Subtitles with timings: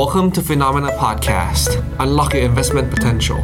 [0.00, 1.70] Welcome to Phenomena Podcast.
[2.04, 3.40] Unlock your investment potential.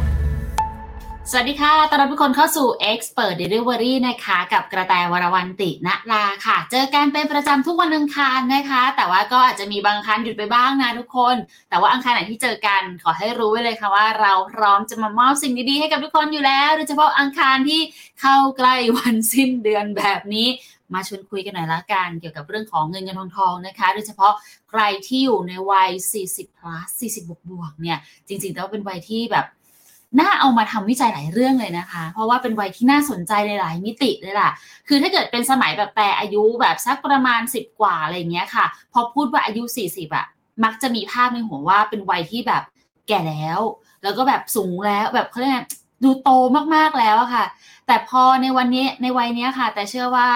[1.31, 11.35] สวัสดีค่ะ ต้อนรับทุกคนเข้าสู่ Expert Delivery นะคะ กับกระแตวรวันติณลาค่ะ เจอกันเป็นประจำทุกวันอังคารนะคะ แต่ว่าก็อาจจะมีบางครั้งหยุดไปบ้างนะทุกคน
[11.69, 17.81] แต่ว่าอังคารไหนที่เจอกัน ขอให้รู้ไว้เลยค่ะว่าเราพร้อมจะมามอบสิ่งดีๆให้กับทุกคนอยู่แล้ว โดยเฉพาะอังคารที่
[18.21, 20.47] เข้าใกล้วันสิ้นเดือนแบบนี้
[20.93, 24.33] มาชวนคุยกันหน่อยละกันเกี่ยวกับเรื่องของเงินเงินทองทองนะคะ โดยเฉพาะ
[24.69, 25.91] ใครที่อยู่ในวัย
[26.27, 27.97] 40 plus 40 บวกบวกเนี่ย
[28.27, 29.45] จริงๆแล้วเป็นวัยที่แบบ
[30.19, 34.49] น่าเอามาทำวิจัยหลายเรื่องเลยนะคะ เพราะว่าเป็นวัยที่น่าสนใจในหลายมิติเลยล่ะ
[34.87, 40.25] คือถ้าเกิดเป็นสมัยแบบแต่อายุแบบสักประมาณ 10 กว่าอะไรเงี้ยค่ะ พอพูดว่าอายุ 40อะ
[40.63, 42.63] มักจะมีภาพในหัวว่าเป็นวัยที่แบบ
[43.07, 43.59] แก่แล้ว
[44.03, 45.65] แล้วก็แบบสูงแล้วแบบเขาเรียก
[46.03, 46.29] ดูโต
[46.75, 47.45] มากๆแล้วอะค่ะ
[47.87, 50.27] แต่พอในวันนี้ในวัยเนี้ยค่ะ แต่เชื่อว่า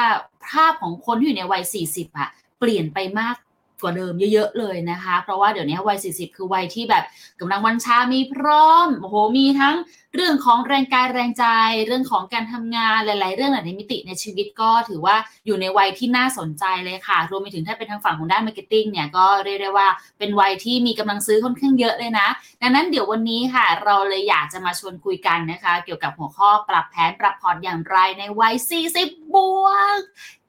[0.49, 3.35] ภาพของคนที่อยู่ในวัย 40อะเปลี่ยนไปมาก
[3.81, 7.03] กว่าเดิมเยอะๆเลยนะคะ เพราะว่าเดี๋ยวนี้วัย 40 คือวัยที่แบบ
[7.39, 9.75] กำลังวังชามีพร้อมโอ้โหมีทั้ง
[10.15, 11.45] เรื่องของแรงกายแรงใจ
[11.87, 19.87] เรื่องของการทำงานหลาย ๆ เรื่องหลายมิติในชีวิตก็ถือว่าอยู่ในวัยที่น่าสนใจเลยค่ะ รวมไปถึงถ้าเป็นทางฝั่งของด้าน marketing เนี่ยก็เรียกได้ว่า
[20.19, 22.27] เป็นวัยที่มีกำลังซื้อค่อนข้างเยอะเลยนะ
[22.61, 28.55] ดังนั้นเดี๋ยววันนี้ค่ะ เราเลยอยากจะมาชวนคุยกันนะคะ เกี่ยวกับหัวข้อปรับแผนปรับพอร์ตอย่างไรในวัย
[28.93, 29.67] 40 บว
[29.97, 29.99] ก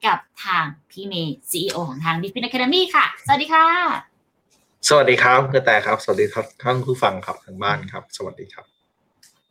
[0.07, 3.67] กับทางพี่เมย์ CEO ของทาง d i f i n Academy ค่ะ สวัสดีค่ะ
[4.89, 8.67] สวัสดีครับกระแตครับ สวัสดีครับท่านผู้ฟังครับทางบ้านครับ สวัสดีครับ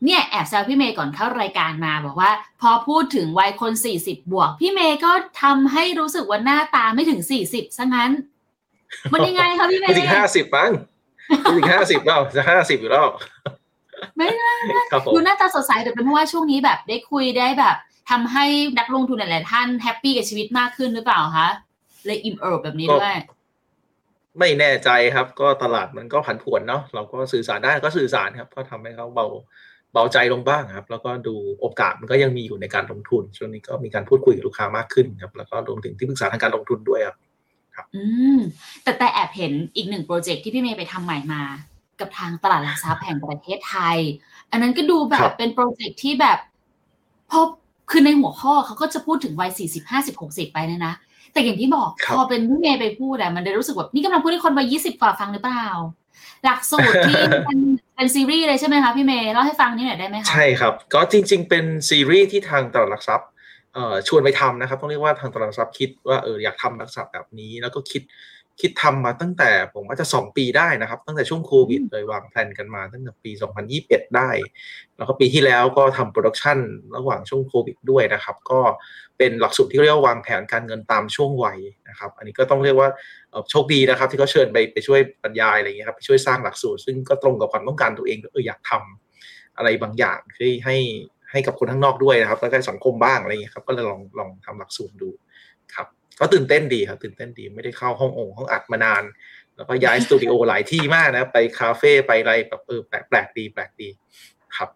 [0.05, 5.11] เนี่ยแอบแซวพี่เมย์ก่อนเข้ารายการมาบอกว่า พอพูดถึงวัยคน 40 บวก พี่เมย์ก็
[5.41, 8.11] ทำให้รู้สึกว่าหน้าตาไม่ถึง 40ซะงั้น
[9.13, 10.71] มันยังไงคะพี่เมย์ไม่ถึงห้าสิบมั้ง
[11.41, 13.07] ไม่ถึงห้าสิบแล้วจะห้าสิบอยู่แล้ว
[14.17, 14.53] ไม่ได้
[14.91, 17.75] ครับผมดูหน้าตาสดใสแต่เป็นเพราะว่าช่วงนี้แบบได้คุยได้แบบ
[18.09, 18.45] ทำให้
[18.79, 21.47] นักลงทุนหลาย ๆ ท่านแฮปปี้กับชีวิตมากขึ้นหรือเปล่าคะ
[22.05, 23.15] เลยอิ่มเอิบแบบนี้ด้วย
[24.39, 29.25] ไม่แน่ใจครับ ก็ตลาดมันก็ผันผวนเนาะเราก็สื่อสารได้ก็สื่อสารครับ ก็ทำให้เขาเบา
[29.93, 38.03] เบาใจลงบ้างครับ แล้วก็ดูโอกาสมันก็ยังมีอยู่ในการลงทุน ช่วงนี้ก็มีการพูดคุยกับลูกค้ามากขึ้นครับ แล้วก็รวมถึงที่ปรึกษาทางการลงทุนด้วยครับอื
[38.37, 38.39] ม
[38.83, 41.41] แต่แต่แอบเห็นอีกหนึ่งโปรเจกต์ที่พี่เมย์ไปทำใหม่มา
[41.99, 43.97] กับทางตลาดหลักทรัพย์แห่งประเทศไทย
[44.51, 46.39] อันนั้นก็ดูแบครับบเป็นโปรเจกต์ที่แบบ
[47.29, 47.39] พอ
[47.89, 50.93] คือในหัวข้อเขาก็จะพูดถึงวัยสี่สิบห้าสิบหกสิบไปเนยนะ
[51.33, 55.65] แต่อย่างที่บอกครับพอเป็นพี่เมย์ไปพูดอะมันเลยรู้สึกแบบนี่กำลังพูดให้คนวัยยี่สิบกว่าฟังหรือเปล่า
[56.43, 57.59] หลักสูตรที่เป็น
[57.95, 63.27] เป็นซีรีส์เลยใช่ไหมคะพี่เมย์เล่าให้ฟังนิดหน่อยได้ไหมคะ ใช่ครับ ก็จริง ๆ เป็นซีรีส์ที่ทางตลาดหลักทรัพย์
[63.73, 68.01] เอ่อชวนไปทำนะครับ ต้องเรียกว่าทางตลาดหลักทรัพย์คิดว่าเอออยากทำหลักทรัพย์แบบนี้ แล้วก็คิด
[68.61, 73.31] คิดทำมาตั้งแต่ผมว่าจะสองปีได้นะครับ ตั้งแต่ช่วงโควิดเลยวางแผนกันมาตั้งแต่ปี
[73.73, 74.29] 2021 ได้
[74.97, 76.59] แล้วก็ปีที่แล้วก็ทำโปรดักชัน
[76.97, 78.59] ระหว่างช่วงโควิดด้วยนะครับ ก็
[79.17, 82.89] เป็นหลักสูตรที่เรียกว่าวางแผนการเงินตามช่วงวัยนะครับ อันนี้ก็ต้องเรียกว่า
[83.31, 90.77] เอ่อโชคดีนะครับ ที่เขาเชิญไปไปช่วยบรรยายอะไรอย่างเงี้ยครับไปช่วยสร้างหลักสูตร ซึ่งก็ตรงกับความต้องการตัวเองเอออยากทำอะไรบางอย่างที่ให้
[91.31, 95.09] ให้กับคนข้างนอกด้วยนะครับ แล้วก็สังคมบ้างอะไรอย่างเงี้ยครับก็เลยลองลองทำหลักสูตรดู
[95.75, 95.87] ครับ
[96.19, 99.03] ก็ตื่นเต้นดีครับ ตื่นเต้นดีไม่ได้เข้าห้ององค์ห้องอัดมานาน
[99.55, 103.89] แล้วก็ย้ายสตูดิโอหลายที่มากนะ ไปคาเฟ่ไปอะไรแบบเออแปลกแปลกดีแปลกดี
[104.57, 104.69] ครับ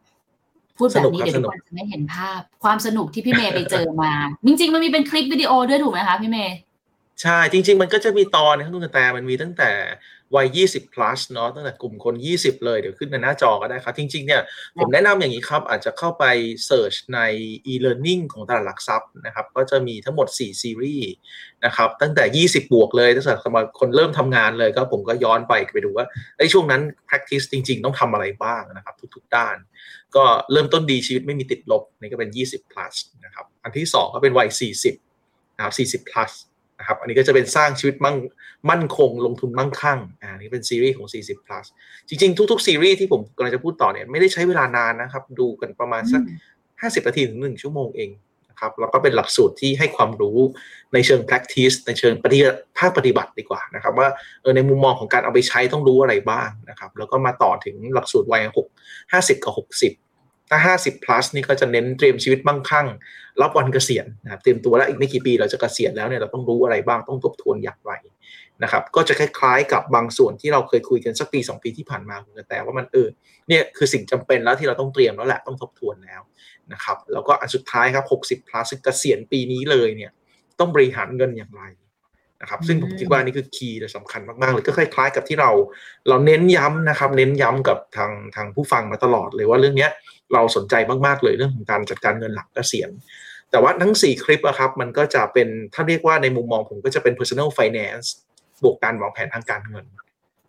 [0.78, 4.14] พูดแบบนี้สนุกครับเดี๋ยวทุสนุกกคนจะไม่เห็นภาพ ความสนุกที่พี่เมย์ไปเจอมา
[4.46, 6.56] จริง ๆ มันมีเป็นคลิปวิดีโอด้วยถูกไหมคะพี่เมย์
[7.22, 9.72] ใช่จริง ๆ มันก็จะมีตอนนะครับคุณกระแตมันมีตั้งแต่
[10.36, 14.42] วัย 20 plus เนาะตั้งแต่กลุ่มคน 20 เลย เดี๋ยวขึ้นในหน้าจอก็ได้ครับ จริง ๆ เนี่ย
[14.80, 16.26] ผมแนะนำอย่างนี้ครับ อาจจะเข้าไป
[16.70, 17.20] search ใน
[17.72, 21.10] e-learning ของตลาดหลักทรัพย์นะครับ ก็จะมีทั้งหมด 4 ซีรีส์
[21.66, 26.06] นะครับ ตั้งแต่ 20 บวกเลย ตั้งแต่สมัยคนเริ่มทำงานเลย ก็ผมก็ย้อนไปไปดูว่า
[26.38, 29.58] ไอ้ช่วงนั้น practice จริง ๆ ต้องทำอะไรบ้างนะครับ ทุก ๆ ด้าน
[30.16, 32.94] ก็เริ่มต้นดีชีวิตไม่มีติดลบนี่ก็เป็น 20 plus
[33.26, 34.50] นะครับ อันที่ 2 ก็เป็นวัย
[35.04, 36.32] 40นะครับ40 plus
[36.80, 38.18] นะครับอันนี้ก็จะเป็นสร้างชีวิตมั่ง
[38.70, 41.66] มั่นคงลงทุนมั่งคั่งอ่านี่เป็นซีรีส์ของ 40 plus
[42.08, 46.22] จริง ๆ ทุก ๆ ซีรีส์ที่ผมกำลังจะพูดต่อเนี่ยไม่ได้ใช้เวลานานนะครับ ดูกันประมาณสัก
[47.02, 48.12] 50 นาทีถึง 1 ชั่วโมงเอง
[48.50, 50.38] นะครับแล้วก็เป็นหลักสูตรที่ให้ความรู้
[50.94, 54.08] ในเชิง practice ในเชิงปฏิบัติภาคปฏิบัติดีกว่านะครับ ว่า
[54.42, 59.54] เออในมุมมองของการเอาไปใช้ต้องรู้อะไรบ้างนะครับ แล้วก็มาต่อถึงหลักสูตรวัย6 50กับ
[59.92, 60.09] 60
[60.50, 62.88] ถ้า 50 plus นี่ก็จะเน้นเตรียมชีวิตมั่งคั่ง
[63.42, 67.92] รับวันเกษียณนะครับเตรียมตัวแล้วอีกไม่กี่ปีเราจะเกษียณแล้วเนี่ยเราต้องรู้อะไรบ้างต้องทบทวนอย่างไร
[68.64, 73.08] นะครับก็จะคล้ายๆกับบางส่วนที่เราเคยคุยกันสักปี 2 ปีที่ผ่านมาคุณแต่ว่ามันเออ
[73.48, 76.22] เนี่ยคือสิ่งจำเป็นแล้วที่เราต้องเตรียมแล้วแหละต้องทบทวนแล้ว
[76.74, 80.12] นะครับแล้วก็อันสุดท้ายครับ 60 plus เกษียณปีนี้เลยเนี่ย
[80.60, 81.64] ต้องบริหารเงินอย่างไร
[82.42, 85.52] นะครับซึ่งผมคิดว่านี่คือคีย์และสำคัญมากๆเลยก็คล้ายๆกับที่เรา
[86.10, 89.92] เราเน้นย้ำนะครับ เน้นย้ำกับทางทางผู้ฟังมาตลอดเลยว่าเรื่องเนี้ย
[90.34, 90.76] เราสนใจ
[91.06, 92.90] มากๆเลยเรื่องของการจัดการเงินหลักเกษียณ
[93.52, 98.08] แต่ว่าทั้ง 4 คลิปอะครับมันก็จะเป็นถ้าเรียกว่าในมุมมองผมก็จะเป็น personal finance
[98.64, 99.86] บวกการวางแผนทางการเงิน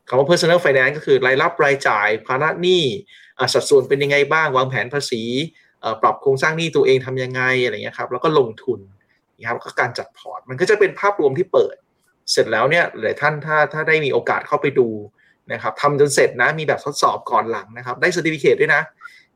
[0.08, 2.82] คำว่า personal finance ก็คือรายรับรายจ่ายภาระหนี้
[3.54, 5.22] สัดส่วนเป็นยังไงบ้างวางแผนภาษี
[6.02, 8.99] ปรับโครงสร้างหนี้ตัวเองทำยังไงอะไรเงี้ยครับแล้วก็ลงทุนนะ
[9.48, 11.76] ครับก็การจัดพอร์ต มันก็จะเป็นภาพรวมที่เปิด
[12.32, 14.88] เสร็จแล้วเนี่ยหลายท่านถ้าถ้าได้มีโอกาสเข้าไปดู
[15.52, 18.82] นะครับทำจนเสร็จนะมีแบบทดสอบก่อนหลังนะครับ ได้ certificate ด้วยนะ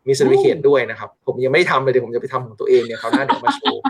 [0.06, 3.82] มี certificate ด้วยนะครับ ผมยังไม่ทำเลยเดี๋ยวผมจะไปทำของตัวเองเนี่ยเขาหน้าเดี๋ยวมาโชว์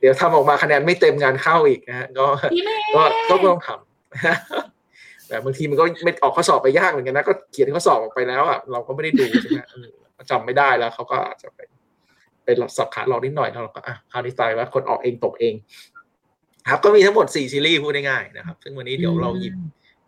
[0.00, 2.26] เดี๋ยวทำออกมาคะแนนไม่เต็มงานเข้าอีกนะฮะก็
[2.94, 9.60] ก็ก็ต้องทำแต่บางทีมันก็ไม่ออกข้อสอบไปยากเหมือนกันนะก็เขียนข้อสอบออกไปแล้วอะเราก็ไม่ได้ดูใช่ไหม
[10.30, 11.79] จำไม่ได้แล้วเขาก็อาจจะไปเป็น
[12.76, 15.54] สับขาหลอกนิดหน่อยเราก็อะคราวนี้ตายว่าคนออกเองตกเอง
[16.70, 19.54] ครับ ก็มีทั้งหมดสี่ซีรีส์พูดง่ายๆนะครับ ซึ่งวันนี้เดี๋ยวเราหยิบ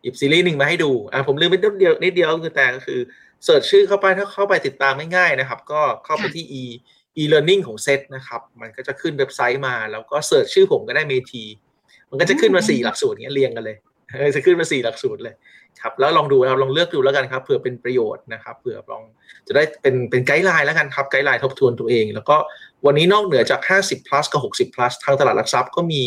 [0.02, 3.00] หยิบซีรีส์หนึ่งมาให้ดูอะผมลืมไปนิดเดียวนิดเดียวคือแต่ก็คือ
[3.44, 6.62] เสิร์ชชื่อเข้าไปถ้าเข้าไปติดตามง่ายๆนะครับ ก็เข้าไปที่ e
[7.20, 11.44] e-learning ของเซตนะครับ มันก็จะขึ้นเว็บไซต์มา แล้วก็ search ชื่อผมก็ได้เมที
[12.10, 13.76] มันก็จะขึ้นมาสี่หลักสูตรเงี้ยเรียงกันเลย
[14.35, 15.35] จะขึ้นมาสี่หลักสูตรเลย
[15.81, 19.03] ครับแล้วลองดูครับลองเลือกดูแล้วกันครับเผื่อเป็นประโยชน์นะครับเผื่อลอง
[19.47, 22.37] จะได้เป็นเป็น guideline แล้วกันครับ guideline ทบทวนตัวเอง แล้วก็
[22.87, 26.03] วันนี้นอกเหนือจาก 50 plus กับ 60 plus ทางตลาดหลักทรัพย์ก็มี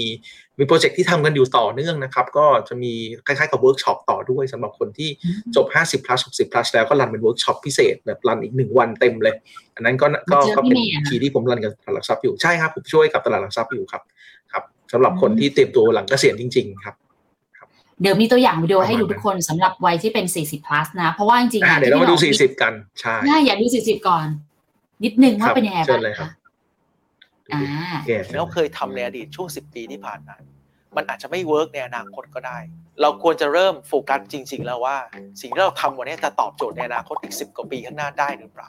[0.60, 2.94] มี project ที่ทำกันอยู่ต่อเนื่องนะครับ ก็จะมี
[3.26, 5.10] คล้ายๆกับเวิร์กช็อปต่อด้วยสำหรับคนที่
[5.56, 9.36] จบ 50 plus 60 plus แล้วก็ run เป็นเวิร์กช็อปพิเศษแบบ run อีกหนึ่งวันเต็มเลย
[9.76, 10.78] อันนั้นก็ก็ก็เป็น
[11.10, 14.02] ทีที่ผมรันกับตลาดหลักทรัพย์อยู่ใช่ครับผมช่วยกับตลาดหลักทรัพย์อยู่ครับ
[14.52, 14.64] ครับ
[14.94, 16.96] สำหรับคนที่เตรียมตัวหลังเกษียณจริง ๆ ครับ
[18.02, 23.16] เดี๋ยวมีตัวอย่างวิดีโอให้ดูทุกคนสำหรับวัยที่เป็น 40 plus นะ เพราะว่าจริงๆเดี๋ยวเรามาดู 40 กัน ใช่
[23.46, 24.26] อยากดู 40 ก่อน
[25.04, 26.30] นิดนึงว่าเป็นยังไงบ้างคะ
[27.54, 27.62] อ่า
[28.38, 30.36] เราเคยทำในอดีตช่วง 10 ปีที่ผ่านมา
[30.96, 32.58] มันอาจจะไม่เวิร์กในอนาคตก็ได้
[33.02, 34.98] เราควรจะเริ่มโฟกัสจริง ๆ แล้วว่า
[35.42, 38.68] สิ่งที่เราทำวันนี้จะตอบโจทย์ในอนาคตอีก 10 กว่าปีข้างหน้าได้หรือเปล่า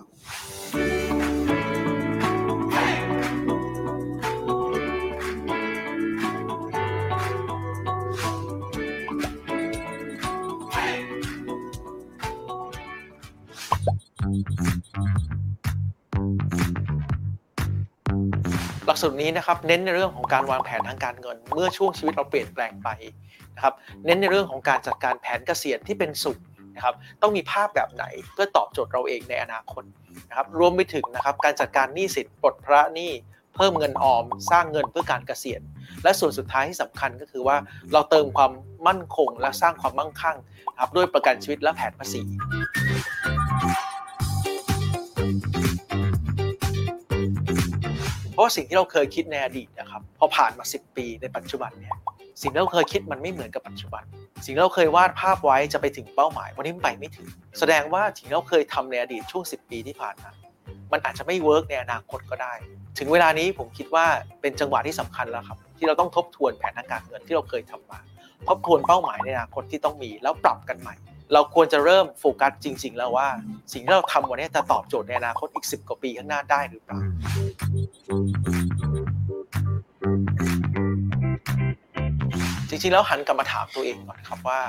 [18.97, 22.89] กสูตรนี้นะครับเน้นในเรื่องของการวางแผนทางการเงิน เมื่อช่วงชีวิตเราเปลี่ยนแปลงไป
[23.57, 23.75] นะครับ
[24.07, 26.39] เน้นในเรื่องของการจัดการแผนเกษียณที่เป็นสุข
[26.77, 29.85] นะครับต้องมีภาพแบบไหนเพื่อตอบโจทย์เราเองในอนาคต
[30.29, 33.13] นะครับรวมไปถึงนะครับการจัดการหนี้สินปลดพระหนี้
[33.57, 35.63] เพิ่มเงินออม สร้างเงินเพื่อการเกษียณ
[36.03, 37.57] และส่วนสุดท้ายที่สำคัญก็คือว่า
[37.93, 38.53] เราเติมความ
[38.87, 40.37] มั่นคงและสร้างความมั่งคั่ง
[40.81, 42.21] ครับด้วยประกันชีวิตและแผนภาษี
[48.47, 51.97] เพราสิ่งที่เราเคยคิดในอดีตนะครับพอผ่านมา 10 ปีในปัจจุบันเนี่ย
[52.43, 54.05] สิ่งที่เราเคยคิดมันไม่เหมือนกับปัจจุบัน
[54.45, 57.27] สิ่งที่เราเคยวาดภาพไว้จะไปถึงเป้าหมาย วันนี้มันไปไม่ถึง
[57.59, 60.31] แสดงว่าสิ่งที่เราเคยทำในอดีตช่วง 10 ปีที่ผ่านมา
[60.93, 62.53] มันอาจจะไม่เวิร์กในอนาคตก็ได้
[62.99, 64.07] ถึงเวลานี้ผมคิดว่า
[64.41, 67.99] เป็นจังหวะที่สำคัญแล้วครับ ที่เราต้องทบทวนแผนทางการเงินที่เราเคยทำมา
[68.49, 70.95] ทบทวนเป้าหมายในอนาคตที่ต้องมีแล้วปรับกันใหม่
[71.33, 73.29] เราควรจะเริ่มโฟกัสจริง ๆ แล้วว่า
[73.73, 76.99] สิ่งที่เราทำวันนี้จะตอบโจทย์ในอนาคตอีก 10 กว่าปีข้างหน้าได้หรือเปล่า
[82.69, 84.61] จริงๆแล้วหันกลับมาถามตัวเองก่อนครับว่า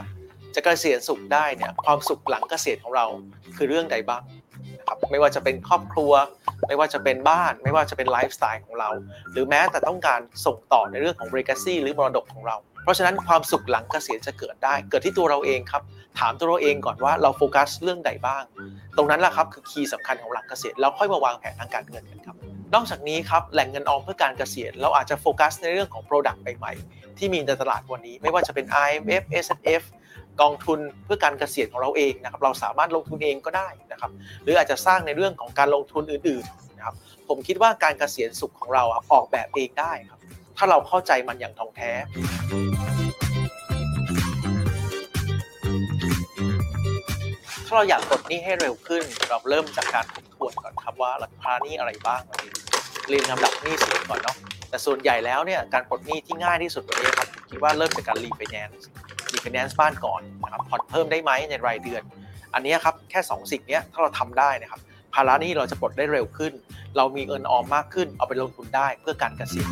[0.56, 3.06] จะเกษียณสุขได้เนี่ยความสุขหลังเกษียณของเรา
[3.58, 4.22] คือเรื่องใดบ้าง
[4.88, 6.12] ครับไม่ว่าจะเป็นครอบครัว
[6.68, 8.90] ไม่ว่าจะเป็นบ้าน ไม่ว่าจะเป็นไลฟ์สไตล์ของเรา
[9.32, 12.58] หรือแม้แต่ต้องการส่งต่อในเรื่องของ legacy หรือมรดกของเรา
[12.88, 15.84] เพราะฉะนั้นความสุขหลังเกษียณจะเกิดได้ เกิดที่ตัวเราเองครับ
[16.20, 18.44] ถามตัวเราเองก่อนว่าเราโฟกัสเรื่องใดบ้าง
[18.98, 22.36] ตรงนั้นแหละครับคือ key สำคัญของหลังเกษียณแล้วค่อยมาวางแผนทางการเงินกันครับ
[22.74, 29.84] นอกจากนี้ครับแหล่งเงินออมเพื่อการเกษียณเราอาจจะโฟกัสในเรื่องของ Product ใหม่ๆที่มีในตลาดวันนี้ ไม่ว่าจะเป็น RMF SSF
[30.42, 34.12] กองทุนเพื่อการเกษียณของเราเองนะครับเราสามารถลงทุนเองก็ได้นะครับ
[34.44, 36.96] หรืออาจจะสร้างในเรื่องของการลงทุนอื่นๆนะครับ
[37.28, 40.20] ผมคิดว่าการเกษียณสุขของเราออกแบบเองได้ครับ
[40.58, 41.92] ถ้าเราเข้าใจมันอย่างท่องแท้
[47.66, 52.22] ถ้าเราอยากปลดหนี้ให้เร็วขึ้น เราเริ่มจากการทบทวนก่อนครับว่าราคาหนี้อะไรบ้าง
[53.10, 54.38] เรียนลำดับหนี้สินก่อนเนาะ
[54.70, 58.88] แต่ส่วนใหญ่แล้วเนี่ยการปลดหนี้ที่ง่ายที่สุดวันนี้ครับคิดว่าเริ่มจากการรีไฟแนนซ์
[59.34, 62.02] รีไฟแนนซ์บ้านก่อนนะครับผ่อนเพิ่มได้ไหมในรายเดือน
[62.54, 64.80] อันนี้ครับแค่ 2 สิ่งนี้ถ้าเราทำได้นะครับ
[65.14, 66.54] ภาระหนี้เราจะปลดได้เร็วขึ้น
[66.98, 69.70] เรามีเงินออมมากขึ้นเอาไปลงทุนได้เพื่อการเกษียณ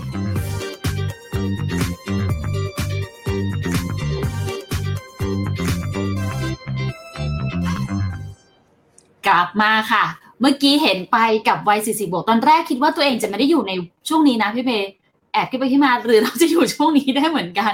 [9.35, 10.03] ลับมาค่ะ
[10.41, 13.71] เมื่อกี้เห็นไปกับวัย40บวกตอนแรกคิดว่าตัวเองจะไม่ได้อยู่ใน
[14.09, 14.89] ช่วงนี้นะพี่เมย์
[15.33, 17.73] แอบคิดไปที่มาหรือเราจะอยู่ช่วงนี้ได้เหมือนกัน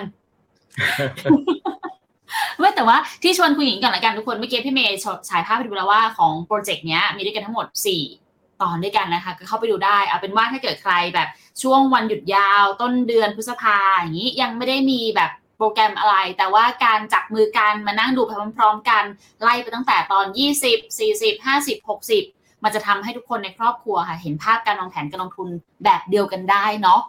[2.60, 4.98] ไม่แต่ว่าที่ชวนคุณหญิงก่อนละกันทุกคนเมื่อกี้พี่เมย์
[5.30, 7.68] ฉายภาพไปดูแล้วว่าของโปรเจกต์เนี้ยมีด้วยกันทั้งหมด
[8.13, 11.27] 4 ตอนด้วยกันนะคะก็เข้าไปดูได้เอาเป็นว่าถ้าเกิดใครแบบ
[11.62, 19.03] ช่วงวันหยุดยาวต้นเดือนพฤษภาอย่างนี้ยังไม่ได้มีแบบ โปโปรแกรมอะไร แต่ว่าการจับมือกันมานั่งดูไปพร้อมๆ กัน
[19.41, 20.25] ไล่ไปตั้งแต่ตอน
[20.63, 21.77] 20 40 50
[22.18, 25.48] 60 มันจะทำให้ทุกคนในครอบครัวค่ะ เห็นภาพการวางแผนการลงทุน
[25.84, 27.01] แบบเดียวกันได้เนาะ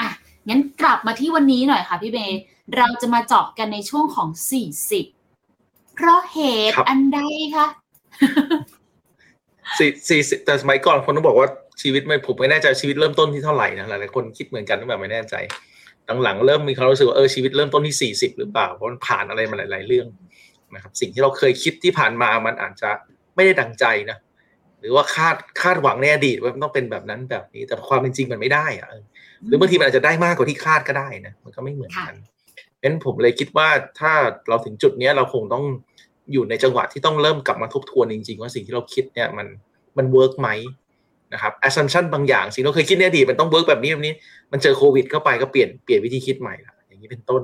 [0.00, 0.08] อะ
[0.48, 2.40] งั้นกลับมาที่วันนี้หน่อยค่ะพี่เมย์
[2.76, 4.28] เราจะมาเจาะกันในช่วงของ
[5.12, 7.20] 40 เพราะเหตุครับอันใด
[7.56, 7.66] คะ
[9.78, 11.48] สี่สี่สิบแต่สมัยก่อนคนต้องบอกว่า
[11.82, 15.36] ชีวิตไม่ผมไม่แน่ใจชีวิตเริ่มต้นที่เท่าไหร่นะหลายๆคนคิดเหมือนกันแบบไม่แน่ใจ
[16.22, 20.06] หลังๆเริ่มมีความรู้สึกว่าเออชีวิตเริ่มต้นที่สี่สิบหรือเปล่าเพราะมันผ่านอะไรมาหลาย ๆ เรื่อง
[20.74, 22.90] นะครับ สิ่งที่เราเคยคิดที่ผ่านมามันอาจจะ
[23.34, 24.18] ไม่ได้ดังใจนะ
[24.80, 29.02] หรือว่าคาดคาดหวังในอดีตว่ามันต้องเป็นแบบนั้นแบบนี้ แต่ความเป็นจริงมันไม่ได้อะเออ
[29.46, 33.68] หรือบางทีมันอาจจะได้มากกว่าที่คาดก็ได้นะมันก็ไม่เหมือนกันเพราะฉะนั้นผมเลยคิดว่า
[34.00, 34.12] ถ้า
[34.48, 35.64] เราถึงจุดเนี้ยเราคงต้อง
[36.32, 39.46] อยู่ในจังหวะที่ต้องเริ่มกลับมาทบทวนจริง ๆ ว่าสิ่งที่เราคิดเนี่ยมัน
[39.98, 40.48] มัน work ไหม
[41.32, 44.14] นะครับ assumption บางอย่างสิ่งที่เราเคยคิดในอดีตมันต้อง work แบบนี้แบบนี้
[44.52, 47.42] มันเจอโควิดเข้าไปก็เปลี่ยนเปลี่ยนวิธีคิดใหม่ละอย่างนี้เป็นต้น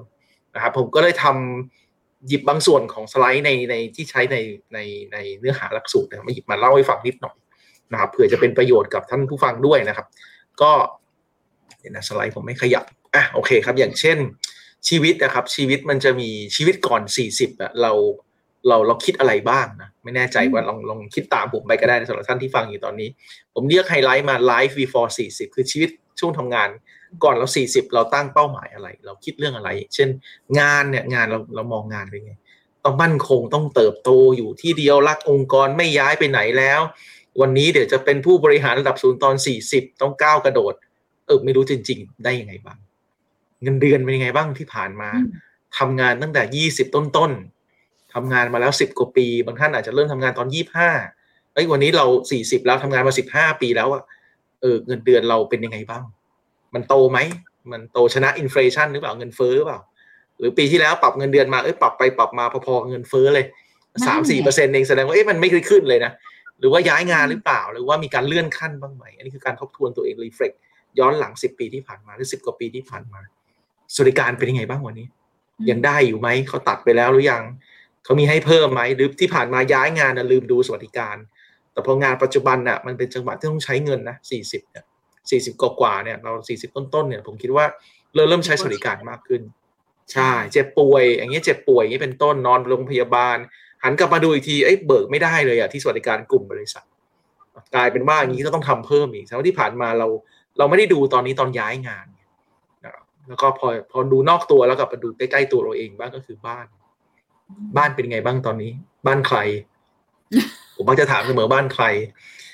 [0.55, 4.37] นะครับผมก็เลยทำหยิบบางส่วนของสไลด์ในในที่ใช้ใน
[4.75, 4.79] ใน
[5.13, 7.37] ในเนื้อหาหลักสูตรนะมาหยิบมาเล่าให้ฟังนิดหน่อย
[7.93, 10.07] นะครับเผื่อจะเป็นประโยชน์กับท่านผู้ฟังด้วยนะครับ
[10.63, 10.73] ก็
[11.79, 14.19] เดี๋ยนะสไลด์ผมไม่ขยับอะโอเคครับ อย่างเช่น
[14.89, 17.03] ชีวิตนะครับ ชีวิตมันจะมีชีวิตก่อน
[17.33, 17.93] 40อะเรา
[18.67, 23.09] เราเราคิดอะไรบ้างนะไม่แน่ใจว่าลองลองคิดตามผมไปก็ได้นะสำหรับท่านที่ฟังอยู่ตอนนี้
[23.55, 26.69] ผมเรียกไฮไลท์มา life before 40 คือชีวิตช่วงทำงาน
[27.25, 30.09] ก่อนเรา 40 เราตั้งเป้าหมายอะไร เราคิดเรื่องอะไร เช่น
[30.59, 32.35] งานเนี่ยงานเราเรามองงานเป็นไง
[32.85, 36.81] ต้องมั่นคงต้องเติบโตอยู่ที่เดียวรักองค์กรไม่ย้ายไปไหนแล้ว
[37.41, 39.35] วันนี้เดี๋ยวจะเป็นผู้บริหารระดับสูงตอน
[39.69, 40.75] 40 ต้องก้าวกระโดด
[41.27, 42.79] เออไม่รู้จริง ๆ ได้ยังไงบ้าง
[43.63, 45.29] เงินเดือนเป็นยังไงบ้างที่ผ่านมาอืม
[45.79, 47.58] ทำงานตั้งแต่ 20 ต้นๆ
[48.15, 50.49] ทำงานมาแล้ว10กว่าปี บางท่านอาจจะเริ่มทำงานตอน
[51.01, 54.03] 25เอ้ยวันนี้เรา40แล้วทำงานมา15ปีแล้วอะ
[54.61, 56.03] เออเงินเดือนเราเป็นยังไงบ้าง
[56.75, 57.19] มันโตไหม
[57.73, 59.81] มันโตชนะ inflation หรือเปล่าเงินเฟ้อหรือเปล่า
[60.39, 63.47] หรือปีที่แล้วปรับเงินเดือนมาเอ้ยปรับไปปรับมาพอๆกับเงินเฟ้อเลย
[64.07, 66.13] สามสี่เปอร์เซ็นต์เองแสดงว่าเอ๊ะมันไม่ได้ขึ้นเลยนะ
[66.59, 70.53] หรือว่าย้ายงานหรือเปล่า หรือว่ามีการเลื่อนขั้นบ้างไหม อันนี้คือการทบทวนตัวเอง reflect
[70.99, 73.21] ย้อนหลัง10ปีที่ผ่านมาหรือ10กว่าปีที่ผ่านมา
[73.95, 75.07] สวัสดิการเป็นยังไงบ้างวันนี้
[75.71, 77.43] ยังได้อยู่ไหมเขาตัดไปแล้วหรือยัง
[78.09, 81.17] เขามีให้เพิ่มไหมหรือที่ผ่านมาย้ายงานนะลืมดูสวัสดิการ
[81.73, 84.85] แต่พองานปัจจุบันน่ะมันเป็นจังหวะที่ต้องใช้เงินนะสี่สิบเนี่ย
[85.31, 87.65] สี่สิบกว่าๆเนี่ยเราสี่สิบต้นๆเนี่ยผมคิดว่า
[88.15, 89.43] เราเริ่มใช้สวัสดิการมากขึ้น
[90.13, 93.37] ใช่ เจ็บป่วย อย่างเงี้ยเจ็บป่วยอย่างเงี้ยเป็นต้นนอนโรงพยาบาล
[93.85, 96.85] หันกลับมาดูอีกทีเอ้ยเบิกไม่ได้เลยอะที่สวัสดิการกลุ่มบริษัท
[97.75, 100.09] กลายเป็นว่าอย่างนี้ก็ต้องทำเพิ่มอีกแสดงว่าที่ผ่านมาเรา
[100.59, 102.07] เราไม่ได้ดูตอนนี้ตอนย้ายงาน
[102.85, 106.67] นะครับแล้วก็พอพอดูนอกตัวแล้วกลับมาดูใกล้ๆตัวเราเองบ้างก็คือบ้าน
[107.77, 108.71] บ้านเป็นไงบ้างตอนนี้
[109.07, 109.39] บ้านใคร
[110.77, 111.85] ผมมักจะถามเสมอบ้านใคร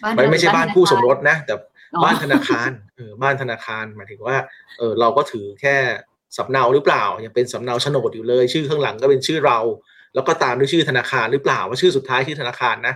[0.02, 1.54] บ้านมันไม่ใช่บ้านคู่สมรสนะ แต่
[1.94, 4.36] อ๋อบ้านธนาคารเออบ้านธนาคารหมายถึงว่า
[4.78, 5.76] เออเราก็ถือแค่
[6.36, 9.58] สำเนาหรือเปล่ายังเป็นสำเนาโฉนดอยู่เลย ชื่อข้างหลังก็เป็นชื่อเรา
[10.14, 12.94] แล้วก็ตามด้วยชื่อธนาคารหรือเปล่าว่าชื่อสุดท้ายชื่อธนาคารนะ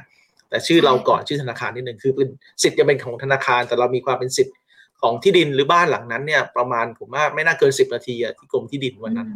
[0.50, 2.28] แต่ชื่อเราก่อนชื่อธนาคารนิดนึงคือเป็น
[2.62, 4.55] สิทธิ์ยังเป็นของธนาคาร แต่เรามีความเป็นสิทธิ์
[5.02, 9.28] ของที่ดินหรือบ้านหลังนั้นเนี่ย ประมาณผมว่าไม่น่าเกินสิบนาทีอะที่กรมที่ดินวันนั้น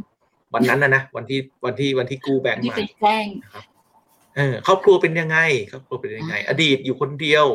[0.55, 3.27] วันนั้นนะนะวันที่วันที่วันที่กู้แบงค์ที่มาไปแจ้ง
[4.37, 5.39] เออครอบครัวเป็นยังไง
[5.71, 7.47] ครอบครัวเป็นยังไง อดีตอยู่คนเดียว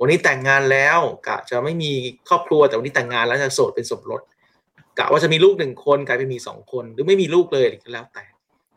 [0.00, 1.92] วันนี้แต่งงานแล้วกะจะไม่มี
[2.28, 4.20] ครอบครัวแต่วันนี้แต่งงานแล้วจะโสดเป็นสมรส
[4.98, 8.24] กะว่าจะมีลูกหนึ่งคนกลายเป็นมีสองคนหรือไม่มีลูกเลยก็แล้วแต่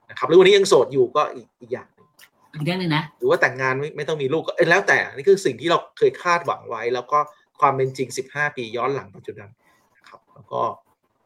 [0.09, 2.07] นะครับหรือวันนี้ยังโสดอยู่ก็อีกอีกอย่างหนึ่ง
[2.53, 7.19] อีกเรื่องหนึ่งนะหรือว่าแต่งงานไม่ไม่ต้องมีลูกก็เอ้ยแล้วแต่นี่คือสิ่งที่เราเคยคาดหวังไว้ แล้วก็
[7.59, 9.49] ความเป็นจริง15ปีย้อนหลังปัจจุบัน
[9.97, 10.61] นะครับ แล้วก็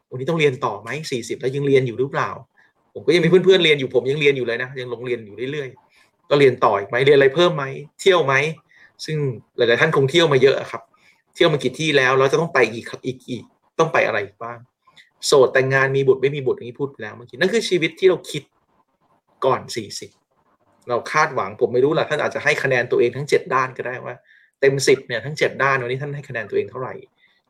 [0.10, 2.30] วันนี้ต้องเรียนต่อไหม40แล้วยังเรียนอยู่หรือเปล่า
[2.94, 7.64] ผมก็ยังมีเพื่อนๆเรียนอยู่ผมยังเรียนอยู่เลยนะยังลงเรียนอยู่เรื่อยๆ ก็เรียนต่ออีกไหมเรียนอะไรเพิ่มไหม
[8.02, 8.34] เที่ยวไหม
[9.06, 9.18] ซึ่ง
[9.58, 10.82] หลายๆท่านคงเที่ยวมาเยอะครับ
[11.36, 13.44] เที่ยวมากี่ที่แล้วเราจะต้องไปอีกอีกอีก
[13.80, 14.60] ต้องไปอะไรบ้าง
[15.26, 18.44] โสดแต่งงานมีบุตรไม่มีบุตรอย่างนี้พูดไปแล้วเมื่อกี้นั่นคือชีวิตที่เราคิด
[19.46, 20.12] ก่อนสี่สิบ
[20.90, 24.16] เราคาดหวังผมไม่รู้แหละท่านอาจจะให้คะแนนตัวเองทั้งเจ็ดด้านก็ได้ว่า
[24.60, 26.94] เต็มสิบเนี่ยทั้งเจ็ดด้านวันนี้ท่านให้คะแนนตัวเองเท่าไหร่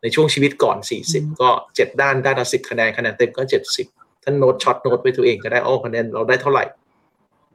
[0.01, 3.87] ในช่วงชีวิตก่อนสี่สิบก็เจ็ดด้านด้านละสิบคะแนนคะแนนเต็มก็เจ็ดสิบ
[4.23, 6.63] ท่านโน้ตช็อตโน้ตไปตัวเองก็ได้อ๋อคะแนนเราได้เท่าไหร่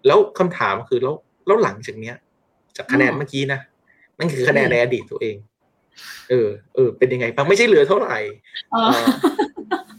[0.06, 1.14] แล้วคำถามคือแล้ว
[1.46, 2.16] แล้วหลังจากเนี้ย
[2.76, 3.60] จากคะแนนเมื่อกี้นะ
[4.18, 5.36] นั่นคือคะแนนในอดีตตัวเอง
[6.30, 8.18] เออเออเป็นยังไงบ้างไม่ใช่เหลือเท่าไหร่
[8.72, 9.08] เอเอออ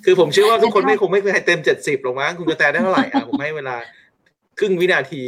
[0.05, 3.75] คือผมเชื่อว่าทุกคนไม่คงไม่เคยเต็มเจ็ดสิบหรอกมั้งคุณกระแตได้เท่าไหร่อะผมให้เวลา
[4.59, 5.21] ครึ่งวินาที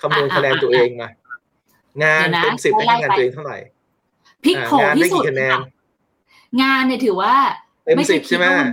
[0.00, 1.08] คำนวณคะแนนตัวเองมา
[2.02, 3.58] งานเดี๋ยวนะเต็มสิบให้ไล่คะแนนไปตัวเองเท่าไหร่
[4.44, 5.60] พลิกอ่าโผงานได้ที่สุดกี่คะแนนค่ะ
[6.62, 7.34] งานเนี่ยถือว่า
[7.84, 8.66] เต็มไม่ใช่สิบใช่ไหมคิดว่า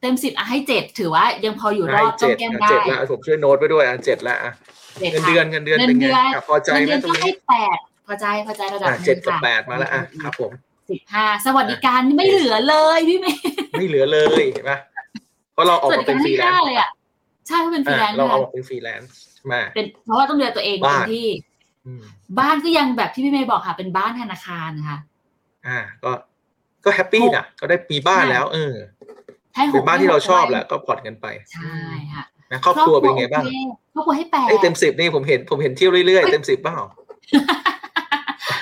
[0.00, 4.52] เต็มสิบอะให้เจ็ดถือว่า ยังพออยู่รอดต้เจ็นดแก้มอะได้เจ็ดแล้วผมช่วยโน้ตไปด้วยอะเจ็ดแล้วอะ
[5.02, 10.52] จ็เงินค่ะเดือนเงินเดือนเงินเป็นไงเดือนอะพอใจเงินไหมเดือนตรงก็ให้นี้แปดพอใจพอใจระดับอะหนึ่งเจ็ดกับค่ะแปดมาแล้วอะครับผม
[10.90, 13.42] สิบห้าสวัสดิการนี่ไม่เหลือเลยพี่เมย์
[13.78, 14.72] ไม่เหลือเลยเห็นไหม
[15.52, 16.90] เพราะเราออกสวัสมาดิเป็กานรฟรีให้แลนห้าซ์เลยอะ
[17.46, 21.26] ใช่เพราะเป็นฟรีอ่าแลนซ์เราเอาค่ะมาเป็นฟรีแลนซ์ใช่ไหมเป็นเพราะว่าต้องดูแลตัวเองเต็บ้ามนที่
[21.86, 22.02] อืม
[22.38, 24.98] บ้านก็ยังแบบที่พี่เมย์บอกค่ะ เป็นบ้านธนาคารค่ะ
[25.66, 26.10] อ่า ก็
[26.84, 28.76] ก็แฮปปี้นะก็ได้มีบ้านแล้ว เออ
[29.54, 31.76] ให้หเป็กนบ้านที่เราชอบให้แหละก็ผ่อนกันไป ใช่
[32.12, 33.56] ค่ะนะครอบครัวเป็นไงบ้างโอเค
[33.94, 36.76] ครอบครัวให้แปดไอ้ยเต็มสิบนี่ผมเห็นผมเห็นเที่ยวเรื่อยๆเต็มสิบเปล่า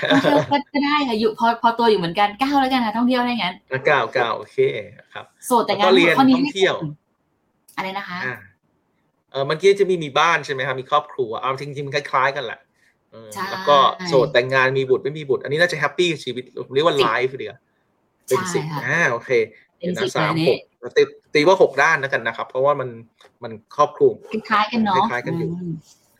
[0.09, 4.57] โอเคก็ก็ได้ค่ะอยู่พอพอตัวอยู่เหมือนกันเก้าแล้วกันค่ะท่องเที่ยวอะไรอย่างนั้นเก้าเก้าโอเค
[5.13, 6.75] ครับโสดแต่งงาแล้นวก็เรียนข้อนี้ท่องเที่ยว
[7.77, 8.35] อะไรนะคะอ่า
[9.31, 12.59] เออเมื่อกี้จะมีมีบ้านใช่ไหมครับมีครอบครัวเอาจริงๆมันคล้ายๆกันแหละ
[13.11, 17.57] เออใช่แล้วก็โสดแต่งงานมีบุตรไม่มีบุตร อันนี้น่าจะแฮปปี้กับชีวิตเรียกว่าสิบไลฟ์เดียว
[18.27, 19.31] เป็นใช่สิบค่ะอ่าโอเค
[19.77, 22.89] เป็นดี๋ยวะสิบสามเลยหนี่กตีตีว่าหกด้านแล้วกันนะครับ เพราะว่ามัน
[23.43, 24.13] มันครอบคลุม
[24.49, 25.73] คล้ายๆกันเนาะคล้ายๆกันอยู่ม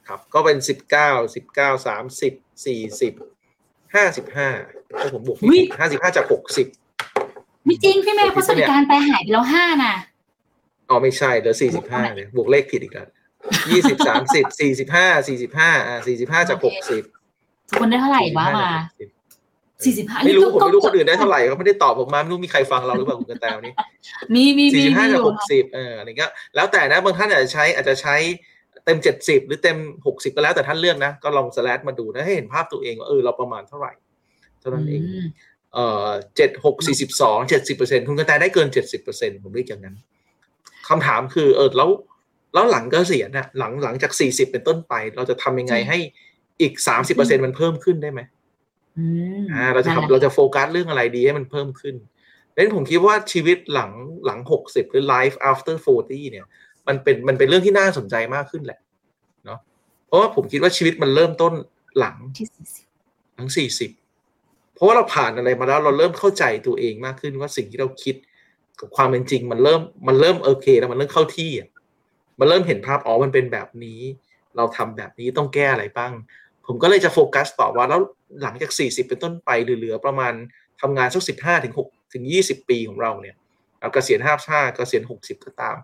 [0.07, 2.33] ครับ ก็เป็นสิบเก้าสิบเก้าสามสิบ
[2.65, 3.13] สี่สิบ
[3.95, 4.49] ห้าสิบห้า
[4.99, 5.37] ถ้าผมบวก
[5.79, 6.67] ห้าสิบห้าจากหกสิบ
[7.65, 9.95] ไม่จริงพี่เมย์เพราะสวัสดิการไปหายไปแล้วห้าน่ะ
[10.89, 13.07] อ๋อไม่ใช่เหลือสี่สิบห้าเลยบวกเลขผิดอีกแล้ว
[13.71, 17.03] ยี่สิบสามสิบสี่สิบห้าสี่สิบห้าอ่าสี่สิบห้าจากหกสิบ
[17.69, 18.69] ทุกคนได้เท่าไหร่วะมา
[19.85, 23.73] สี่สิบห้าไม่รู้นี่ผมก็ไม่รู้ก็คนอื่นได้เท่าไหร่เขาไม่ได้ตอบผมมาไม่รู้มีใครฟังเราหรือเปล่าคุณกระแตวนี่
[24.33, 28.15] มีมีสี่มีสิบห้ามีอจากยู่หกสิบเอออะไรเงี้ยแล้วแต่นะบางท่านอาจจะใช้อาจจะใช้
[28.85, 33.91] เต็มเจ็ดสิบหรือเต็มหกสิบก็แล้วแต่ท่านเลือกนะ ก็ลองสแลดมาดูนะให้เห็นภาพตัวเองว่าเออเราประมาณเท่าไหร่
[34.59, 35.27] เท่านั้นเองอืม
[35.73, 39.95] เอ่อเจ็ดหกสี่สิบสองเจ็ดสิบเปอร์เซ็นคุณกระแตได้เกินเจ็ดสิบเปอร์เซ็นผมเรียกอย่างนั้น
[40.89, 41.89] คำถามคือเออแล้ว
[42.53, 45.97] แล้วหลังเกษียณน่ะหลังหลังจากสี่สิบเป็นต้นไป เราจะทำยังไงให้
[46.61, 48.21] อีกสามสิบเปอร์เซ็นมันเพิ่มขึ้นได้ไหม
[48.97, 49.05] อื
[49.39, 51.95] มอ่าเราจะนั่นแหลทำเราจะโฟกัสเรื่องอะไรดีให้มันเพิ่มขึ้น
[52.53, 53.91] ดังนั้นผมคิดว่าชีวิตหลัง
[54.25, 56.45] หลังหกสิบหรือ life after forty เนี่ย
[56.87, 58.79] มันเป็นมันเป็นเรื่องที่น่าสนใจมากขึ้นแหละ
[59.45, 59.59] เนาะ
[60.07, 61.53] เพราะว่าผมคิดว่าชีวิตมันเริ่มต้น
[61.99, 62.87] หลังที่สี่สิบ
[63.35, 63.91] หลังสี่สิบ
[64.73, 68.15] เพราะว่าเราผ่านอะไรมาแล้วเราเริ่มเข้าใจตัวเองมากขึ้นว่าสิ่งที่เราคิด
[68.79, 71.69] กับความเป็นจริง มันเริ่มมันเริ่มโอเคแล้วมันเริ่มเข้าที่อะ
[72.39, 74.01] มันเริ่มเห็นภาพอ๋อมันเป็นแบบนี้
[74.57, 76.11] เราทำแบบนี้ต้องแก้อะไรบ้าง
[76.65, 78.01] ผมก็เลยจะโฟกัสต่อว่าแล้ว
[78.41, 80.33] หลังจาก 40 เป็นต้นไปเหลือๆประมาณ
[80.81, 83.35] ทำงานสัก 15 ถึง 6 ถึง 20 ปีของเราเนี่ย
[83.79, 85.75] เอาเกษียณห้าชาเกษียณ 60 ก็ตาม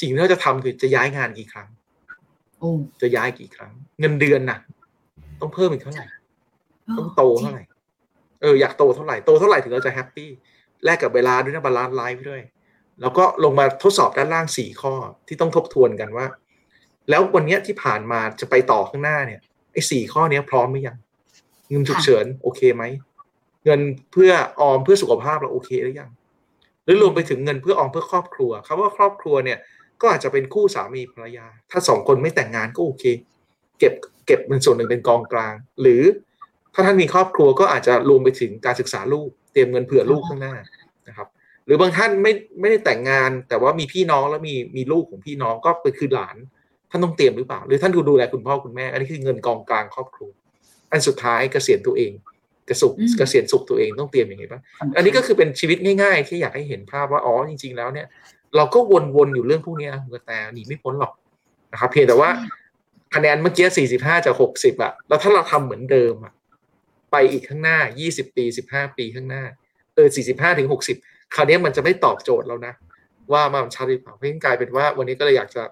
[0.00, 1.68] สิ่งที่เราจะทำคือจะย้ายงานกี่ครั้ง
[2.58, 4.58] โอ้จะย้ายกี่ครั้ง เงินเดือนน่ะ
[5.40, 6.06] ต้องเพิ่มอีกเท่าไหร่
[6.98, 7.62] ต้องโตเท่าไหร่
[8.40, 10.30] เอออยากโตเท่าไหร่โตเท่าไหร่ถึงเราจะ happy
[10.84, 12.42] แลกกับเวลาด้วยนะ balance life ด้วย
[13.00, 14.94] แล้วก็ลงมาทดสอบด้านล่างสี่ข้อ
[15.26, 16.26] ที่ต้องทบทวนกันว่า
[17.10, 19.40] แล้ววันเนี้ยที่ผ่านมาจะไปต่อข้างหน้าเนี่ย
[19.72, 20.96] ไอ้สี่ข้อเนี้ยพร้อมหรือยัง
[21.70, 22.82] เงินฉุกเฉินโอเคไหม
[23.64, 23.80] เงิน
[24.12, 26.10] เพื่อออมเพื่อสุขภาพเราโอเคหรือยัง
[26.84, 29.58] หรือรวมไปถึงเงินเพื่อออมเพื่อครอบครัวคำว่าครอบครัวเนี่ย
[30.00, 33.04] ก็อาจจะเป็นคู่สามีภรรยา ถ้าสองคนไม่แต่งงานก็โอเค
[33.78, 33.92] เก็บ
[34.26, 36.02] เก็บเป็นส่วนหนึ่งเป็นกองกลาง หรือ
[36.74, 40.54] ถ้าท่านมีครอบครัวก็อาจจะรวมไปถึงการศึกษาลูก เตรียมเงินเผื่อลูกข้างหน้า
[41.08, 41.28] นะครับ
[41.66, 46.36] หรือบางท่านไม่ไม่ได้แต่งงาน แต่ว่ามีพี่น้องแล้วมีมีลูกของพี่น้องก็เป็นคือหลาน
[46.90, 50.30] ท่านต้องเตรียมหรือเปล่า หรือท่านดูดูแลคุณพ่อคุณแม่ อันนี้คือเงินกองกลางครอบครัว
[50.94, 52.12] อันสุดท้ายเกษียณตัวเอง
[52.66, 54.62] เกษุเกษียณสุขตัวเองต้องเตรียมยังไงบ้าง
[54.96, 58.06] อันนี้ก็คือเป็นชีวิตง่าย ๆ ที่อยากให้เห็นภาพว่าอ๋อจริง ๆ แล้วเนี่ย
[58.56, 58.78] เราก็
[59.16, 61.12] วนๆอยู่เรื่องพวกนี้นะคุณกระแต่หนีไม่พ้นหรอก
[61.72, 62.30] นะครับ เพียงแต่ว่า
[63.14, 66.32] คะแนนเมื่อกี้45จาก60อะแล้วถ้าเราทำเหมือนเดิมอะ
[67.12, 67.78] ไปอีกข้างหน้า
[68.08, 69.42] 20ปี15ปีข้างหน้า
[69.94, 70.68] เออ45ถึง
[71.00, 72.72] 60คราวนี้มันจะไม่ตอบโจทย์แล้วนะ
[73.32, 75.62] ว่ามันชัดหรือเปล่าเพราะฉะนั้นกลายเป็นว่า วันนี้ก็เลยอยากจะ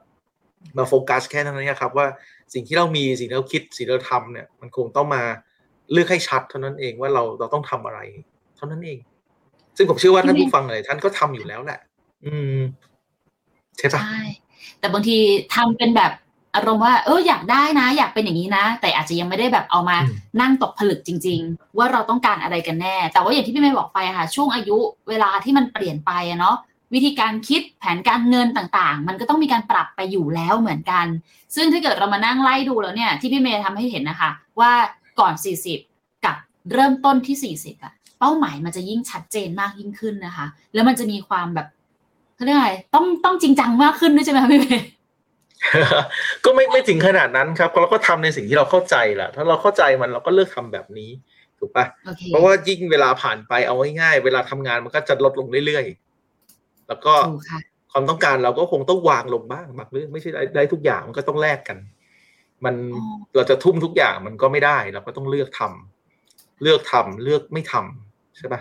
[0.79, 2.07] มาโฟกัสแค่นั้นนะครับ ว่า
[2.55, 5.23] สิ่งที่เรามีสิ่งที่เราคิดสิ่งที่เราทำเนี่ย มันคงต้องมา
[5.93, 8.01] เลือกให้ชัดเท่านั้นเองว่าเราเราต้องทำอะไร
[8.57, 8.99] เท่านั้นเอง
[9.77, 11.81] ซึ่งผมเชื่อว่าท่านผู้ฟังหลายท่านก็ทำอยู่แล้วแหละ
[12.25, 12.59] อืม
[13.79, 14.23] ใช่ปะใช่
[14.79, 15.17] แต่บางที
[15.55, 16.13] ทำเป็นแบบ
[16.55, 26.57] อารมณ์ว่าเอออยากได้นะ อยากเป็นอย่างนี้นะ แต่อาจจะยังไม่ได้แบบเอามาอืมนั่งตกผลึกจริง ๆ ว่าเราต้องการอะไรกันแน่ แต่ว่าอย่างที่พี่เมย์บอกไปอะค่ะ ช่วงอายุเวลาที่มันเปลี่ยนไปอะเนาะ
[26.95, 31.07] วิธีการคิดแผนการเงินต่างๆ มันก็ต้องมีการปรับไปอยู่แล้วเหมือนกัน
[31.55, 34.73] ซึ่งถ้าเกิดเรามานั่งไล่ดูแล้วเนี่ยที่พี่เมย์ทำให้เห็นนะคะ ว่า
[35.21, 35.35] ก่อน
[35.79, 36.37] 40 กับ
[36.73, 41.67] เริ่มต้นที่ 40อะเป้าหมายมันจะยิ่งชัดเจนมากยิ่งขึ้นนะคะ แล้วมันจะมีความแบบ
[42.37, 44.87] เขาเรียกอะไรต้องต้องจริงจังมากขึ้นด้วยใช่ไหมคะพี่เมย์
[46.45, 51.11] ก็ไม่ไม่ถึงขนาดนั้นครับเราก็ทำในสิ่งที่เราเข้าใจแหละถ้าเราเข้าใจมันเราก็เลือกทำแบบนี้
[51.59, 56.12] ถูกปะโอเคเพราะว่ายิ่งเวลาผ่านไปเอาง่ายๆเวลาทำงานมันก็จะลดลงเรื่อยๆ
[56.93, 57.61] แล้วก็ถูกค่ะ
[57.93, 61.79] ความต้องการเราก็คงต้องวางลงบ้างบางเรื่องไม่ใช่ได้ได้ทุกอย่างมันก็ต้องแลกกัน
[62.65, 68.61] มันอ๋อเราจะทุ่มทุกอย่างมันก็ไม่ได้เราก็ต้องเลือกทำเลือกทำเลือกไม่ทำใช่ปะ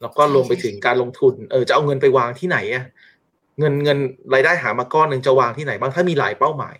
[0.00, 2.84] แล้วก็รวมไปถึงการลงทุน เออจะเอาเงินไปวางที่ไหนอะ
[3.58, 3.98] เงินเงิน
[4.34, 6.76] รายได้หามาก้อนหนึ่งจะวางที่ไหนบ้างถ้ามีหลายเป้าหมาย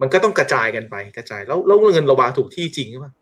[0.00, 3.12] มันก็ต้องกระจายกันไปกระจายแล้วแล้วเงินเราวางถูกที่จริงหรือเปล่า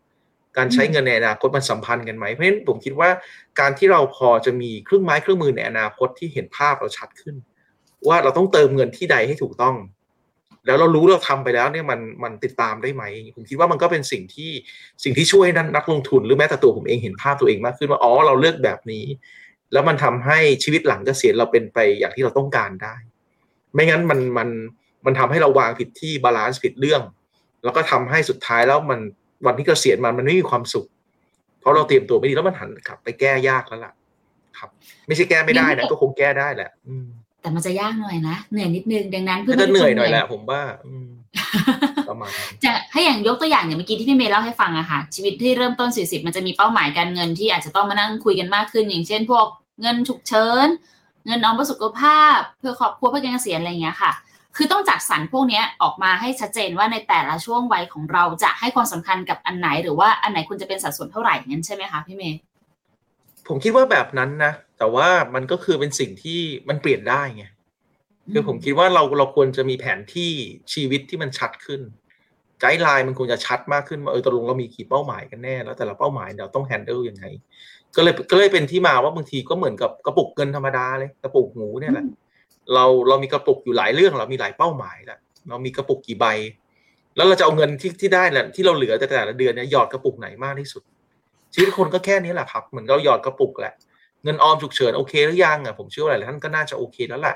[0.57, 3.09] การใช้เงินในอนาคตมันสัมพันธ์กันไหมเพราะฉะนั้นผมคิดว่า
[3.59, 7.35] การที่เราพอจะมีเครื่องไม้เครื่องมือในอนาคตที่เห็นภาพเราชัดขึ้น
[8.07, 9.75] ว่าเราต้องเติมเงินที่ใดให้ถูกต้อง
[10.65, 13.03] แล้วเรารู้เราทำไปแล้วเนี่ยมันมันติดตามได้ไหม
[13.35, 14.51] ผมคิดว่ามันก็เป็นสิ่งที่
[15.03, 19.05] สิ่งที่ช่วยนั้นนักลงทุนหรือแม้แต่ตัวผมเองเห็นภาพตัวเองมากขึ้นว่าอ๋อเราเลือกแบบนี้
[19.73, 22.95] แล้วมันทำให้ชีวิตหลังเกษียณเราเป็นไปอย่างที่เราต้องการได้
[23.73, 24.49] ไม่งั้นมันมัน
[25.05, 27.01] มันทำให้เราวางผิดที่ balance ผิดเรื่อง
[27.63, 28.99] แล้วก็ทำให้สุดท้ายแล้วมัน
[29.45, 30.87] วันที่เกษียณมันมันไม่มีความสุข
[31.59, 33.93] เพราะเราเตรียมตัวไม่ดีแล้วมันหันกลับไปแก้ยากแล้วล่ะ
[34.57, 34.69] ครับ
[35.07, 37.05] ไม่ใช่แก้ไม่ได้นะก็คงแก้ได้แหละ อืม
[37.41, 41.07] แต่มันจะยากหน่อยนะเหนื่อยนิดนึงดังนั้นก็จะเหนื่อยหน่อยแหละผมว่าอืม
[42.09, 49.45] ประมาณนั้นจะให้อย่างยกตัวอย่างอย่างเมื่อกี้ที่พี่เมย์เล่าให้ฟังอะค่ะ ชีวิตที่เริ่มต้น 40 มันจะมีเป้าหมายการเงินที่อาจจะต้องมานั่งคุยกันมากขึ้น อย่างเช่น พวก
[49.81, 50.67] เงินฉุกเฉิน
[51.25, 54.11] เงินออมเพื่อสุขภาพ เพื่อครอบครัวเพื่อการเกษียณอะไรอย่างเงี้ยค่ะ
[54.57, 62.39] คือต้องจัดสรรพวกเนี้ยออกมาให้ชัดเจนว่าในแต่ละช่วงวัยของเราจะให้ความสำคัญกับอันไหน หรือว่าอันไหนควรจะเป็นสัดส่วนเท่าไหร่งั้นใช่ไหมคะพี่เมย์
[63.47, 66.39] ผมคิดว่าแบบนั้นนะ แต่ว่ามันก็คือเป็นสิ่งที่
[66.69, 67.45] มันเปลี่ยนได้ไง
[68.31, 70.31] คือผมคิดว่าเราเราควรจะมีแผนที่
[70.73, 71.81] ชีวิตที่มันชัดขึ้น
[72.59, 77.23] ไกด์ไลน์มันควรจะชัดมากขึ้นว่าเออตกลงเรามีกี่เป้าหมายกันแน่ แล้วแต่ละเป้าหมายเราต้องแฮนเดิลยังไง
[77.95, 82.05] ก็เลยก็เลยเป็นที่มาว่าบางทีก็เหมือนกับกระปุกเงินธรรมดาเลยกระปุกหมูเนี่ยแหละ
[82.73, 86.25] เราเรามีกระปุกอยู่หลายเรื่องเรามีหลายเป้าหมายแหละเรามีกระปุกกี่ใบ
[87.15, 90.83] แล้วเราจะเอาเงินที่ที่ได้แหละที่เราเหลือแต่แต่ละเดือนเนี่ยหยอดกระปุกไหนมากที่สุด
[91.53, 93.73] ชีวิตคนก็แค่นี้แหละครับ เหมือนเราหยอดกระปุกแหละ
[94.23, 97.35] เงินออมฉุกเฉินโอเคหรือยังอะผมเชื่อว่าหลายท่านก็น่าจะโอเคแล้วแหละ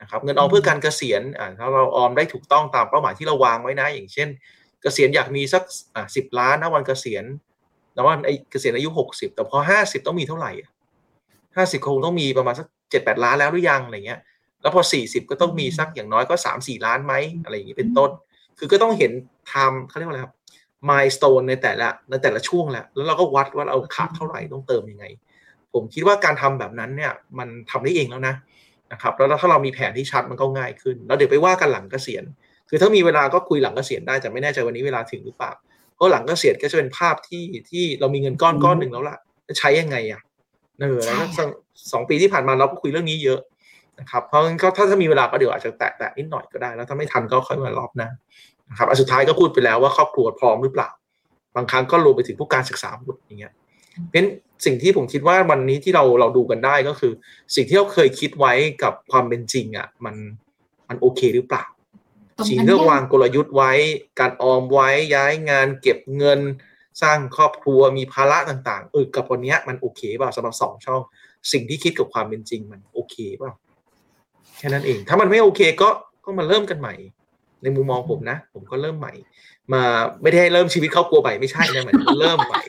[0.00, 4.28] นะครับเงินออมเพื่อการเกษียณอ่าถ้าเราออมได้ถูกต้องตามเป้าหมายที่เราวางไว้นะ อย่างเช่น
[4.82, 5.62] เกษียณอยากมีสัก
[5.94, 7.24] อ่าสิบล้านนะวันเกษียณ
[7.96, 10.52] นะวันไอเกษียณอายุหกสิบแต่พอห้าสิบต้องมีเท่าไหร่
[11.56, 14.20] ห้าสิบคงต้องมีประมาณสักเจ็ดแปดล้านแล้วหรือยังอะไรเงี้ย
[14.62, 18.10] แล้วพอสี่สิบก็ต้องมีสักอย่างน้อยก็สามสี่ล้านไหมอะไรอย่างนี้เป็นต้น
[18.58, 19.12] คือก็ต้องเห็น
[19.48, 20.34] ไทม์เขาเรียกว่าอะไรครับ
[20.88, 25.04] มายสเตนในแต่ละในแต่ละช่วงแหละแล้วเราก็วัดว่าเราขาดเท่าไหร่ต้องเติมยังไง
[25.72, 28.34] ผมคิดว่าการทำแบบนั้นเนี่ยมันทำได้เองแล้วนะ
[28.92, 32.24] นะครับแล้วถ้าเรามีแผนที่ชัดมันก็ง่ายขึ้น แล้วเดี๋ยวไปว่ากันหลังเกษียณ
[32.68, 35.52] คือถ้ามีเวลาก็คุยหลังเกษียณได้แต่ไม่แน่ใจวันนี้เวลาถึงหรือเปล่า
[35.94, 39.18] เพราะหลังเกษียณก็จะเป็นภาพที่ที่เรามีเงินก้อนก้อนหนึ่งแล้วล่ะ
[39.48, 40.20] จะใช้ยังไงอะ
[40.80, 41.42] เออแล้วก็
[41.92, 43.40] สองปีที่ผ่านมาเราก็คุยเรื่องนี้เยอะ
[44.00, 48.10] นะครับเพราะงั้นก็ถ้าถ้ามีเวลาก็เดี๋ยวอาจจะแตะแตะนิดหน่อยก็ได้ แล้วถ้าไม่ทันก็ค่อยมารอบหน้า
[48.70, 50.88] นะครับอันสุดท้ายก็พูดไปแล้วว่าครอบครัวพร้อมหรือเปล่า
[51.56, 54.28] บางครั้งก็รวมไปถึงผู้การศึกษาบุตรอย่างเงี้ยเพราะฉะนั้น
[54.64, 57.12] สิ่งที่ผมคิดว่าวันนี้ที่เราเราดูกันได้ก็คือ
[57.54, 60.14] สิ่งที่เราเคยคิดไว้กับความเป็นจริงอะมัน
[60.88, 61.64] มันโอเคหรือเปล่า
[62.48, 63.72] สิ่งที่เนี่ยวางกลยุทธ์ไว้
[64.20, 66.40] การออมไว้ย้ายงานเก็บเงิน
[67.02, 71.02] สร้างครอบครัวมีภาระต่างๆเออกับวันนี้มันโอเคเปล่าสำหรับสองช่อง
[71.52, 73.54] สิ่งที่คิดกับความเป็นจริงมันโอเคเปล่า
[74.60, 75.88] แค่นั้นเอง ถ้ามันไม่โอเคก็
[76.24, 76.94] ก็มาเริ่มกันใหม่
[77.62, 79.12] ในมุมมองผมนะ ผมก็เริ่มใหม่
[79.72, 79.82] มา
[80.22, 82.62] ไม่ได้ให้เริ่มชีวิตครอบครัวใหม่ไม่ใช่นะหมายถึงเริ่มใหม่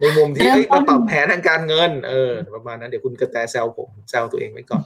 [0.00, 4.82] ในมุมที่เริ่มเอ้ยต้มานปรับแผนทางการเงิน เออประมาณนั้นเดี๋ยวคุณกระแตแซวผมแซวตัวเองไว้ก่อน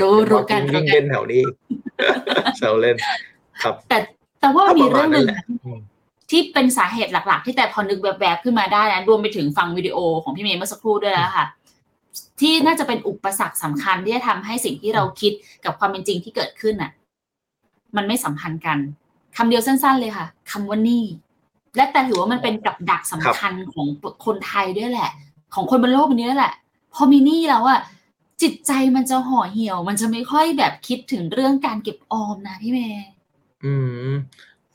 [0.00, 1.42] รู้รู้กันวิ่รู้งกัเล่นนแถวนี้
[2.58, 2.96] แซวเล่น
[3.62, 3.98] ครับ แต่
[4.40, 5.80] แต่ว่ามีก็ประเรื่มาอณงหนั้นึ่นงแหละอืม
[6.30, 11.46] ที่เป็นสาเหตุหลัก ๆ ที่แต่พอนึกแบบๆขึ้นมาได้นะรวมไปถึงฟังวิดีโอของพี่เมย์เมื่อสักครู่ด้วยแล้วค่ะ
[12.40, 15.32] ที่น่าจะเป็นอุปสรรคสำคัญที่จะทำให้สิ่งที่เราคิด
[15.64, 16.92] กับความเป็นจริงที่เกิดขึ้นน่ะ
[17.96, 18.78] มันไม่สัมพันธ์กัน
[19.36, 21.04] คำเดียวสั้น ๆ เลยค่ะคำว่านี่
[21.76, 23.86] และแต่ถือว่ามันเป็นกับดักสำคัญของ
[24.24, 25.10] คนไทยด้วยแหละ
[25.54, 26.54] ของคนบนโลกนี้ด้วยแหละ
[26.94, 27.80] พอมีนี้แล้วอะ
[28.42, 33.08] จิตใจมันจะห่อเหี่ยว มันจะไม่ค่อยแบบคิดถึงเรื่องการเก็บออมนะพี่เมย์
[33.64, 33.72] อื
[34.10, 34.12] ม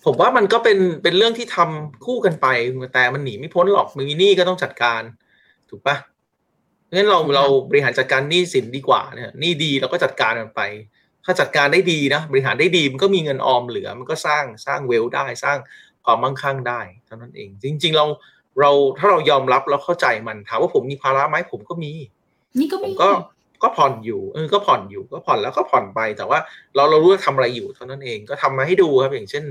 [0.06, 2.48] ผมว่ามันก็เป็นเป็นเรื่องที่ทำคู่กันไป
[2.94, 5.02] แต่มันหนีไม่พ้นหรอกมีนี้ก็ต้องจัดการ
[5.70, 5.96] ถูกปะ
[6.90, 10.62] เพราะฉะนั้นเราเราบริหารจัดการหนี้สินดีกว่าเนี่ยหนี้ดีเราก็จัดการมันไป
[11.26, 15.58] ถ้าจัดการได้ดีนะบริหารได้ดีมันก็มีเงินออมเหลือ มันก็สร้างสร้างเวลได้สร้าง
[16.06, 18.06] ความมั่งคั่งได้เท่านั้นเอง จริง ๆ เรา
[18.60, 21.92] เราถ้าเรายอมรับแล้วเข้าใจมันถามว่าผมมีภาระไหมผมก็มี
[22.60, 23.10] นี่ก็ผไม่มก็
[23.64, 26.40] ก็ผ่อนอยู่เออก็ผ่อนอยู่ก็ผ่อนแล้วก็ผ่อนไปแต่ว่า
[26.76, 29.44] เราเรารู้ว่าทำอะไรอยู่เท่านั้นเองก็ทำมาให้ดูครับอย่างเช่น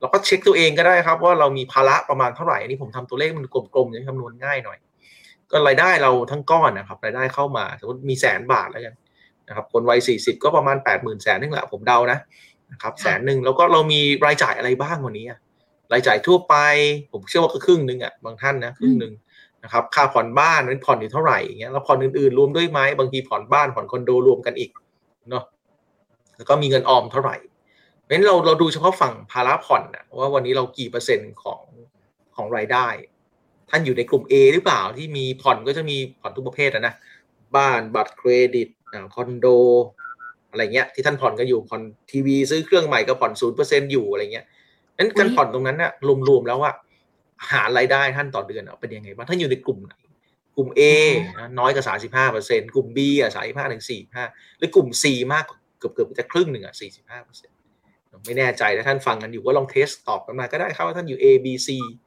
[0.00, 4.78] เราก็เช็คตัวเองก็ได้ครับ ว่าเรามีภาระประมาณเท่าไหร่อันนี้ผมทำตัวเลขมันกลมๆจะคำนวณง่ายหน่อย
[5.50, 8.94] ก็รายได้เราทั้งก้อนนะครับรายได้เข้ามาสมมติมีแสนบาทแล้วกัน
[9.48, 12.18] นะครับคนวัยสี่สิบก็ประมาณแปดหมื่นแสนนึงแหละผมเดานะ
[12.72, 15.38] นะครับแสนหนึ่งแล้วก็เรามีรายจ่ายอะไรบ้างวันนี้อะ
[15.92, 16.54] รายจ่ายทั่วไป
[17.12, 19.12] ผมเชื่อว่าก็ครึ่งหนึ่งอะบางท่านนะครึ่งหนึ่ง
[19.64, 24.70] นะครับค่าผ่อนบ้านนั้นผ่อนอยู่เท่าไหร่อย่างเงี้ยแล้วผ่อนอื่นๆรวมด้วยไหมบางทีผ่อนบ้านผ่อนคอนโดรวมกันอีก
[25.30, 25.44] เนาะ
[26.36, 27.36] แล้วก็มีเงินออมเท่าไหร่
[28.02, 31.62] เพราะฉะนั้นเราเราดูเฉพาะฝั่งภาระผ่อนนะว่าวันนี้เรากี่เปอร์เซ็นต์ของ
[32.36, 32.86] ของรายได้
[33.70, 36.94] ท่านอยู่ในกลุ่ม A หรือเปล่าที่มีผ่อนก็จะมีผ่อนทุกประเภทนะนะ
[37.56, 39.46] บ้านบัตรเครดิตอ่าคอนโด
[40.50, 44.46] อะไรเงี้ยที่ท่านผ่อนกันอยู่ผ่อนทีวีซื้อเครื่องใหม่ก็ผ่อนศูนย์เปอร์เซ็นอยู่อะไรเงี้ย
[44.98, 45.92] นั้นการผ่อนตรงนั้นน่ะ
[46.28, 46.74] รวมๆแล้วอะ
[47.50, 49.94] หารายได้ท่านต่อเดือนอะเป็นยังไงบ้างท่านอยู่ในกลุ่มไหน
[50.56, 50.80] กลุ่ม A
[51.38, 54.24] นะน้อยกว่าสาสิบห้าเปอร์เซ็นกลุ่ม B อะสามสิบห้าถึงสี่ห้า
[54.58, 57.56] หรือกลุ่ม C มากกว่าเกือบเกือบจะครึ่งหนึ่งอะสี่สิบห้าเปอร์เซ็นต์
[58.26, 61.68] ไม่แน่ใจถ้าท่านฟังกันอยู่ก็ลองเทสตอบกันมาก็ได้ครับว่าท่านอยู่ A B C
[62.02, 62.03] เ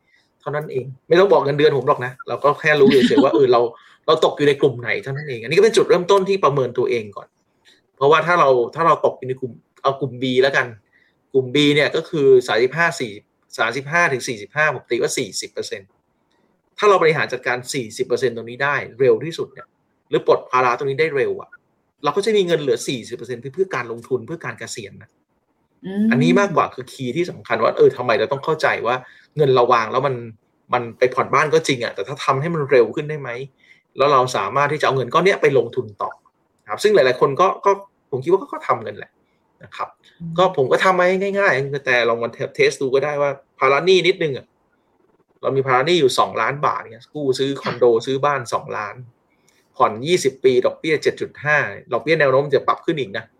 [0.48, 3.62] ท่านั้นเอง ไม่ต้องบอกเงินเดือนผมหรอกนะ เราก็แค่รู้เฉยๆว่าเออเรา
[4.08, 7.28] เราตกอยู่ในกลุ่มไหนเท่านั้นเอง อันนี้ก็เป็นจุดเริ่มต้นที่ประเมินตัวเองก่อน
[7.96, 9.52] เพราะว่าถ้าเราถ้าเราตกอยู่ในกลุ่ม
[9.84, 10.68] เอากลุ่ม B แล้วกัน
[11.34, 13.12] กลุ่ม B เนี่ยก็คือสามสิบห้าสี่
[13.58, 15.82] สามสิบห้าถึงสี่สิบห้าผมตีว่าสี่สิบเปอร์เซ็น
[16.78, 19.68] ถ้าเราบริหารจัดการสี่สิบเปอร์เซ็นตรงนี้ได้เร็วที่สุดเนี่ย
[20.10, 21.50] หรือปลดภาระตรงนี้ได้เร็วอะ
[22.04, 25.10] เราก็จะมีเงินเหลือสี่สิบเปอร์เซ็นเพื่อการลงทุนเพื่อการเกษียณนะ
[26.12, 28.96] อันนี้มากกว่าคือคีย์ที่สำคัญว่าเออทำไมเราต้องเข้าใจว่า
[29.38, 30.16] เงินเราวางแล้วมัน
[30.74, 33.30] มันไปผ่อนบ้านก็จริงอะแต่ถ้าทำให้มันเร็วขึ้นได้ไหม
[33.98, 36.12] แล้วเราสามารถที่จะเอาเงินก้อนเนี้ยไปลงทุนต่อ
[36.70, 37.72] ครับ ซึ่งหลาย ๆ คนก็ก็
[38.12, 39.12] ผมคิดว่าก็ทำกันแหละ
[39.64, 39.90] นะครับ
[40.38, 41.06] ก็ผมก็ทำมา
[41.40, 44.46] ง่าย ๆ แต่ลองมาเทสดูก็ได้ว่าภาระหนี้นิดนึงอะ
[45.42, 48.96] เรามีภาระหนี้อยู่สองล้านบาทเนี่ยกู้ซื้อคอนโดซื้อบ้านสองล้าน
[49.76, 51.58] ผ่อนยี่สิบปี ดอกเบี้ยเจ็ดจุดห้า
[51.94, 53.37] ดอกเบี้ยแนวโน้มจะปรับขึ้นอีกนะครับ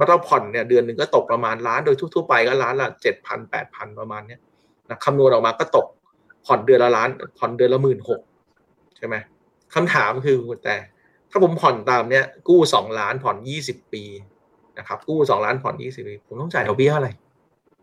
[0.00, 4.40] ก็ต้องผ่อนเนี่ยเดือนหนึ่งก็ตกประมาณล้านโดยทั่วๆไปก็ล้านละเจ็ดพันแปดพันประมาณเนี้ย
[4.88, 5.86] นะคำนวณออกมาก็ตก
[6.46, 8.20] ผ่อนเดือนละล้าน ผ่อนเดือนละหมื่นหก
[8.96, 9.16] ใช่ไหม
[9.74, 10.76] คำถามคือแต่
[11.30, 14.04] ถ้าผมผ่อนตามเนี้ยกู้สองล้านผ่อนยี่สิบปี
[14.78, 17.08] นะครับกู้สองล้านผ่อนยี่สิบปีผมต้องจ่ายดอกเบี้ยอะไร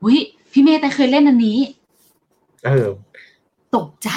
[0.03, 0.19] อุ้ย
[0.51, 1.60] พี่เมย์แต่เคยเล่นอันนี้
[2.65, 2.89] เออ
[3.75, 4.10] ตกใจ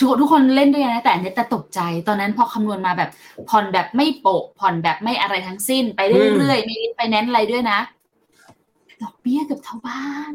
[0.00, 3.10] ทุกทุกคนเล่นด้วยนะแต่อันนี้แต่ตกใจตอนนั้นพอคำนวณมาแบบ
[3.50, 6.00] ผ่อนแบบไม่โปะผ่อนแบบไม่อะไรทั้งสิ้น ไป
[6.36, 7.78] เรื่อยๆไม่ไปแนนอะไรด้วยนะ
[9.02, 10.32] ดอกเบี้ยเกับเท่าบ้าน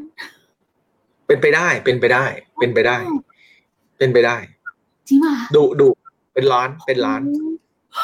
[1.27, 2.25] เป็นไปได้เป็นไปได้
[2.59, 2.97] เป็นไปได้
[3.97, 4.37] เป็นไปได้
[5.07, 5.87] จริงป่ะดูดู
[6.33, 7.21] เป็นล้านเป็นล้าน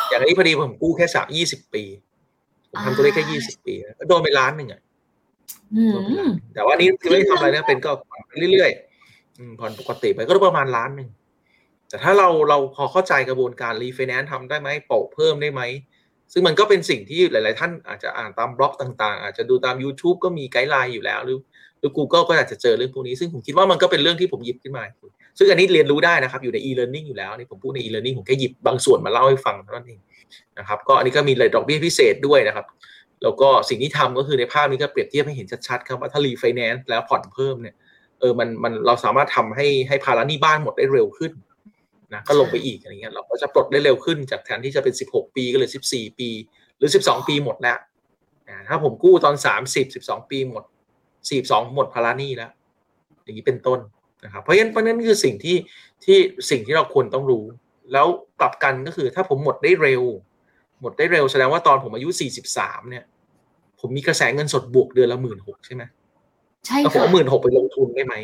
[0.09, 1.83] อย่างนี้พอดีผมกู้แค่สามยี่สิบปี
[2.69, 4.81] ผมทำตัวเลขแค่ยี่สิบปีก็โดนไปล้านหนึ่งอะ
[5.75, 5.85] อื
[6.25, 11.09] มแต่ว่านี่คือไม่ได้ทำอะไรนะเป็นก็ผ่อนไปเรื่อยๆอืมผ่อนปกติไปก็ประมาณล้านหนึ่ง
[11.89, 15.62] แต่ถ้าเราเราพอเข้าใจกระบวนการรีไฟแนนซ์ทำได้ไหมโปะเพิ่มได้ไหม
[16.34, 21.39] ซึ่งมันก็เป็นสิ่งที่หลาย ๆ ท่านอาจจะอ่านตามบล็อกต่าง ๆ อาจจะดูตาม YouTube ก็มี guideline อยู่แล้วหรือ
[21.80, 24.84] หรือ Google ก็อาจจะเจอเรื่องพวกนี้ ซึ่งผมคิดว่ามันก็เป็นเรื่องที่ผมหยิบขึ้นมา
[25.38, 29.99] ซึ่งอันนี้เรียนรู้ได้นะครับ อยู่ใน e-learning อยู่แล้วนี่ผมพูดใน e-learning ผมแค่หยิบบางส่วนมาเล่าให้ฟังเท่านั้นเอง
[30.60, 32.65] นะครับก็อันนี้ก็มีเลยดอกเบี้ยพิเศษด้วยนะครับ
[33.23, 37.75] แล้วก็สิ่งที่ทำก็คือในภาพนี้ก็เปรียบเทียบให้เห็นชัด ๆ ครับว่าถ้ารีไฟแนนซ์แล้วผ่อนเพิ่มเนี่ย
[38.19, 41.32] เออมันมันเราสามารถทำให้ให้ภาระหนี้บ้านหมดได้เร็วขึ้น
[42.13, 46.29] นะก็ลงไปอีกอะไรเงี้ยเราก็จะปลดได้เร็วขึ้นจากแทนที่จะเป็น 16 ปีก็เลย 14 ปี
[46.77, 47.77] หรือ 12 ปีหมดแล้ว
[48.67, 50.63] ถ้าผมกู้ตอน 30 12 ปีหมด
[51.19, 52.51] 42 หมดภาระหนี้แล้ว
[53.23, 53.79] อย่างนี้เป็นต้น
[54.25, 55.57] นะครับเพราะฉะนั้นเพราะฉะนั้นคือสิ่งที่
[56.03, 56.17] ที่
[56.49, 57.43] สิ่งที่เราควรต้องรู้
[57.93, 58.07] แล้ว
[58.39, 60.03] กลับกันก็คือถ้าผมหมดได้เร็ว
[60.81, 62.09] หมดได้เร็วแสดงว่าตอนผมอายุ
[62.49, 63.03] 43 เนี่ย
[63.79, 65.83] ผมมีกระแสเงินสดบวกเดือนละหมื่นหกใช่ไหม
[66.65, 68.15] ใช่แล้วผมค่ะเอาหมื่นหกไปลงทุนได้ไหม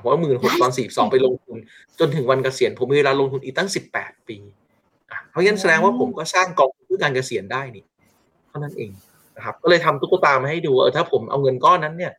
[0.00, 1.56] เพราะว่าหมื่นหกตอนสี่สองไปลงทุน
[1.98, 4.36] จนถึงวันเกษียณผมมีเวลาลงทุนอีกตั้งสิบแปดปี
[5.30, 7.84] เพราะฉะนั้นแสดงว่าผมก็สร้างกองทุนเพื่อการเกษียณได้นี่
[8.48, 8.90] เท่านั้นเอง
[9.36, 12.12] นะครับ ก็เลยทำตุ๊กตามาให้ดูเออถ้าผมเอาเงินก้อนนั้นเนี่ย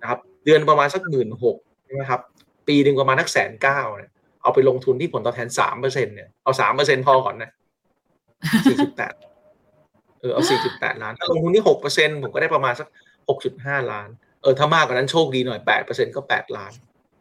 [0.00, 2.20] นะครับ เดือนประมาณสักหมื่นหกใช่ไหมครับ
[2.68, 4.10] ปีหนึ่งประมาณนักแสนเก้าเนี่ย
[4.42, 7.50] เอาไปลงทุนที่ผลตอบแทนสามเปอร์เซ็นเนี่ยเอาสามเปอร์เซ็นพอก่อนนะ
[8.66, 9.14] สี่จุดแปด
[10.20, 12.88] เออเอาสี่จุดแปดล้านถ้าลงทุนที่หกเปอร์เซ็นผมก็ได้ประมาณสัก
[13.28, 14.08] หกจุดห้าล้าน
[14.42, 16.72] เออถ้ามากกว่านั้นโชคดีหน่อยแปดเปอร์เซ็นก็แปดล้าน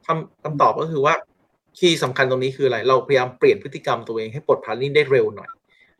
[0.08, 1.14] คำคำตอบก็คือว่า
[1.78, 5.50] key สำคัญตรงนี้คืออะไร เราพยายามเปลี่ยนพฤติกรรมตัวเองให้ปลดภาระหนี้ได้เร็วหน่อย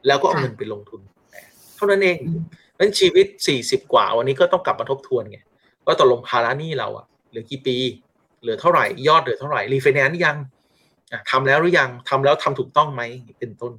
[0.08, 1.02] แล้วก็เอาเงินไปลงทุน
[1.76, 2.18] เท่านั้นเอง
[2.80, 5.40] นั้นชีวิตสี่สิบกว่า วันนี้ก็ต้องกลับมาทบทวนไง
[5.86, 7.78] ว่าตกลงภาระหนี้เราอะเหลือกี่ปี
[8.42, 10.38] เหลือเท่าไหร่ ยอดเหลือเท่าไหร่รีไฟแนนซ์ยัง
[11.12, 13.02] อะทำแล้วหรือยังทำแล้วทำถูกต้องไหม
[13.40, 13.74] เป็นต้น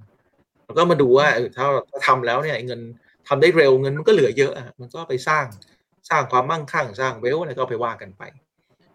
[0.65, 2.81] แล้วก็มาดูว่าเออถ้าถ้าทำแล้วเนี่ยเงิน
[3.29, 5.45] ทำได้เร็วเงินมันก็เหลือเยอะอะมันก็ไปสร้าง
[6.11, 8.23] สร้างความมั่งคั่งสร้าง wealth อะไรก็ไปว่ากันไป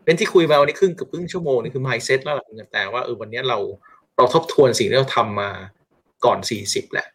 [0.09, 3.57] เป็นที่คุยมาวันนี้ครึ่งเกับครึ่งชั่วโมงนี่คือ mindset แล้วล่ะแต่ว่าเออวันนี้เรา
[4.17, 5.49] เราทบทวนสิ่งที่เราทำมา
[6.25, 7.07] ก่อนสี่สิบแหละ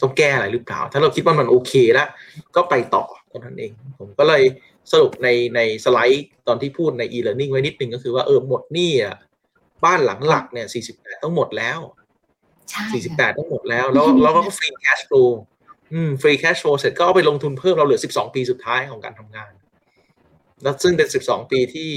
[0.00, 2.08] ต้องแก้อะไรหรือเปล่า ถ้าเราคิดว่ามันโอเคแล้ว
[2.56, 4.42] ก็ไปต่อเท่านั้นเอง ผมก็เลย
[4.92, 9.16] สรุปในในสไลด์ตอนที่พูดใน e-learning ไว้นิดนึงก็คือว่าเออหมดหนี้อะ
[9.84, 11.78] บ้านหลังหลักเนี่ย48ต้องหมดแล้ว
[12.70, 15.30] ใช่48ต้องหมดแล้ว แล้วแล้วก็ free cash flow
[15.92, 19.52] อืม free cash flow เสร็จก็เอาไปลงทุนเพิ่มเราเหลือ12ปีสุดท้ายของการทำงาน
[20.62, 21.90] แล้วซึ่งเป็น 12 ปีที่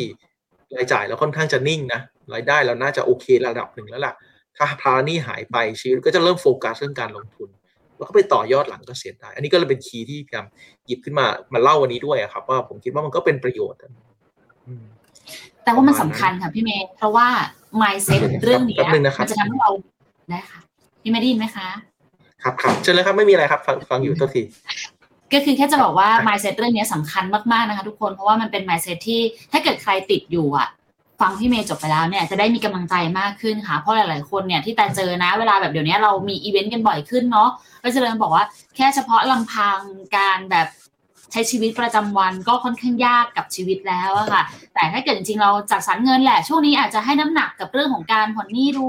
[0.75, 2.01] รายจ่ายเราค่อนข้างจะนิ่งนะ
[2.33, 4.13] รายได้เราน่าจะโอเคระดับหนึ่งแล้วล่ะ
[4.57, 7.49] ถ้าภาระหนี้หายไปชีวิตก็จะเริ่มโฟกัสเรื่องการลงทุน
[7.97, 10.45] แล้วก็ไปต่อยอดหลังเกษียณได้ อันนี้ก็เลยเป็นคีย์ที่พยายาม
[10.85, 13.79] หยิบขึ้นมามาเล่าวันนี้ด้วยอะครับ ว่าผมคิดว่ามันก็เป็นประโยชน์
[14.67, 14.83] อืม
[15.63, 17.27] แต่ว่ามันสำคัญค่ะพี่เมย์เพราะว่า
[17.81, 19.71] mindset เรื่องเนี้ยแป๊บนึงนะครับมันจะทำให้เรา
[20.29, 20.59] ได้ค่ะ
[21.01, 21.67] พี่เมย์ได้ยินไหมคะ
[22.43, 24.41] ครับครับเชิญเลยครับไม่มีอะไรครับฟังฟังอยู่ตัวที
[25.33, 30.67] ก็คือแค่จะบอกว่า mindset เรื่องนี้สำคัญมากๆนะคะทุกคนเพราะว่ามันเป็น mindset ที่ถ้าเกิดใครติดอยู่อะ
[31.21, 37.49] ฟังพี่เมย์จบไปแล้วเนี่ยจะได้มีกำลังใจมากขึ้นค่ะเพราะหลายๆคนเนี่ยที่แต่เจอนะเวลาแบบเดี๋ยวนี้เรามีอีเวนต์กันบ่อยขึ้นเนาะ
[37.83, 39.79] ก็จะเลยบอกว่าแค่เฉพาะลำพัง
[40.17, 40.67] การแบบ
[41.31, 48.87] ใช้ชีวิตประจำวันก็ค่อนข้างยากกับชีวิตแล้วอะค่ะ แต่ถ้าเกิดจริงๆเราจัดสรรเงินแหละ ช่วงนี้อาจจะให้น้ำหนักกับเรื่องของการผ่อนหนี้ดู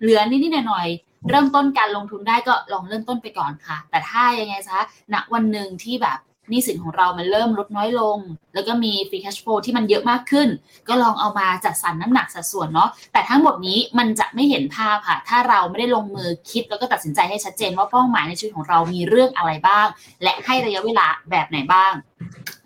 [0.00, 4.78] เหลือนิดๆหน่อยๆ เริ่มต้นการลงทุนได้ก็ลองเริ่มต้นไปก่อนค่ะ แต่ถ้ายังไงซะ
[5.14, 6.18] ณวันหนึ่งที่แบบห
[6.50, 8.18] นี้สินของเรามันเริ่มลดน้อยลง
[8.54, 10.48] แล้วก็มี free cash flow ที่มันเยอะมากขึ้น
[10.88, 19.86] ก็ลองเอามาจัดสรรน้ำหนักสัดส่วนเนาะ แต่ทั้งหมดนี้มันจะไม่เห็นภาพค่ะ ถ้าเราไม่ได้ลงมือคิดแล้วก็ตัดสินใจให้ชัดเจนว่าเป้าหมายในชีวิตของเรามีเรื่องอะไรบ้าง
[20.22, 21.92] และให้ระยะเวลาแบบไหนบ้าง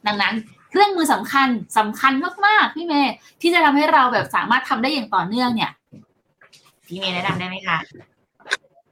[0.06, 0.34] ดังนั้น
[0.70, 2.12] เครื่องมือสำคัญสำคัญ
[2.46, 5.70] มาก ๆ พี่เมย์ที่จะทำให้เราแบบสามารถทำได้อย่างต่อเนื่องเนี่ย
[6.86, 7.78] พี่เมย์แนะนำได้ไหมคะ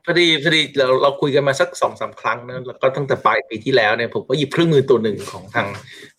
[0.05, 5.67] พอดีพอดีเราเราคุยกันมาสักสองสามครั้งนะแล้วก็ตั้งแต่ปลายปีที่แล้วเนี่ยผมก็หยิบเครื่องมือตัวหนึ่งของทาง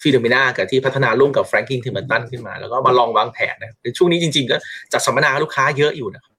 [0.01, 4.55] Finnomena กับที่พัฒนาร่วมกับ Franklin Templeton ขึ้นมา แล้วก็มาลองวางแผนนะในช่วงนี้จริงๆ ก็
[4.93, 6.33] จัดสัมมนาลูกค้าเยอะอยู่นะครับ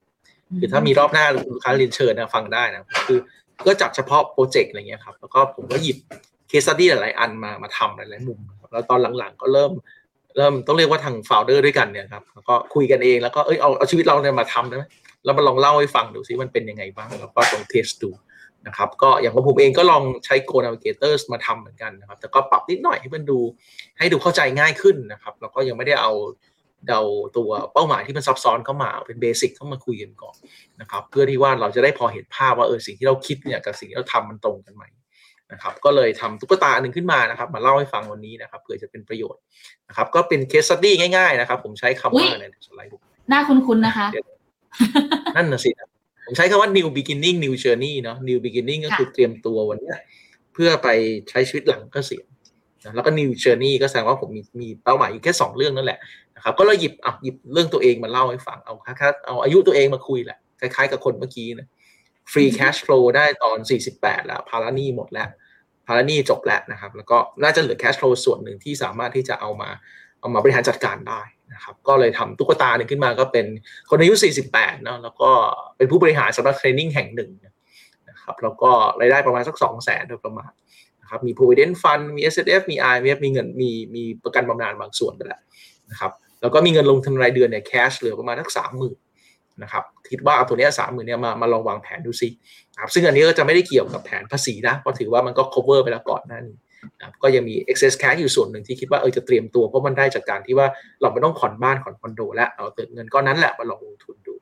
[0.61, 3.19] คือถ้ามีรอบหน้าลูกค้าเรียนเชิญนะฟังได้นะคือ
[3.67, 5.97] ก็จัดเฉพาะโปรเจกต์อะไรเงี้ยครับแล้วก็ผมก็หยิบ
[6.49, 9.73] case study หลายๆอันมามาทำหลายๆมุมครับแล้วตอนหลังๆ ก็เริ่ม
[10.37, 14.85] เริ่มต้องเรียกว่าทาง founder ด้วยกันเนี่ยครับแล้วก็คุยกันเองแล้วก็เอ้ยเอาเอาชีวิตเราเนี่ยมาทำได้ไหม
[15.27, 18.11] แล้วมาลองเล่าให้ฟังดูซิมันเป็นยังไงบ้าง แล้วก็ลอง test ดู
[18.67, 23.39] นะครับก็อย่างของผมเองก็ลองใช้ Goal Navigator มาทำเหมือนกันนะครับ แต่ก็ปรับนิดหน่อยให้มันดู
[23.99, 26.13] ให้ดูเข้าใจง่ายขึ้นนะครับ แล้วก็ยังไม่ได้เอา
[26.89, 27.01] เดา
[27.37, 30.37] ตัวเป้าหมายที่มันซับซ้อนเข้ามาเป็น basic เข้ามาคุยกันก่อน
[30.81, 34.85] นะครับ เพื่อที่ว่าเราจะได้พอเห็นภาพว่าเออสิ่งที่เราคิดเนี่ยกับสิ่งที่เราทำมันตรงกันไหม
[35.53, 39.41] นะครับ ก็เลยทำตุ๊กตาอันหนึ่งขึ้นมานะครับ มาเล่าให้ฟังวันนี้นะครับเผื่อจะเป็นประโยชน์
[39.89, 42.91] นะครับ ก็เป็น case study ง่าย ๆ นะครับ ผมใช้คำว่าในสไลด์
[43.29, 44.07] หน้าคุ้นๆนะคะ
[45.37, 45.89] นั่นน่ะสินะ
[46.27, 49.99] ผมใช้คำว่า new beginning new journey เนาะ new beginning ก็คือเตรียมตัววันเนี้ย
[50.53, 50.89] เพื่อไป
[51.31, 52.27] ใช้ชีวิตหลังเกษียณ
[52.85, 55.99] นะแล้วก็ new journey ก็แสดงว่าผมมีมีเป้าหมายอยู่แค่สองเรื่องนั่นแหละ
[56.37, 61.69] นะครับก็เลยหยิบอะหยิบเรื่องตัวเองมาเล่าให้ฟังเอาค่าเอาอายุตัวเองมาคุยแหละคล้ายๆกับคนเมื่อกี้นะ
[62.33, 63.59] free cash flow ได้ตอน
[63.93, 65.29] 48 แล้ว ภาระหนี้หมดแล้ว
[65.87, 69.71] ภาระหนี้จบแล้วนะครับ แล้วก็น่าจะเหลือ cash flow ส่วนหนึ่งที่สามารถที่จะเอามา
[70.21, 71.21] เอามาบริหารจัดการได้
[71.53, 73.47] นะครับก็เลยทำตุ๊กตาหนึ่งขึ้นมาก็เป็น
[73.91, 74.15] คนอายุ
[74.49, 75.31] 48เนาะแล้วก็
[75.77, 77.31] เป็นผู้บริหารสำหรับเทรนนิ่งแห่งหนึ่ง
[78.09, 80.51] นะครับแล้วก็รายได้ประมาณสัก 2 0 0แสนโดยประมาณ
[81.03, 85.41] นะครับมี provident fund มี S F มี I M F มีเงินมีมีประกันบำนาญบางส่วนไปแล้ว
[85.91, 88.97] นะครับแล้วก็มีเงินลงทุนรายเดือนเนี่ย cash เหลือประมาณสักสามหมื่น
[89.63, 92.29] นะครับคิดว่าเอาตัวนี้สามหมื่นเนี่ยมามาลองวางแผนดูซิ
[92.81, 96.57] ครับซึ่งอันนี้ก็จะไม่ได้เกี่ยวกับแผนภาษีนะเพราะถือว่ามันก็ cover ไปแล้วก่อนหน้านี้
[97.23, 100.67] ก็ยังมี excess cash อยู่ส่วนหนึ่งที่คิดว่าเออจะเตรียมตัวเพราะมันได้จากการที่ว่า
[101.03, 104.35] เราไม่ต้องผ่อนบ้านผ่อนคอนโด แล้วเอาเติมเงินก้อนนั้นแหละมาลองลงทุนดู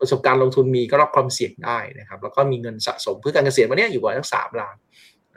[0.00, 4.76] ประสบการณ์ลงทุนมีก็รับความเสี่ยงได้นะครับแล้วก็มีเงินสะสมเพื่อการเกษียณวันนี้อยู่ประมาณสักสามล้าน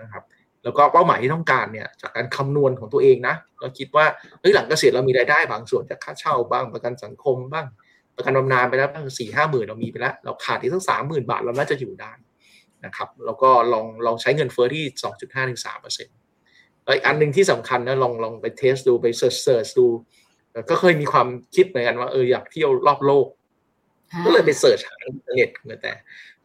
[0.02, 0.24] นะครับ
[0.64, 4.06] แล้วก็เป้าหมายที่ต้องการเนี่ยจากการคำนวณของตัวเองนะเราคิดว่า
[4.40, 7.68] เฮ้ยหลังเกษียณเรามีรายได้บางส่วนจากค่าเช่าบ้างประกันสังคมบ้าง
[8.16, 12.12] ประกันบำนาญไปแล้วบ้างสี่ห้าหมื่นเรามีไปแล้ว เราขาดอีกสักสามหมื่นบาทเราน่าจะอยู่ได้
[12.86, 16.16] นะครับแล้วก็ลองลองใช้เงินเฟ้อที่สองจุดห้าถึงสามเปอร์เซ็นต์
[16.88, 19.88] อีกอันหนึ่งที่สำคัญนะลองลองไป test ดูไป search search ดู
[20.70, 23.28] ก็เคยมีความคิดเหมือนกันว่าเอออยากเที่ยวรอบโลก
[24.26, 25.94] ก็เลยไป search หาอินเทอร์เน็ตเหมือนแต่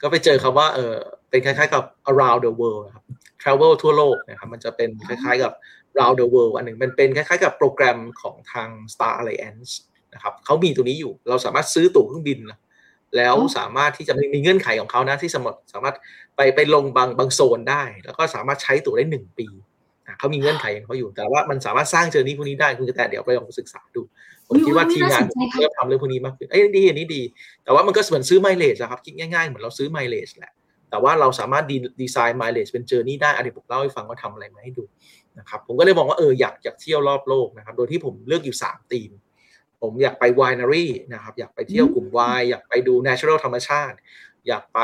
[0.01, 0.95] ก็ไปเจอคำว่าเออ
[1.31, 3.05] เป็นคล้ายๆกับ around the world ครับ
[3.43, 5.53] travel ทั่วโลกนะครับมันจะเป็นคล้ายๆกับ
[5.99, 9.71] round the world อันหนึ่งมันเป็นคล้ายๆกับโปรแกรมของทาง Star Alliance
[10.15, 12.59] นะครับเขามีตัวนี้อยู่เราสามารถซื้อตั๋วเครื่องบินนะ
[13.17, 15.97] แล้วสามารถที่จะมีเงื่อนไขของเขานะที่สมสามารถ
[16.37, 19.47] ไปไปลงบางบางโซนได้ แล้วก็สามารถใช้ตั๋วได้หนึ่งปี
[20.19, 24.03] เขามีเงื่อนไขของเขาอยู่ แต่ว่ามันสามารถสร้าง journey พวกนี้ได้คุณกระแตเดี๋ยวไปลองศึกษาดู
[24.49, 25.25] ผมคิดว่าทีมงาน
[25.59, 27.23] เริ่มทำเรื่องพวกนี้มากขึ้นไอเดียอันนี้ดี
[27.65, 30.53] แต่ว่ามันก็เหมือนซื้อ mileage ครับคิดง่ายๆเหมือนเราซื้อ mileage แหละ
[30.91, 31.65] แต่ว่าเราสามารถ
[32.03, 34.85] design mileage เป็น journey ได้อันนี้ผมเล่าให้ฟังว่าทำอะไรมาให้ดู
[35.39, 39.11] นะครับผมก็เลยมองว่าเอออยากอยากเที่ยวรอบโลกนะครับ โดยที่ผมเลือกอยู่3ธีม
[39.83, 43.97] ผมอยากไป winery นะครับ อยากไปเที่ยวกลุ่มไวน์อยากไปดู natural ธรรมชาติ
[44.49, 44.81] อยากไป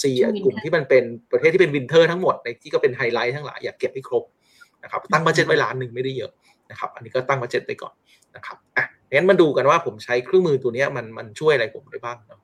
[0.00, 0.10] ซี
[0.44, 4.24] กลุ่มที่มันเป็นประเทศที่เป็น winter ทั้งหมดในที่ก็เป็นไฮไลท์ทั้งหลายอยากเก็บให้ครบ
[4.82, 6.32] นะครับตั้ง budget ไว้ล้านหนึ่งไม่ได้เยอะ
[6.70, 7.94] นะครับ อันนี้ก็ตั้ง budget ไปก่อน
[8.36, 12.40] นะครับอะงั้นมาดูกันว่าผมใช้เครื่องมือตัวนี้มันมันช่วยอะไรผมได้บ้างเนาะ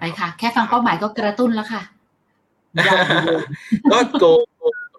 [0.00, 1.82] ไปค่ะ แค่ฟังเป้าหมายก็กระตุ้นแล้วค่ะ
[3.92, 4.32] ก็ go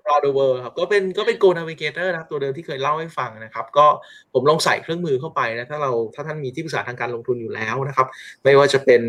[0.07, 3.85] around the world ครับก็เป็นก็เป็น goal navigator นะครับตัวเดิมที่เคยเล่าให้ฟังนะครับ ก็
[4.33, 8.07] ผมลองใส่เครื่องมือเข้าไปนะถ้าเราถ้าท่านมีที่ปรึกษาทางการลงทุนอยู่แล้วนะครับ
[8.43, 9.01] ไม่ว่าจะเป็น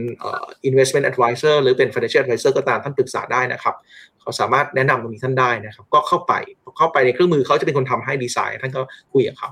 [0.69, 3.75] investment advisor หรือเป็น financial advisor ก็ตามท่านปรึกษาได้นะครับ
[4.21, 6.35] เขาสามารถแนะนำตรงนี้ท่านได้นะครับ ก็เข้าไป
[6.79, 9.51] เข้าไปในเครื่องมือเขาจะเป็นคนทำให้ดีไซน์ท่านก็คุยกับเขา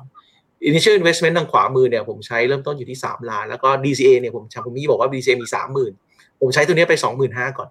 [0.68, 5.46] initial investment ทางขวามือเนี่ยผมใช้เริ่มต้นอยู่ที่3ล้านแล้วก็ DCA เนี่ยผมผมมีบอกว่า DCA มี
[5.94, 6.94] 30,000ผมใช้ตัวนี้ไป
[7.26, 7.68] 25,000ก่อน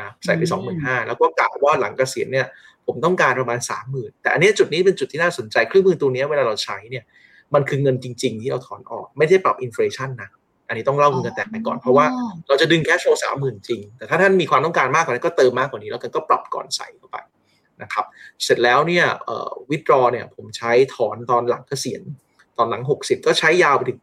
[0.00, 0.42] นะใส่ไป
[0.74, 2.46] 25,000แล้วก็กะว่าหลังเกษียณเนี่ย
[2.88, 3.58] ผมต้องการประมาณ
[3.90, 7.04] 30,000 แต่อันนี้จุดนี้เป็นจุดที่น่าสนใจเครื่องมือตัวนี้เวลาเราใช้เนี่ย
[7.54, 10.30] มันคือเงินจริง ๆ ที่เราถอนออก ไม่ได้ปรับ inflation นะ
[10.68, 12.06] อันนี้ต้องเล่าคุณกระแตไปก่อน เพราะว่า
[12.48, 17.16] เราจะดึง cash flow สามหมื่นจริง แต่ถ้าท่านมีความต้องการมากกว่านั้นก็เติมมากกว่านี้ แล้วกันก็ปรับก่อนใส่เข้าไป
[17.82, 18.04] นะครับ
[18.44, 19.04] เสร็จแล้วเนี่ย
[19.70, 22.02] withdraw เนี่ยผมใช้ถอนตอนหลังเกษียณ
[22.58, 24.00] ตอนหลัง 60 ก็ใช้ยาวไปถึง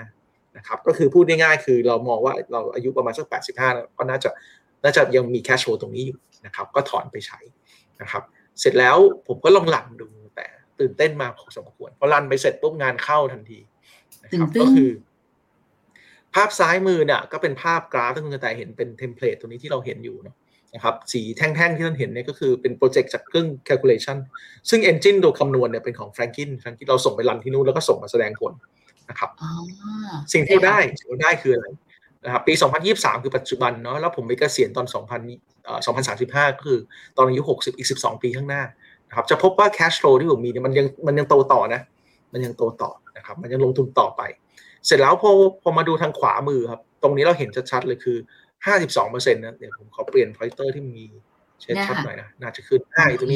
[0.00, 3.26] 85นะครับก็คือพูดง่ายๆคือเรามองว่าเราอายุประมาณสัก
[3.60, 4.30] 85 ก็น่าจะ
[4.84, 7.38] น่าจะยังมี cash flow ตรงนี้อยู่นะครับก็ถอนไปใช้
[8.02, 8.22] นะครับ
[8.60, 8.96] เสร็จแล้ว
[9.28, 10.46] ผมก็ลองรันดูแต่
[10.80, 13.58] ตื่นเต้นมาพอสมควรพอ run ไปเสร็จปุ๊บงานเข้าทันที
[14.22, 14.90] นะครับก็คือ
[16.34, 20.36] ภาพซ้ายมือเนี่ยก็เป็นภาพกราฟที่คุณกระต่ายเห็นเป็น template ตัวนี้ที่เราเห็นอยู่เนาะ
[20.74, 24.16] นะครับสีแท่งๆที่ท่านเห็นเนี่ยก็คือเป็น project จากเครื่อง calculation
[24.70, 28.52] ซึ่ง engine ตัวคำนวณเนี่ยเป็นของ Franklin Franklin เราส่งไป run ที่นู่นแล้วก็ส่งมาแสดงผล
[29.10, 29.50] นะครับอ๋อ
[30.32, 31.66] สิ่งที่ได้สิ่งที่ได้คืออะไร
[32.24, 32.52] นะครับปี
[32.88, 34.86] 2023 คือปัจจุบันเนาะแล้วผมไปเกษียณตอน
[35.30, 35.80] 2000เอ่อ
[36.18, 36.78] 2035 ก็คือ
[37.16, 38.62] ตอนอายุ 60 อีก 12 ปีข้างหน้า
[39.08, 41.80] นะครับจะพบว่า cash flow ที่ผมมีเนี่ยมันยังมันยังโตต่อนะ
[42.32, 44.22] มันยังโตต่อนะครับมันยังลงทุนต่อไป
[44.86, 45.30] เสร็จแล้วพอ
[45.62, 48.16] พอมาดูทางขวามือครับ ตรงนี้เราเห็นชัดๆเลยคือ
[48.64, 51.02] 52เปอร์เซ็นต์นะเดี๋ยวผมขอเปลี่ยนพอยเตอร์ที่มี
[51.60, 53.26] เช็ดชัดหน่อยนะ น่าจะขึ้นห้าอยู่ตร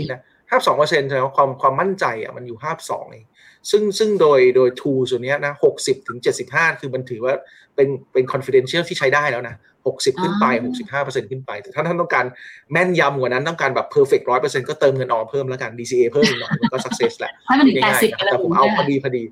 [0.50, 3.26] งนี้นะ52เปอร์เซ็นต์แสดงว่าความความมั่นใจอะมันอยู่52เอง
[3.70, 6.18] ซึ่งซึ่งโดยโดยทูส่วนนี้นะ60ถึง
[6.50, 7.34] 75คือมันถือว่า
[7.74, 9.56] เป็นเป็น confidential ที่ใช้ได้แล้วนะ
[9.88, 10.44] 60ขึ้นไป
[10.76, 12.24] 65เปอร์เซ็นต์ขึ้นไป แต่ถ้าท่านต้องการ
[12.72, 19.22] แม่นยำกว่านั้นต้องการแบบ perfect 100เปอร์เซ็นต์ก็เติมเงินออมเพิ่มแล้วกัน DCA เพิ่มอีกหน่อยมันก็ success แหละให้มันถึงแปดง่ายสิบๆนะแต่ผมเอาพอดีพอดี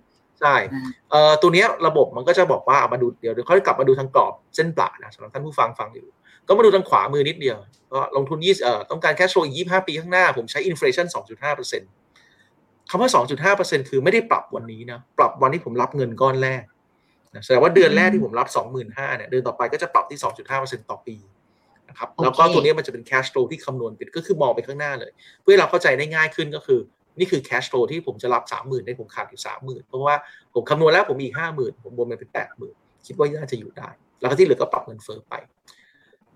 [0.41, 0.55] ใช่
[1.11, 6.07] เอ่อตัวเนี้ยระบบมันก็จะบอกว่ามาดูเดี๋ยวเดี๋ยวเขาจะกลับมาดูทางกรอบเส้นปลานะสำหรับท่านผู้ฟังฟังอยู่
[6.49, 7.57] ก็มาดูทางขวามือนิดเดียว
[7.93, 11.07] ก็ลงทุนยี่เอ่อต้องการแคชโชว์อีก25 ปีข้างหน้า ผมใช้อินฟลชัน
[11.99, 13.11] 2.5%คำว่า
[13.55, 16.63] 2.5%คือไม่ได้ปรับวันนี้นะปรับวันที่ผมรับเงินก้อนแรก
[17.35, 18.49] นะแสดงว่าเดือนแรกที่ผมรับ
[18.83, 20.19] 25,000เนี่ยเดือนต่อไปก็จะปรับที่
[20.55, 21.17] 2.5%ต่อปี
[21.89, 25.11] นะครับแล้วก็ตัวนี้มันจะเป็น cash flow ที่คำนวณเป็นก็คือมองไปข้างหน้าเลย
[25.43, 26.81] เพื่อเราเข้าใจได้ง่ายขึ้นก็คือ
[27.19, 30.15] นี่คือ cash flow ที่ผมจะรับ 30,000ได้ผมขาดอยู่ 30,000 เพราะว่า
[30.55, 32.31] ผมคำนวณแล้วผมอีก 50,000 ผมบวกมันเป็น
[32.69, 33.89] 80,000 คิดว่าน่าจะอยู่ได้
[34.21, 35.35] แล้วก็ที่เหลือก็ปรับเงินเฟ้อไป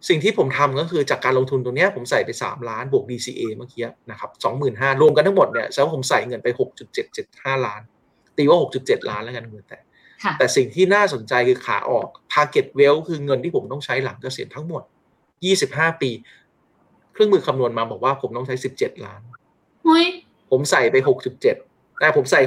[0.09, 4.31] สิ่งที่ผมทำก็คือจากการลงทุนตรงนี้ผมใส่ไป 3 ล้านบวก DCA เมื่อกี้นะครับ
[4.67, 6.49] 25,000รวมกันทั้งหมดเนี่ยแสดงว่าผมใส่เงินไป
[7.07, 7.81] 6.775 ล้าน
[8.37, 9.79] ตีว่า 6.7 ล้านแล้วกันเงินแต่
[10.39, 14.83] แต่สิ่งที่น่าสนใจคือขาออก target well คือเงินที่ผมต้องใช้หลังเกษียณทั้งหมด
[15.43, 16.11] 25 ปี
[17.13, 19.21] เครื่องมือคำนวณมาบอกว่าผมต้องใช้ 17 ล้าน
[20.51, 20.97] ผมใส่ไป
[21.49, 22.41] 6.7แต่ผมใส่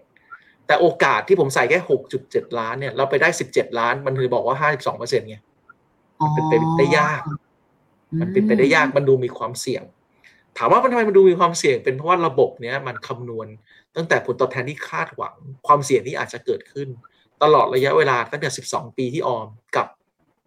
[0.00, 1.78] 6.7 แต่โอกาสที่ผมใส่แค่
[2.18, 5.36] 6.7 ล้านเนี่ยเราไปได้ 17 ล้านมันเลยบอกว่า 52เปอร์เซ็นต์ไง
[6.22, 7.22] มันเป็นไปได้ยาก
[8.20, 9.82] มันเป็นไปได้ยากมันดูมีความเสี่ยง
[10.58, 13.46] ถามว่ามันทำไมมันดูมีความเสี่ยง เป็นเพราะว่าระบบเนี้ยมันคำนวณ
[13.96, 15.34] ตั้งแต่ผลตอบแทนที่คาดหวัง
[15.66, 16.88] ความเสี่ยงที่อาจจะเกิดขึ้น
[17.42, 19.46] ตลอดระยะเวลาตั้งแต่ 12 ปีที่ออม
[19.76, 19.86] กับ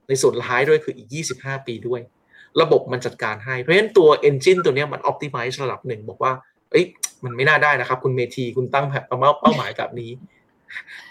[0.08, 1.08] ในส่วนท้ายด้วยคืออีก
[1.38, 2.02] 25 ปีด้วย
[2.62, 6.34] ระบบมันจัดการให้ เพราะฉะนั้นตัว engine ตัวนี้มัน optimize ระดับหนึ่งบอกว่า
[6.72, 6.86] เอ้ย
[7.24, 10.12] มันไม่น่าได้นะครับ คุณเมทีคุณตั้งแบบเป้าหมายแบบนี้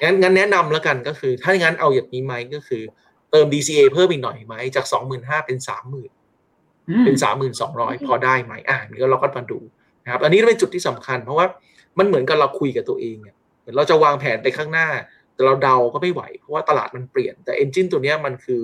[0.02, 2.82] งั้นงั้นแนะนำแล้วกันก็คือ ถ้าอย่างนั้นเอาอย่างนี้ไหมก็คือ
[3.34, 7.16] เติม DCA เพิ่มอีกหน่อยไหมจาก25,000เป็น30,000เป็น
[7.60, 9.58] 3,200พอได้ไหมอ่านี่ก็เราก็มาดู
[10.04, 11.46] นะครับอันนี้เป็นจุดที่สำคัญ เพราะว่า
[11.98, 14.88] มันเหมือนกับเราคุยกับตัวเองเนี่ยเหมือนเราจะวางแผนไปข้างหน้า
[15.34, 18.62] แต่เราเดาก็ไม่ไหว เพราะว่าตลาดมันเปลี่ยนแต่ engine ตัวนี้มันคือ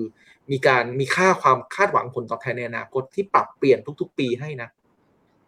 [0.50, 4.68] มีการมีค่าความคาดหวังผลตอบแทนในอนาคตที่ปรับเปลี่ยนทุก ๆ ปีให้นะ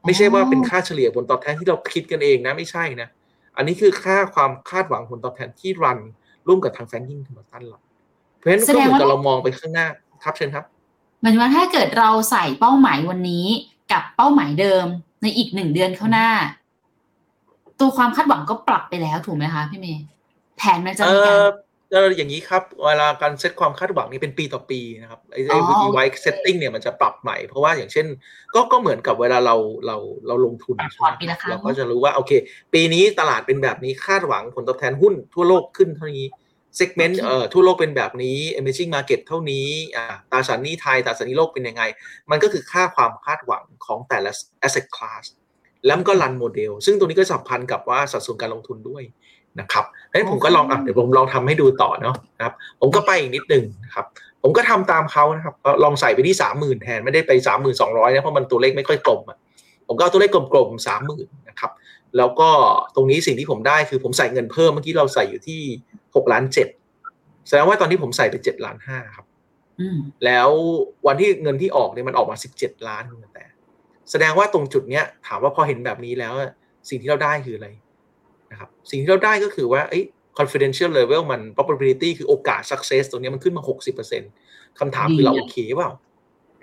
[0.05, 3.09] ไม่ใช่ว่าเป็นค่าเฉลี่ยผลตอบแทนที่เราคิดกันเองนะไม่ใช่นะ
[3.57, 5.99] อันนี้คือค่าความคาดหวังผลตอบแทนที่รัน
[6.47, 7.81] ร่วมกับทาง Franklin Templeton เรา
[8.43, 9.87] เพราะฉะนั้นก็เหมือนกับเรามองไปข้างหน้า
[10.25, 10.65] ครับเชิญครับ
[11.21, 13.47] หมายว่าถ้าเกิดเราใส่เป้าหมายวันนี้
[13.93, 14.87] กับเป้าหมายเดิม
[15.23, 16.31] ในอีกหนึ่งเดือนข้างหน้า
[17.81, 20.05] ตัวความคาดหวังก็ปรับไปแล้วถูกไหมคะพี่เมย์
[20.57, 21.37] แผนมันจะมีการ
[21.93, 28.07] เอออย่างนี้ครับเวลาการเซตความคาดหวังนี่เป็นปีต่อปีนะครับไอ้ไอ้ไวท์ setting เนี่ยมันจะปรับใหม่เพราะว่าอย่างเช่น
[28.55, 32.33] ก็ก็เหมือนกับเวลาเราเราเราลงทุนใช่ไหมเราก็จะรู้ว่าโอเค
[32.75, 36.27] ปีนี้ตลาดเป็นแบบนี้คาดหวังผลตอบแทนหุ้นทั่วโลกขึ้นเท่านี้
[36.77, 41.83] เซกเมนต์เอ่อทั่วโลกเป็นแบบนี้ emerging market เท่านี้อ่าตราสารหนี้ไทยตราสารหนี้โลกเป็นยังไง
[42.31, 44.31] มันก็คือค่าความคาดหวังของแต่ละ
[44.67, 45.25] asset class
[45.87, 49.03] แล้วมันก็รันโมเดล ซึ่งตรงนี้ก็สัมพันธ์กับว่าสัดส่วนการลงทุนด้วย
[49.61, 54.07] นะครับดังนั้นผมก็ลองอะเดี๋ยวผมลองทำให้ดูต่อเนาะนะครับ ผมก็ไปอีกนิดนึงนะครับ
[54.43, 55.55] ผมก็ทำตามเขานะครับ
[55.85, 59.39] ลองใส่ไปที่สามหมื่นแทน ไม่ได้ไปสามหมื่นสองร้อยนะ เพราะมันตัวเลขไม่ค่อยกลมอะ
[59.89, 61.71] ผมก็เอาตัวเลขกลมๆสามหมื่นนะครับ
[62.17, 62.51] แล้วก็
[62.95, 65.61] ตรงนี้สิ่งที่ผมได้คือผมใส่เงินเพิ่มเมื่อกี้เราใส่อยู่ที่
[66.17, 66.69] หกล้านเจ็ด
[67.49, 69.27] แสดงว่าตอนนี้ผมใส่ไปเจ็ดล้านห้าครับ
[70.25, 70.49] แล้ว
[71.07, 73.05] วันที่เงินที่ออกเนี่ยมันออกมาสิบเจ็ดล้าน
[73.35, 73.45] แต่
[74.11, 76.35] แสดงว่าตรงจุดเนี้ย ถามว่าพอเห็นแบบนี้แล้ว
[76.89, 77.69] สิ่งที่เราได้คืออะไร
[78.51, 80.01] นะครับ สิ่งที่เราได้ก็คือว่าเอ้
[80.39, 83.63] confidential level มัน probability คือโอกาส success ตรงนี้มันขึ้นมา
[84.21, 85.91] 60%คำถามคือเราโอเคเปล่า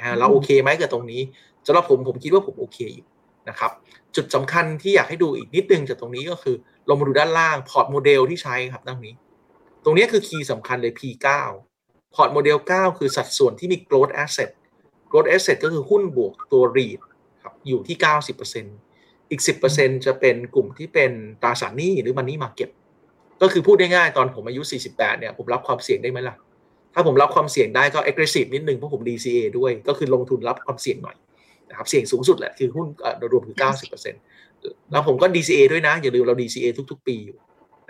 [0.01, 1.21] อ่าเราโอเคไหมกับตรงนี้
[1.65, 3.07] สำหรับผมผมคิดว่าผมโอเคอยู่
[3.49, 3.71] นะครับ
[4.15, 6.55] จุดสำคัญที่อยากให้ดูอีกนิดนึงจากตรงนี้ก็คือ
[6.89, 9.13] ลงมาดูด้านล่างพอร์ตโมเดลที่ใช้ครับดังนี้
[9.83, 11.27] ตรงนี้คือ key สำคัญเลย P9
[12.15, 14.49] พอร์ตโมเดล 9 คือสัดส่วนที่มี growth asset
[15.11, 16.99] growth asset ก็คือหุ้นบวกตัว REIT
[17.43, 17.97] ครับอยู่ที่
[18.59, 19.41] 90%อีก
[19.73, 22.69] 10%จะเป็นกลุ่มที่เป็นตราสารหนี้หรือ money market
[23.41, 26.35] ก็คือพูดง่ายๆตอนผมอายุ 48 เนี่ยผมรับความเสี่ยงได้ไหมล่ะ
[26.93, 31.15] ถ้าผมรับความเสี่ยงได้ก็ aggressive นิดนึงเพราะผม DCA ด้วย ก็คือลงทุนรับความเสี่ยงหน่อย
[31.69, 33.57] นะครับเสี่ยงสูงสุดแหละคือหุ้นโดยรวมคือ
[34.23, 37.37] 90%แล้วผมก็ DCA ด้วยนะ อย่าลืมเรา DCA ทุก ๆ ปีอยู่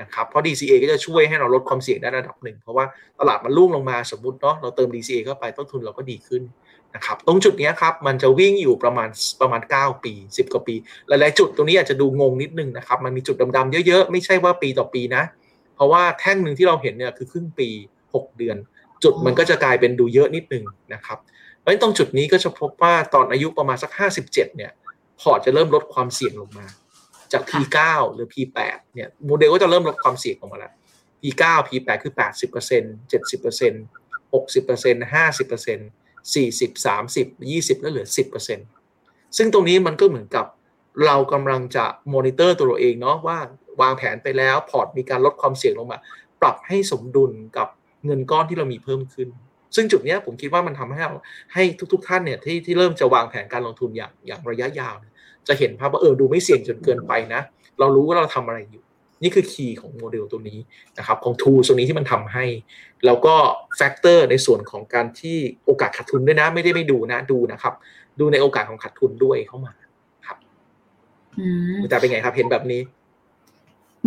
[0.01, 2.85] นะครับเพราะ DCA ก็จะช่วยให้เราลดความเสี่ยงได้ระดับหนึ่ง เพราะว่า
[3.19, 6.43] ตลาดมันรุ่งลงมาสมมติเนาะเราเติม DCA เข้าไปต้นทุนเราก็ดีขึ้น
[6.95, 9.09] นะครับตรงจุดนี้ครับมันจะวิ่งอยู่ประมาณ
[9.41, 10.75] ประมาณ 9 ปี 10 กว่าปี
[11.07, 15.23] หลายๆจุดตรงนี้อาจจะดูงงนิดนึงนะครับมันมีจุดดำๆเยอะๆ ไม่ใช่ว่าปีต่อปีนะ
[15.75, 17.69] เพราะว่าแท่งหนึ่งที่เราเห็นเนี่ยคือครึ่งปี
[18.07, 18.57] 6 เดือน
[19.03, 20.63] จุดมันก็จะกลายเป็นดูเยอะนิดนึง
[20.93, 21.29] นะครับเพ
[21.69, 23.91] ราะฉะนั้นตรงจุดนี้ก็จะพบว่าตอนอายุประมาณสัก
[24.23, 24.71] 57 เนี่ย
[25.19, 26.67] พอร์ตจะเริ่มลดความเสี่ยงลงมา
[27.31, 27.77] จาก P9
[28.13, 30.73] หรือ P8 เนี่ย โมเดลก็จะเริ่มลดความเสี่ยงลงมาแล้ว
[31.21, 33.73] P9 P8 คือ 80% 70%
[34.33, 38.07] 60% 50% 40 30 20 แล้วเหลือ
[38.71, 40.45] 10%ซึ่งตรงนี้มันก็เหมือนกับ
[41.05, 43.37] เรากำลังจะมอนิเตอร์ตัวเราเองเนาะว่า
[43.81, 45.99] วางแผนไปแล้วพอร์ตมีการลดความเสี่ยงลงมา
[46.41, 47.67] ปรับให้สมดุลกับ
[48.05, 49.29] เงินก้อนที่เรามีเพิ่มขึ้น
[49.75, 51.11] ซึ่งจุดนี้ผมคิดว่ามันทำให้เรา
[51.53, 51.63] ให้
[51.93, 54.95] ทุก ๆ ท่านเนี่ยที่ที่เริ่มจะวางแผนการลงทุนอย่างอย่างระยะยาว
[55.47, 57.41] จะเห็นภาพว่าเออดูไม่เสี่ยงจนเกินไปนะ
[57.79, 58.83] เรารู้ว่าเราทำอะไรอยู่
[59.23, 60.59] นี่คือ key ของโมเดลตัวนี้
[60.97, 62.45] นะครับของ tool ตรงนี้ที่มันทำให้
[63.05, 63.35] แล้วก็
[63.75, 67.73] factor ในส่วนของการที่โอกาสขาดทุนด้วยนะ ไม่ได้ไม่ดูนะดูนะครับ
[68.19, 69.73] ดูในโอกาสของขาดทุนด้วยเข้ามา
[70.27, 70.37] ครับ
[71.39, 71.47] อื
[71.77, 72.81] มแต่เป็นไงครับเห็นแบบนี้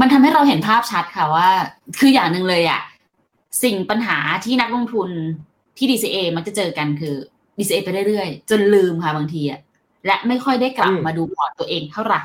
[0.01, 1.49] มันทำให้เราเห็นภาพชัดค่ะว่า
[1.99, 2.83] คืออย่างหนึ่งเลยอะ
[3.63, 5.11] สิ่งปัญหาที่นักลงทุน
[5.77, 7.17] ที่ DCA มักจะเจอกันคือ
[7.59, 9.61] DCA ไปเรื่อยๆ จนลืมค่ะบางทีอะ
[10.07, 12.21] และไม่ค่อยได้กลับอืมมาดูพอร์ตตัวเองเท่าไหร่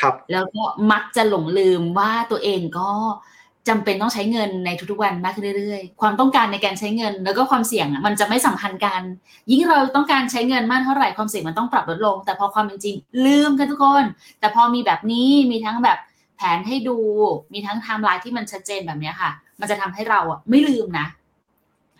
[0.00, 2.90] ครับ แล้วก็มักจะหลงลืมว่าตัวเองก็
[3.68, 9.02] จำเป็นต้องใช้เงินในทุกๆวันมากขึ้นเรื่อยๆ ความต้องการในการใช้เงิน แล้วก็ความเสี่ยงอะมันจะไม่สัมพันธ์กัน
[9.50, 12.96] ยิ่งเราต้องการใช้เงินมากเท่าไหร่ความเสี่ยงมันต้องปรับลดลง แต่พอความเป็นจริง
[13.26, 14.04] ลืมกันทุกคน
[14.40, 15.98] แต่พอมีแบบนี้มีทั้งแบบ
[16.36, 16.96] แผนให้ดู
[17.52, 19.30] มีทั้งไทม์ไลน์ที่มันชัดเจนแบบเนี้ยค่ะ
[19.60, 21.06] มันจะทำให้เราอะไม่ลืมนะ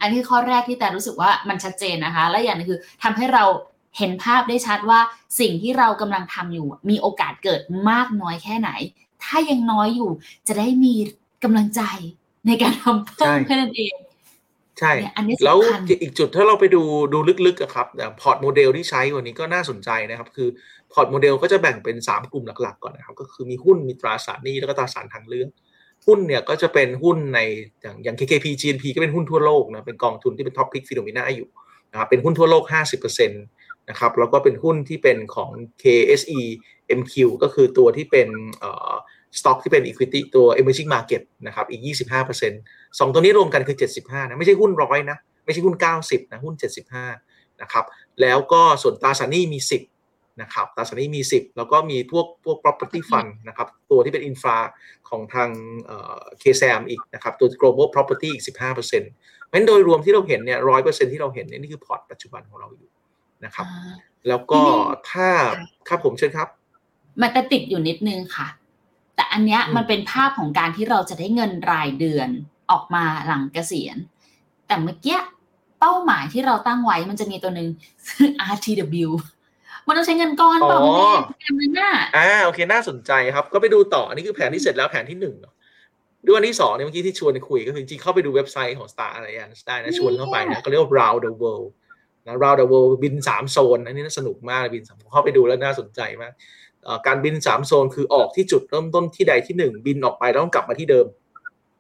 [0.00, 3.44] อันนี้คือข้อแรกที่แตรู้สึกว่ามันชัดเจนนะคะ และอย่างหนึ่งคือทำให้เรา
[3.98, 5.00] เห็นภาพได้ชัดว่า
[5.40, 8.70] สิ่งที่เรากำลังทำอยู่ มีโอกาสเกิดมากน้อยแค่ไหน
[9.24, 10.10] ถ้ายังน้อยอยู่
[10.48, 10.94] จะได้มี
[11.44, 11.82] กำลังใจ
[12.46, 13.94] ในการทำเพิ่มใช่แค่นั้นเอง
[14.78, 16.82] ใช่เนี่ยอันนี้แล้วสำคัญอีกจุดถ้าเราไปดู
[17.12, 17.86] ดูลึกๆอะครับ
[18.20, 20.48] พอร์ตโมเดลที่ใช้วันนี้ก็น่าสนใจนะครับ คือ
[20.92, 25.48] พอร์ตโมเดลก็จะแบ่งเป็น 3 กลุ่มหลักๆ ก่อนนะครับ ก็คือมีหุ้นมีตราสารหนี้แล้วก็ตราสารทางเลือก
[26.06, 27.40] หุ้นเนี่ยก็จะเป็นหุ้นใน
[27.82, 31.48] อย่างอย่าง KKP GNP ก็เป็นหุ้นทั่วโลกนะเป็นกองทุนที่เป็น top pick Finnomena อยู่
[31.90, 32.64] นะครับเป็นหุ้นทั่วโลก
[33.06, 35.50] 50%นะครับแล้วก็เป็นหุ้นที่เป็นของ
[35.82, 36.40] KSE
[36.98, 38.28] MQ ก็คือตัวที่เป็น
[38.62, 38.92] อ่อ
[39.38, 41.82] สต็อกที่เป็น equity ตัว emerging market นะครับอีก
[42.38, 46.54] 25%สองตัวนี้รวมกันคือ 75นะไม่ใช่หุ้นร้อยนะไม่ใช่หุ้น 90นะหุ้น
[47.06, 47.84] 75นะครับ
[48.20, 49.95] แล้วก็ส่วนตราสารหนี้มี 10
[50.42, 54.58] นะครับตราสารหนี้มี 10 แล้วก็มีพวกพวก property fund นะครับตัวที่เป็น infra
[55.08, 55.48] ของทาง
[55.84, 62.90] เอ่อ KSAM อีกนะครับตัว global property อีก 15%เพราะฉะนั้นโดยรวมที่เราเห็นเนี่ย100%ที่เราเห็นเนี่ยนี่คือพอร์ตปัจจุบันของเราอยู่
[63.44, 63.94] นะครับอ่า
[64.28, 64.78] แล้วก็ทีนี้
[65.12, 65.28] ถ้า
[65.88, 66.48] ครับผมเชิญครับ
[67.20, 68.48] มันจะติดอยู่นิดนึงค่ะ
[69.16, 72.28] แต่อันเนี้ยอืมมันเป็นภาพของการที่เราจะได้เงินรายเดือน
[72.70, 73.96] ออกมาหลังเกษียณ
[74.66, 75.18] แต่เมื่อกี้
[75.80, 77.68] เป้าหมายที่เราตั้งไว้มันจะมีตัวหนึ่ง
[78.54, 79.08] RTW
[79.86, 80.94] มันต้องใช้เงินก้อนเปล่าอ๋อ
[81.38, 85.54] แม่มันน่ะอ่าโอเคน่าสนใจครับ ก็ไปดูต่ออันนี้คือแผนที่เสร็จแล้วแผนที่หนึ่งเนาะ
[86.26, 91.68] ด้วยอันที่สองเนี่ยเมื่อกี้ที่ชวนคุยก็คือจริงๆเข้าไปดูเว็บไซต์ของ Star Alliance ได้นะชวนเข้าไปนะก็เรียกว่า round the world
[92.26, 96.32] นะ round the world บินสามโซนอันนี้น่าสนุกมากเลยบินสามผมเข้าไปดูแล้วน่าสนใจมาก
[96.84, 101.06] เอ่อการบินสามโซนคือออกที่จุดเริ่มต้นที่ใดที่หนึ่งบินออกไปแล้วต้องกลับมาที่เดิม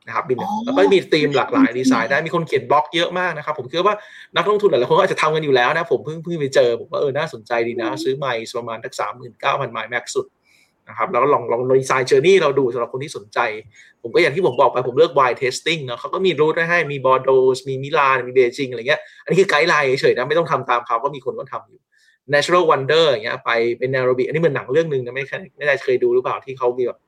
[0.06, 3.96] นะครับบินอ๋อแล้วก็มีธีมหลากหลายดีไซน์ได้มีคนเขียนบล็อกเยอะมากนะครับ ผมคิดว่า
[4.36, 10.26] นักลงทุนหลายๆคนก็อาจจะทำกันอยู่แล้วนะผมเพิ่งเพิ่งไปเจอผมว่าเออน่าสนใจดีนะ ซื้อไมล์ประมาณสักสามหมื่นเก้าพันไมล์ max สุด
[10.88, 13.38] นะครับแล้วก็ลองลองดีไซน์ journey เราดูสำหรับคนที่สนใจ
[14.02, 21.80] ผมก็อย่างที่ผมบอกไปผมเลือก wine tasting เนาะเขาก็มี route ให้มีบอร์โดสมีมิลานมีเบจิงอะไรเงี้ยอันนี้คือ guideline เฉยๆนะไม่ต้องทำตามเขาก็มีคนก็ทำอยู่
[22.34, 26.98] natural wonder อย่างเงี้ยไปเป็น Nairobi อันนี้เหมือนหนังเรื่องหนึ่งนะไม่เคยไม่ได้เคยดูหรือเปล่าที่เขามีแบบ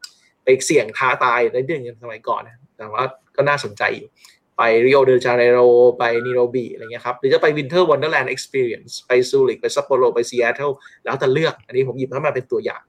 [0.44, 3.02] ไปเสี่ยงท้าตายในเรื่องสมัยก่อนนะ แต่ว่า
[3.36, 4.08] ก็น่าสนใจอยู่
[4.56, 5.58] ไปริโอเดจาเนโร
[5.98, 10.70] ไปไนโรบีอะไรเงี้ยครับ หรือจะไป winter wonderland experience ไปซูริกไปซัปโปโรไปซีแอตเทิล
[11.04, 12.82] แล้วแต่เลือก อันนี้ผมหยิบเข้ามาเป็นตัวอย่าง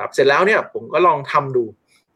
[0.00, 1.64] ครับเสร็จแล้วเนี่ยผมก็ลองทำดู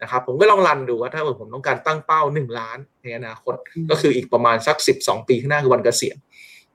[0.02, 3.54] นะครับผมก็ลอง run ดูว่าถ้าเกิดผมต้องการตั้งเป้า 1 ล้านในอนาคต
[3.90, 6.16] ก็คืออีกประมาณสัก 12 ปีข้างหน้าคือวันเกษียณ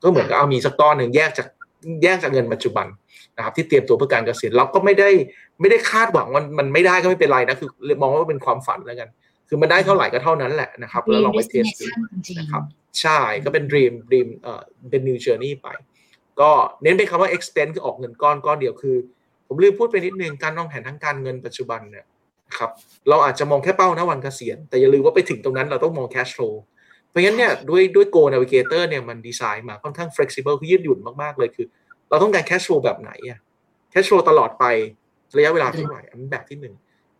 [0.01, 1.47] ก็เหมือนกับเอามีสักก้อนหนึ่งแยกจาก
[2.03, 2.87] แยกจากเงินปัจจุบัน
[3.37, 5.09] นะครับที่เตรียมตัวเพื่อการเกษียณเราก็ไม่ได้
[5.59, 7.69] ไม่ได้คาดหวังว่ามันไม่ได้ก็ไม่เป็นไรนะคือ
[8.01, 9.09] มองว่าเป็นความฝันแล้วกัน
[9.49, 12.63] คือมันได้เท่าไหร่ก็เท่านั้นแหละนะครับ แล้วลองไปเทสดู Destination จริงๆนะครับ
[13.01, 15.67] ใช่ก็เป็น dream dream เอ่อเป็น new journey ไป
[16.39, 16.51] ก็
[16.83, 18.95] เน้นเป็นคำว่า expense คือออกเงินก้อนก้อนเดียวคือ
[19.47, 22.05] ผมลืมพูดไปนิดนึงการวางแผนทางการเงินปัจจุบันเนี่ย
[22.57, 22.71] ครับ
[23.09, 26.55] เราอาจจะมองแค่เป้านะวันเกษียณ แต่อย่าลืมว่าไปถึงตรงนั้นเราต้องมอง cash flow
[27.09, 31.67] เพราะงั้นเนี่ยด้วยด้วย Go Navigator เนี่ยมันดีไซน์มาค่อนข้าง flexible คือยืดหยุ่นมาก ๆ เลยคือ
[32.09, 33.39] เราต้องการ cash flow แบบไหนอะ
[33.93, 34.65] cash flow ตลอดไป
[35.37, 36.75] ระยะเวลาเท่าไหร่อันแบบที่หนึ่ง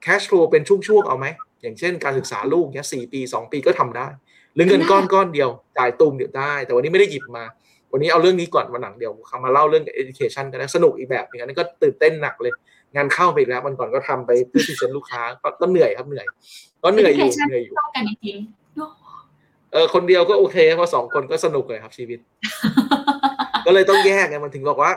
[0.06, 1.28] cash flow เป็นช่วงๆเอาไหม
[1.62, 4.08] อย่างเช่นการศึกษาลูกเนี่ยสี่ปีสองปีก็ทำได้
[4.56, 7.46] หรือเงินก้อนก้อนเดียวจ่ายตุมเดียวได้ แต่วันนี้ไม่ได้หยิบมา
[7.92, 12.54] วันนี้เอาเรื่องนี้ก่อนวันหลังเดียวคำมาเล่าเรื่อง education กันนะสนุกอีกแบบนึงอันนั้นก็ตื่นเต้นหนักเลย
[12.96, 16.26] งานเข้าไปอีกแล้ววันก่อนก็ทำไปเพื่อที่จะลูกค้าก็ก็เหนื่อยครับเหนื่อย
[16.84, 18.38] ก็เหนื่อยอยู่เหนื่อยอยู่ต้องกันจริง
[19.74, 22.20] เออคนเดียวก็โอเคเพราะสองคนก็สนุกเลยครับชีวิต
[23.66, 24.92] ก็เลยต้องแยกไงมันถึงบอกว่า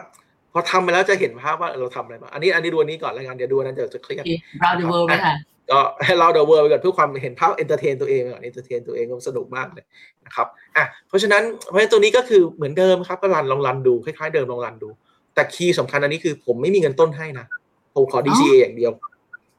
[0.52, 4.24] พอทำไปแล้วจะเห็นภาพว่าเออเราทำอะไรบ้างอันนี้อันนี้ดูอันนี้ก่อนแล้วกันเดี๋ยวดูอันนั้นเดี๋ยวจะเครียด
[4.60, 5.34] round the world ไหมคะ
[5.70, 9.84] ก็ให้ round the world ไปก่อนเพื่อความเห็นภาพ entertain ตัวเองก่อน entertain ตัวเองก็สนุกมากเลย
[10.26, 10.46] นะครับ
[10.76, 14.88] อะเพราะฉะนั้นเพราะฉะนั้นตัวนี้ก็คือเหมือนเดิมครับก็ run ลอง run ดูคล้ายๆเดิมลอง run ดู
[15.34, 17.46] แต่ key สำคัญอันนี้คือผมไม่มีเงินต้นให้นะ
[17.94, 18.92] ผมขอ DCA อย่างเดียว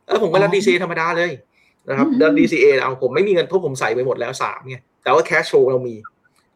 [0.05, 1.31] แล้วผมก็รับ DCA ธรรมดาเลย
[1.89, 5.95] นะครับแล้ว DCA เอาผมไม่มีเงินเพราะผมใส่ไปหมดแล้วสามไงแต่ว่า cash flow เรามี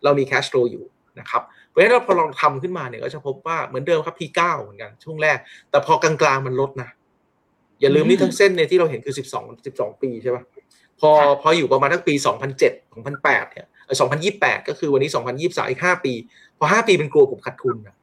[0.03, 0.83] เรามี cash flow อยู่
[1.19, 5.37] นะครับเพราะฉะนั้นเราพอลองทำขึ้นมาเนี่ยก็จะพบว่าเหมือนเดิมครับ P9 เหมือนกันช่วงแรก
[5.69, 6.89] แต่พอกลางๆมันลดนะ
[7.81, 10.43] อย่าลืมนี่ทั้งเส้นเนี่ยที่เราเห็นคือ 12 12 ปีใช่ปะ
[11.01, 11.11] พอ
[11.41, 12.13] พออยู่ประมาณทั้งปี
[12.57, 13.97] 2007 2008เนี่ยเออ
[14.33, 16.13] 2028 ก็คือวันนี้ 2023 อีก 5 ปี
[16.59, 17.95] พอ 5 ปีเป็นกลัวผมขาดทุนนะ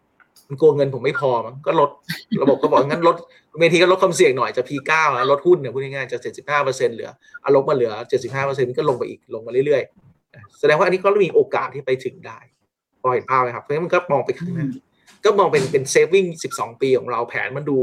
[0.48, 1.90] มันกลัวเงินผมไม่พอมั้งก็ลด
[2.42, 3.16] ระบบก็บอกงั้นลด
[3.58, 6.18] เมทีก็ลดความเสี่ยงหน่อยจะ P9 แล้วลดหุ้นเนี่ยพูดง่ายๆจะ
[6.56, 7.10] 75%เหลือ
[7.44, 7.92] อาลบมาเหลือ
[8.32, 12.38] 75%มันก็ลงไปอีกลงมาเรื่อยๆ แสดงว่าอันนี้ก็มีโอกาสที่ไปถึงได้
[13.00, 14.68] พอเห็นภาพไหมครับเพราะฉะนั้นมันก็มองไปข้างหน้า
[15.24, 17.78] ก็มองเป็นเป็นเซฟวิ่ง12 ปีของเราแผนมันดู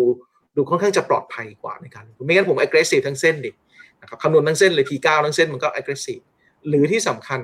[0.55, 3.51] ดูค่อนข้างจะปลอดภัยกว่าในการไม่งั้นผม aggressive ทั้งเส้นดิ
[4.01, 6.23] นะครับคำนวณทั้งเส้นเลย P9 ทั้งเส้นมันก็ aggressive
[6.67, 7.39] หรือที่สำคัญ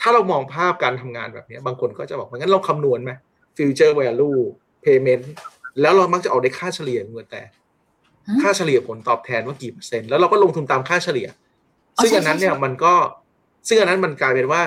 [0.00, 3.12] ถ้าเรามองภาพการทำงานแบบนี้ บางคนก็จะบอกว่างั้นเราคำนวณไหม
[3.56, 4.40] future value
[4.84, 5.24] payment
[5.80, 7.42] แล้วเรามักจะเอาได้ค่าเฉลี่ยเงินแต่
[8.42, 11.28] ค่าเฉลี่ยผลตอบแทนว่ากี่เปอร์เซ็นต์แล้วเราก็ลงทุนตามค่าเฉลี่ย
[12.02, 12.94] ซึ่งอันนั้นเนี่ยมันก็
[13.68, 14.60] ซึ่งอันนั้นมันกลายเป็นว่า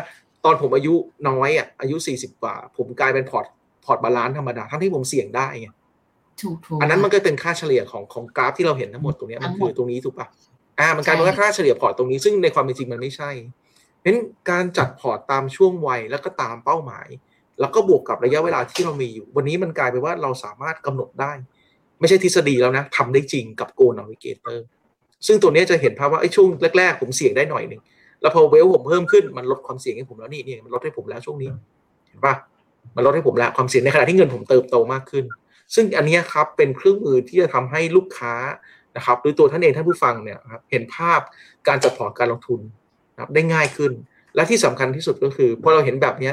[0.45, 0.93] ตอนผมอายุ
[1.29, 3.45] น้อยอะอายุ 40 กว่า ผมกลายเป็นพอร์ต
[3.85, 5.67] พอร์ต balance ธรรมดาทั้งที่ผมเสี่ยงได้ไง
[6.41, 10.27] ถูกถูกอันนั้นมันก็เป็นค่าเฉลี่ยของของกราฟที่เราเห็นทั้งหมดตรงเนี้ยมันคือตรงนี้ถูกปะ
[10.79, 13.31] อ่ามันกลายเป็นว่าค่าเฉลี่ยพอร์ตตรงนี้ซึ่งในความเป็นจริงมันไม่ใช่
[13.99, 14.17] เพราะฉะนั้น
[14.49, 17.07] การจัดพอร์ตตามช่วงวัยแล้วก็ตามเป้าหมาย
[17.59, 21.31] แล้วก็บวกกับระยะเวลาที่เรามีอยู่ วันนี้มันกลายเป็นว่าเราสามารถกำหนดได้
[21.99, 24.57] ไม่ใช่ทฤษฎีแล้วนะทำได้จริงกับ Goal Navigator
[25.27, 27.81] ซึ่งตัวนี้จะเห็นภาพว่าไอ้ช่วงแรกๆ ผมเสี่ยงได้หน่อยหนึ่ง
[28.21, 31.49] แล้วพอเวลผมเพิ่มขึ้นมันลดความเสี่ยงให้ผมแล้วนี่นี่มันลดให้ผมแล้วช่วงนี้
[32.07, 32.33] เห็นปะ
[32.95, 35.25] มันลดให้ผมแล้วความเสี่ยงในขณะที่เงินผมเติบโตมากขึ้น
[35.75, 38.33] ซึ่งอันนี้ครับเป็นเครื่องมือที่จะทำให้ลูกค้า
[38.97, 41.19] นะครับหรือตัวท่านเองท่านผู้ฟังเนี่ยครับเห็นภาพ
[41.67, 42.61] การจัดพอร์ตการลงทุน
[43.13, 43.91] นะครับได้ง่ายขึ้น
[44.35, 46.31] และที่สำคัญที่สุดก็คือพอเราเห็นแบบนี้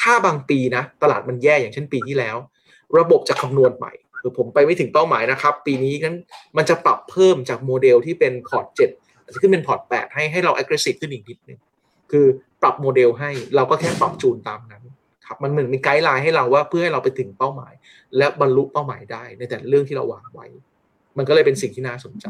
[0.00, 2.36] ถ้าบางปีนะตลาดมันแย่อย่างเช่นปีที่แล้ว
[2.98, 6.16] ระบบจะคำนวณใหม่คือผมไปไม่ถึงเป้าหมายนะครับ ปีนี้นั้น
[6.56, 8.66] มันจะปรับเพิ่มจากโมเดลที่เป็นพอร์ต
[8.96, 11.58] 7อาจจะขึ้นเป็นพอร์ต8ให้ให้เรา aggressive ขึ้นอีกนิดนึง
[12.10, 12.26] คือ
[12.62, 14.82] ปรับโมเดลให้เราก็แค่ปรับจูนตามนั้น
[15.26, 17.72] ครับมันเหมือนมี guideline ให้เราว่าเพื่อให้เราไปถึงเป้าหมาย
[18.18, 20.46] และบรรลุเป้าหมายได้ในแต่ละเรื่องที่เราวางไว้
[21.16, 22.28] มันก็เลยเป็นสิ่งที่น่าสนใจ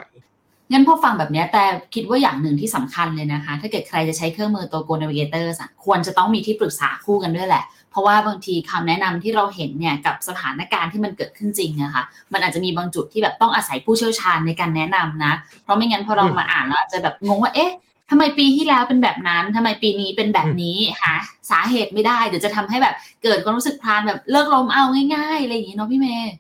[0.73, 1.65] งั้นพอฟังแบบนี้แต่
[1.95, 17.73] คิดว่าอย่างหนึ่งที่สำคัญเลยนะคะ ถ้าเกิดใครจะใช้เครื่องมือตัว Go Navigator อะควรจะต้องมีที่ปรึกษาคู่กันด้วยแหละ เพราะว่าบางทีคำแนะนำที่เราเห็นเนี่ยกับสถานการณ์ที่มันเกิดขึ้นจริงอะคะ มันอาจจะมีบางจุดที่แบบต้องอาศัยผู้เชี่ยวชาญในการแนะนำนะ เพราะไม่งั้นพอเรามาอ่านแล้วอาจจะแบบงงว่าเอ๊ะ
[18.15, 21.13] ทำไมปีที่แล้วเป็นแบบนั้นทำไมปีนี้เป็นแบบนี้หา
[21.51, 24.85] สาเหตุไม่ได้เดี๋ยวจะทำให้แบบเกิดความรู้สึกพลานแบบเลิกลมเอา
[25.15, 26.35] ง่ายๆอะไรอย่างนี้เนาะพี่เมย์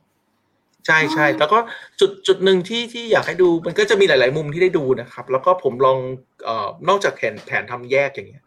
[0.87, 1.59] ใช่ใช่แล้วก็
[2.01, 5.99] จุดจุดหนึ่งที่ที่อยากให้ดูมันก็จะมีหลาย ๆ มุมที่ได้ดูนะครับ แล้วก็ผมลอง
[6.45, 8.45] เอ่อนอกจากแผนแผนทำแยกอย่างเงี้ย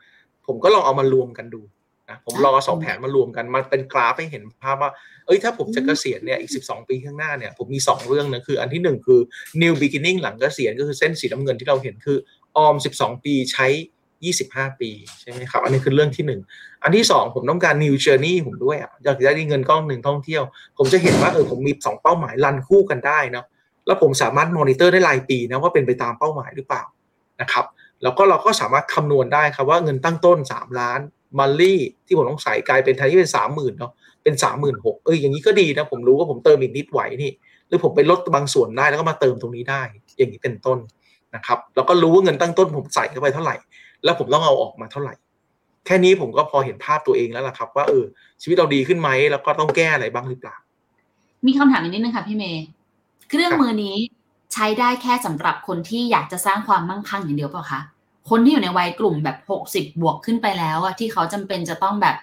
[0.47, 1.61] ผมก็ลองเอามารวมกันดู
[2.09, 4.91] นะผมลองเอาสองแผนมารวมกันมาเป็นกราฟให้เห็นภาพว่า
[5.25, 9.19] เอ้ยถ้าผมจะเกษียณเนี่ยอีก 12 ปีข้างหน้าเนี่ยผมมี 2 เรื่องนะคืออันที่ 1 คือ
[9.61, 12.17] new beginning หลังเกษียณก็คือเส้นสีน้ำเงินที่เราเห็นคือ
[12.57, 13.67] ออม 12 ปีใช้
[14.23, 14.89] 25 ปี
[15.21, 20.43] ใช่ไหมครับ อันนี้คือเรื่องที่ 1 อันที่ 2 ผมต้องการ new journey ผมด้วยอะอยากได้เงินก้อนหนึ่งท่องเที่ยว
[20.77, 23.45] ผมจะเห็นว่าเออผมมี 2 เป้าหมายรันคู่กันได้เนาะ
[23.87, 26.83] แล้วผมสามารถมอนิเตอร์ได้รายปีนะว่าเป็นไปตามเป้าหมายหรือเปล่า
[27.41, 27.65] นะครับ
[28.03, 30.99] แล้วก็เราก็สามารถคำนวณได้ครับว่าเงินตั้งต้น 3 ล้าน
[31.39, 33.91] มัลลี่ที่ผมต้องใส่กลายเป็นแทนที่เป็น 30,000เนาะ
[34.23, 34.33] เป็น
[34.69, 37.31] 36,000เอออย่างนี้ก็ดีนะผมรู้ว่าผมเติมอีกนิดไหวนี่
[37.67, 39.81] หรือผมไปลดบางส่วนได้แล้วก็มาเติมตรงนี้ได้
[40.17, 40.77] อย่างนี้เป็นต้น
[41.35, 43.55] นะครับ แล้วก็รู้ว่าเงินตั้งต้นผมใส่เข้าไปเท่าไหร่
[44.03, 45.13] แล้วผมต้องเอาออกมาเท่าไหร่
[45.85, 48.03] แค่นี้ผมก็พอเห็นภาพตัวเองแล้วล่ะครับ ว่าเออ
[48.41, 50.55] ชีวิตเราดีขึ้นไหมแล้วก็ต้องแก้อะไรบ้างหรือเปล่า
[51.45, 52.63] มีคำถามอีกนิดนึงค่ะพี่เมย์
[53.29, 53.95] เครื่องมือนี้
[54.53, 57.81] ใช้ได้แค่สำหรับคนที่อยากจะสร้างความมั่งคั่งอย่างเดียวเปล่าคะ
[58.29, 62.15] คนที่อยู่ในวัยกลุ่มแบบหกสิบบวกขึ้นไปแล้วอะที่เขาจำเป็นจะต้องแบบ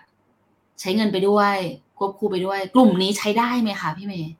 [0.81, 1.55] ใช้เงินไปด้วย
[1.99, 4.33] กควบคู่ไปด้วย กลุ่มนี้ใช้ได้ไหมคะพี่เมย์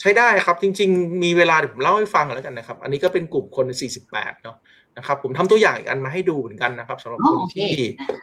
[0.00, 3.66] ใช้ได้ครับ จริง ๆ มีเวลาเดี๋ยวผมเล่าให้ฟังแล้วกันนะครับ อันนี้ก็เป็นกลุ่มคน
[4.06, 4.56] 48เนาะ
[4.96, 7.70] นะครับ ผมทำตัวอย่างอีกอันมาให้ดูเหมือนกันนะครับสำหรับคนที่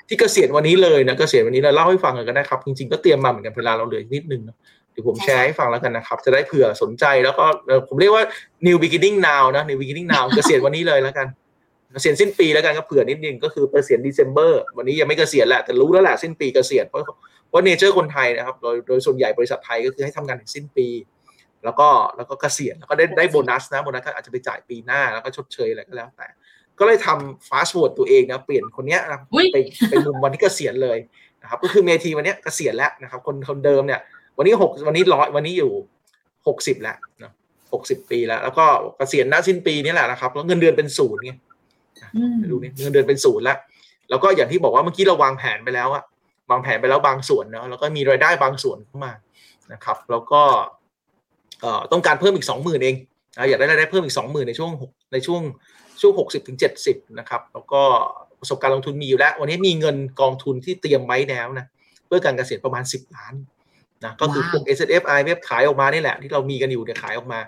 [0.08, 4.58] ที่เกษียณวันนี้เลยนะเกษียณวันนี้เราเล่าให้ฟังกันก็ได้ครับ จริง ๆ ก็เตรียมมาเหมือนกันเวลาเราเหลือนิดนึงเนาะ
[4.92, 7.46] เดี๋ยวผมแชร์ให้ฟังแล้วกันนะครับ จะได้เผื่อสนใจแล้วก็
[7.88, 8.24] ผมเรียกว่า
[8.68, 11.28] new beginning now นะ new beginning now เกษียณวันนี้เลยแล้วกัน
[11.94, 17.02] เกษียณสิ้นปีแล้วกันก็เผื่อนิดนึงก็คือเกษียณเดซ ember วันนี้ยังไม่เกษียณแหละแต่รู้แล้วแหละสิ้นปีเกษียณเพราะ
[17.50, 20.88] เพราะเนเจอร์คนไทยนะครับโดยโดยส่วนใหญ่บริษัทไทยก็คือให้ทำงานถึงสิ้นปี
[21.64, 21.88] แล้วก็
[22.18, 26.28] แล้วก็เกษียณแล้วก็ได้ได้โบนัสนะโบนัสก็อาจจะไปจ่ายปีหน้าแล้วก็ชดเชยอะไรก็แล้วแต่
[26.80, 29.20] ก็เลยทำฟาสต์ w ว r ดตัวเองนะเปลี่ยนคนเนี้ยนะ
[29.53, 29.57] ไป
[29.89, 30.97] ไปมุมวันที่เกษียณเลย
[31.41, 33.99] นะครับก็คือเมทีวันนี้เกษียณแล้วนะครับ คนคนเดิมเนี่ย
[34.38, 35.72] วันนี้หกวันนี้ร้อยวันนี้อยู่
[36.47, 37.32] หกสิบแล้วนะ
[37.74, 38.66] หกสิบปีแล้ว แล้วก็
[38.97, 41.32] เกษียณหน้าสิ้นปีนี่แหละนะครับแล้วเงินเดือนเป็นศูนย์ไง
[42.51, 43.57] ดูนี่เงินเดือนเป็นศูนย์แล้ว
[44.09, 46.03] แล้วก็อย่างที่บอกว่าเมื่อกี้เราวางแผนไปแล้วอะ
[46.51, 49.14] วางแผนไปแล้วบางส่วนเนาะแล้วก็มีรายได้บางส่วนเข้ามา
[49.74, 50.41] นะครับ แล้วก็
[51.91, 52.95] ต้องการเพิ่มอีกสองหมื่นเอง
[53.49, 54.72] อยากได้รายได้เพิ่มอีกสองหมื่นในช่วง
[55.14, 55.41] ในช่วง
[56.01, 57.82] ช่วงหกสิบถึงเจ็ดสิบนะครับแล้วก็
[58.39, 61.66] ประสบการณ์ลงทุนมีอยู่แล้ว วันนี้มีเงินกองทุนที่เตรียมไว้แล้วนะ
[62.07, 63.34] เพื่อการเกษียณประมาณสิบล้าน
[64.03, 67.39] นะก็คือพวก S F I เว็บขายออกมานี่แหละ ที่เรามีกันอยู่เนี่ยขายออกมา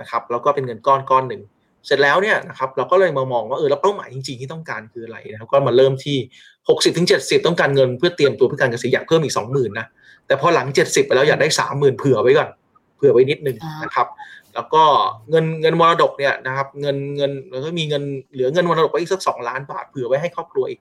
[0.00, 1.42] นะครับแล้วก็เป็นเงินก้อนก้อนหนึ่ง
[1.86, 6.16] เสร็จแล้วเนี่ยนะครับเราก็เลยมามองว่าเออแล้วเป้าหมายจริงๆที่ต้องการคืออะไรนะครับก็มาเริ่มที่
[6.68, 9.86] หกสิบถึงเจ็ดสิบต้องการเงินเพื่อเตรียมตัวเพื่อการเกษียณอยากเพิ่มอีกสองหมื่นนะ
[10.26, 14.08] แต่พอหลังเจ็ดสิบไปแล้วอยากได้สามหมื่นเผื่อไว้ก่อนเผื่อไว้นิดนึงนะครับ
[14.54, 14.82] แล้วก็
[15.30, 18.02] เงินเงินมรดกเนี่ยนะครับ เงินเงินแล้วก็มีเงิน
[18.32, 20.80] เหลือเงินมรดกไว้อีกสักสองล้านบาทเผื่อไว้ให้ครอบครัวอีก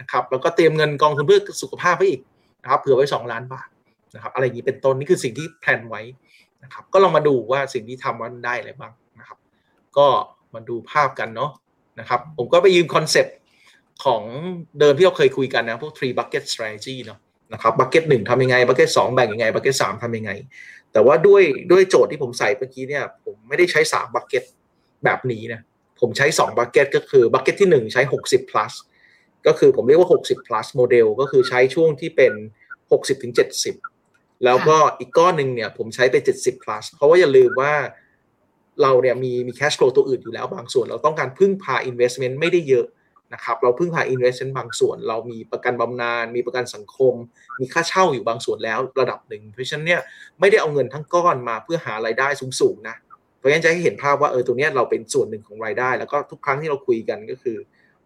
[0.00, 2.20] นะครับ แล้วก็เตรียมเงินกองทุนเพื่อสุขภาพไว้อีก
[2.62, 3.68] นะครับเผื่อไว้สองล้านบาท
[4.14, 6.02] นะครับ อะไรอย่างนี้เป็นต้นนี่คือสิ่งที่ plan ไว้
[6.64, 9.38] นะครับ ก็ลองมาดูว่าสิ่งที่ทำมันได้อะไรบ้างนะครับ
[9.98, 10.06] ก็
[10.54, 11.50] มาดูภาพกันเนาะ
[12.00, 13.36] นะครับ ผมก็ไปยืม concept
[14.04, 14.22] ของ
[14.78, 17.18] เดิมที่เราเคยคุยกันนะพวก three bucket strategy เนาะ
[17.52, 20.30] นะครับ bucket หนึ่งทำยังไง bucket สองแบ่งยังไง bucket สามทำยังไง
[20.92, 24.44] แต่ว่าด้วยด้วยโจทย์ที่ผมใส่เมื่อกี้เนี่ย ผมไม่ได้ใช้สาม bucket
[25.04, 25.60] แบบนี้นะ
[26.00, 28.72] ผมใช้สอง bucket ก็คือ bucket ที่หนึ่งใช้หกสิบ plus
[29.46, 32.32] ก็คือผมเรียกว่าหกสิบ plus โมเดลก็คือใช้ช่วงที่เป็น
[32.92, 33.74] หกสิบถึงเจ็ดสิบ
[34.44, 37.72] แล้วก็อีกก้อนหนึ่งเนี่ยผมใช้ไปเจ็ดสิบ plus เพราะว่าอย่าลืมว่า
[38.82, 42.86] เราเนี่ยมีมี cash flow ตัวอื่นอยู่แล้วบางส่วนเราต้องการพึ่งพา investment ไม่ได้เยอะ
[43.34, 47.14] นะครับเราพึ่งพา investment บางส่วน เรามีประกันบำนาญมีประกันสังคม
[47.60, 50.00] มีค่าเช่าอยู่บางส่วนแล้วระดับหนึ่ง เพราะฉะนั้นเนี่ย
[50.40, 52.28] ไม่ได้เอาเงินทั้งก้อนมาเพื่อหารายได้
[52.60, 52.96] สูงๆนะ
[53.38, 57.56] เพราะฉะนั้นจะให้เห็นภาพว่าเออตัวเนี้ยเราเป็นส่วนหนึ่งของรายได้ แล้วก็ทุกครั้งที่เราคุยกันก็คือ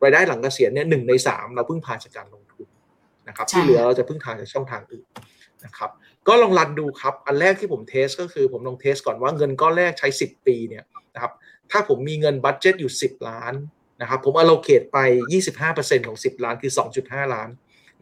[0.03, 2.69] รายได้หลังเกษียณเนี่ยหนึ่งในสามเราพึ่งพาจากการลงทุน
[3.29, 5.07] นะครับที่เหลือเราจะพึ่งพาจากช่องทางอื่น
[5.65, 5.91] นะครับ
[6.29, 11.33] ก็ลอง run ดูครับ อันแรกที่ผม test ก็คือผมลอง test ก่อนว่าเงินก้อนแรกใช้ 10 ปีเนี่ยนะครับ
[11.71, 13.55] ถ้าผมมีเงิน budget อยู่ 10 ล้าน
[14.03, 14.99] นะครับผม allocate ไป
[15.53, 16.73] 25%ของ 10 ล้านคือ
[17.03, 17.49] 2.5 ล้าน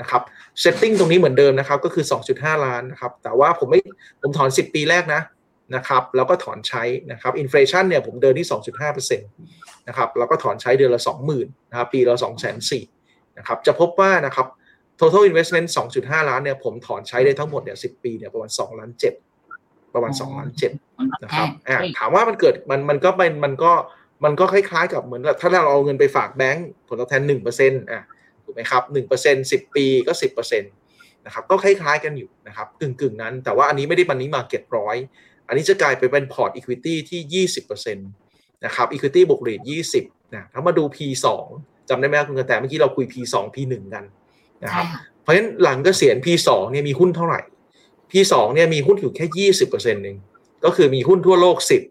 [0.00, 0.22] นะครับ
[0.60, 3.80] setting ตรงนี้เหมือนเดิมนะครับ ก็คือ 2.5 ล้านนะครับ แต่ว่าผมไม่
[4.22, 5.22] ผมถอน 10 ปีแรกนะ
[5.74, 6.82] นะครับ แล้วก็ถอนใช้
[7.12, 8.48] นะครับอินฟลชันเนี่ยผมเดินที่
[8.88, 14.46] 2.5%นะครับแล้วก็ถอนใช้เดือนละ 20,000นะครับปีละ 2 4 0 0 0นะครับจะพบว่านะครับ
[15.00, 18.90] total investment 2.5 ล้านเนี่ยผมถอนใช้ได้ทั้งหมดเนี่ย10 ปีเนี่ยประมาณ2ล้าน
[19.42, 20.50] 7ประมาณ2ล้าน
[20.82, 23.99] 7นะครับอ่าถามว่ามันเกิดมันมันก็เป็นมันก็มันก็
[24.52, 28.02] คล้ายๆกับเหมือนถ้าเราเอาเงินไปฝากแบงก์ผลตอบแทน1%อะ
[28.44, 28.82] ถูกไหมครับ
[29.22, 34.96] 1% 10ปีก็10%นะครับก็คล้ายๆกันอยู่นะครับกึ่งๆนั้น แต่ว่าอันนี้ไม่ได้มันนี้มาเก็ตร้อย
[35.48, 39.60] อันนี้จะกลายไปเป็นพอร์ต equity ที่20%นะครับ equity บวก REIT
[39.96, 41.26] 20นะถ้ามาดู P2
[41.88, 44.04] จำได้ไหมคุณกระแตเมื่อกี้เราคุย P2 P1 กัน
[44.64, 44.86] นะครับ
[45.22, 47.40] เพราะฉะนั้นหลังเกษียณ P2 เนี่ยมีหุ้นเท่าไหร่
[48.10, 50.16] P2 เนี่ยมีหุ้นอยู่แค่ยี่สิบเปอร์เซ็นต์หนึ่ง
[50.64, 51.82] ก็คือมีหุ้นทั่วโลกสิบ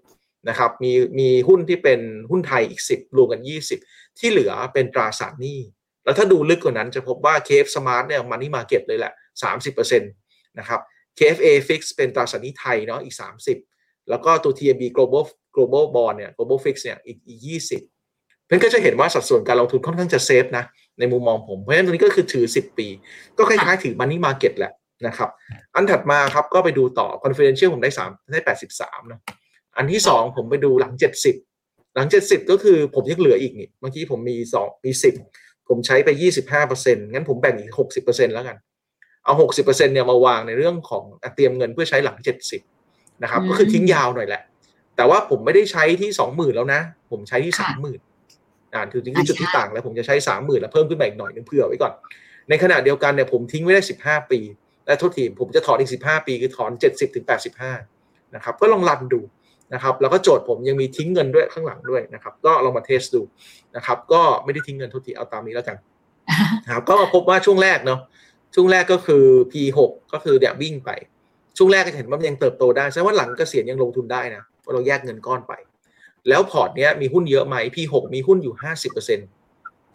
[0.47, 1.99] นะครับมีมีหุ้นที่เป็น
[2.31, 3.79] หุ้นไทยอีกสิบรวมกันยี่สิบ
[4.19, 5.59] ที่เหลือเป็นตราสารหนี้
[6.03, 9.13] แล้วถ้าดูลึกกว่านั้นจะพบว่า KF Smart เนี่ย money market เลยแหละ
[9.43, 10.11] สามสิบเปอร์เซ็นต์
[10.59, 10.79] นะครับ
[11.17, 13.57] KFA Fix เป็นตราสารหนี้ไทยเนาะอีกสามสิบ
[14.09, 15.23] แล้วก็ตัว TMB Global
[15.55, 17.81] Global Bond เนี่ย Global Fix เนี่ยอีกอีกยี่สิบ
[18.45, 20.63] เพื่อนก็จะเห็นว่าสัดส่วนการลงทุนค่อนข้างจะเซฟนะ
[20.99, 22.87] ในมุมมองผม เพราะฉะนั้นตรงนี้ก็คือถือ 10 ปี
[23.37, 24.71] ก็คล้ายๆถือ Money Market แหละ
[25.07, 25.29] นะครับ
[25.75, 28.39] อันถัดมาครับก็ไปดูต่อ Confidential ผมได้3ได้
[28.75, 29.19] 83 นะ
[29.79, 30.93] อันที่2ผมไปดูหลัง
[31.43, 34.91] 70หลัง70ก็คือผมยังเหลืออีกนี่เมื่อกี้ผมมี2มี
[35.31, 36.09] 10ผมใช้ไป
[36.61, 37.73] 25%งั้นผมแบ่งอีก
[38.03, 38.57] 60%แล้วกัน
[39.23, 41.03] เอา60%เนี่ยมาวางในเรื่องของ
[41.35, 42.17] เตรียมเงินเพื่อใช้หลัง
[42.65, 44.41] 70นะครับก็คือทิ้งยาวหน่อยแหละ
[44.95, 47.53] แต่ว่าผมไม่ได้ใช้ที่20,000แล้วนะ ผมใช้ที่
[48.17, 51.93] 30,000อ่านคือจริงๆจุดที่ต่างแล้วผมจะใช้สามหมื่นแล้วเพิ่มขึ้นมาอีกหน่อยนึงเผื่อไว้ก่อน
[52.49, 54.39] ในขณะเดียวกันเนี่ยผมทิ้งไว้ได้สิบห้าปี
[54.87, 57.73] และทุกทีผมจะถอนอีกสิบห้าปีคือถอนเจ็ดสิบถึงแปดสิบห้า
[58.35, 59.21] นะครับก็ลองรันดู
[59.73, 63.21] นะครับแล้วก็โจทย์ผมยังมีทิ้งเงินด้วยข้างหลังด้วยนะครับ ก็ลองมาเทสดู
[63.75, 65.77] นะครับ ก็ไม่ได้ทิ้งเงินทุกทีเอาตามนี้แล้วกัน
[66.65, 67.99] นะครับก็มาพบว่าช่วงแรกเนาะ
[68.55, 69.79] ช่วงแรกก็คือ P6
[70.13, 70.89] ก็คือเนี่ยวิ่งไป
[71.57, 75.53] ช่วงแรกก็จะเห็นว่ามันยังเติบโตได้แสดงว่าหลังเกษียณยังลงทุนได้นะเพราะเราแยกเงินก้อนไป
[76.29, 78.55] แล้วพอร์ตเนี้ยมีหุ้นเยอะไหม P6 มีหุ้นอยู่
[78.89, 79.19] 50%น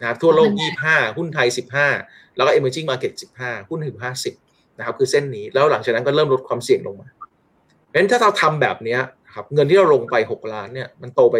[0.03, 0.49] ะครับทั่วโลก
[0.83, 1.47] 25 หุ้นไทย
[1.91, 3.99] 15 แล้วก็ emerging market 15 หุ้นถึง
[4.39, 8.99] 50นะครับคือเส้นนี้แล้วหลังจากนั้นก็เริ่มลดความเสี่ยงลงมาเพราะฉะนั้นถ้าเราทำแบบเนี้ย
[9.35, 11.37] ครับเงินที่เราลงไป 6 ล้านเนี่ยมันโตไป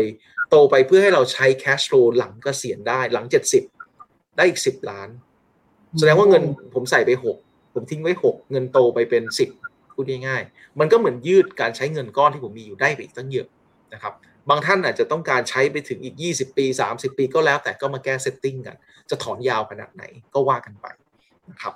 [0.50, 3.26] โตไปเพื่อให้เราใช้ cash flow หลังเกษียณได้หลัง
[3.82, 5.10] 70 ได้อีก 10 ล้าน
[6.00, 6.44] แสดงว่าเงิน
[6.74, 9.24] ผมใส่ไป 6 ผมทิ้งไว้ 6 เงินโตไปเป็น
[9.60, 13.48] 10พูดง่ายๆมันก็เหมือนยืดการใช้เงินก้อนที่ผมมีอยู่ได้ไปอีกตั้งเยอะ
[13.94, 14.14] นะครับ
[14.50, 18.78] บางท่านอาจจะต้องการใช้ไปถึงอีก 20 ปี 30 ปีก็แล้วแต่ก็มาแก้ setting กัน
[19.10, 20.88] จะถอนยาวขนาดไหนก็ว่ากันไป
[21.52, 21.74] นะครับ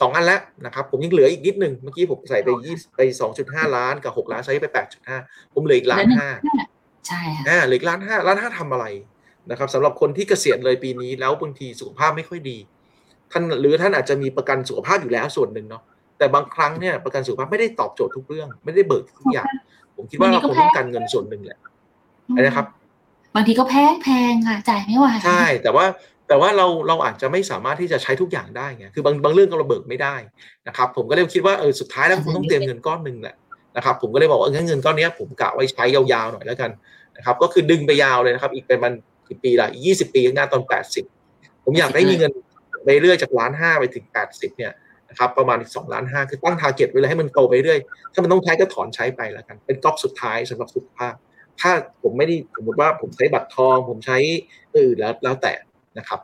[0.00, 3.00] สองอันแล้วนะครับผมยังเหลืออีกนิดนึงเมื่อกี้ผมใส่ไป20ไป
[3.38, 4.68] 2.5ล้านกับ6ล้านใช้ไป
[5.10, 6.28] 8.5ผมเหลืออีกล้านห้า
[7.06, 8.86] ใช่ค่ะอ่าเหลืออีกล้านห้าล้านห้าทำอะไร
[9.50, 12.58] นะครับสำหรับคนที่เกษียณเลยปีนี้แล้วบางทีสุขภาพไม่ค่อยดี
[13.32, 15.82] ท่านหรือท่านอาจจะมีประกันสุขภาพอยู่แล้วส่วนหนึ่งเนาะ
[16.18, 19.46] แต่บางครั้งเนี่ยประกันสุขภาพไม่ได้ตอบโจทย์ทุกเรื่อง ไม่ได้เบิกทุกอย่าง
[19.96, 21.58] ผมคิดว่าเราคงต้องการเงินส่วนหนึ่งแหละ
[22.40, 22.66] นะครับ
[23.34, 25.84] บางทีก็แพงแพงค่ะจ่ายไม่ไหวใช่ แต่ว่า
[26.28, 30.14] แต่ว่าเราเราอาจจะไม่สามารถที่จะใช้ทุกอย่างได้ไงคือบางบางเรื่องก็เราเบิกไม่ได้
[30.68, 33.36] นะครับ ผมก็เลยคิดว่าเออสุดท้ายแล้วคุณต้องเตรียมเงินก้อนหนึ่งแหละ
[33.76, 36.70] นะครับผมก็เลยบอกว่างั้นเงินก้อนเนี้ยผมกะไว้ใช้ยาวๆหน่อยแล้วกัน
[37.16, 38.92] นะครับก็คือดึงไปยาวเลยนะครับ อีกเป็นมัน
[39.28, 41.04] กี่ปีละอีกยี่สิบปีข้างหน้าตอนแปดสิบ
[41.64, 42.32] ผมอยากได้มีเงิน
[42.84, 44.72] ไปเรื่อยจากล้านห้าไปถึงแปดสิบเนี่ย
[45.10, 47.80] นะครับประมาณอีกสองล้านห้าคือตั้งทาร์เก็ตไว้เลยให้มันโตไปเรื่อย
[48.12, 51.14] ถ้ามันต้องใช้ก็ถอนใช้ไปแล้วกัน เป็นก๊อกสุดท้ายสำหรับสุขภาพ
[51.60, 51.70] ถ้า
[52.02, 54.18] ผมไม่ได้สมมติว่าผมใช้บัตรทอง ผมใช้
[54.76, 55.52] อื่นแล้วแล้วแต่
[55.98, 56.20] นะครับ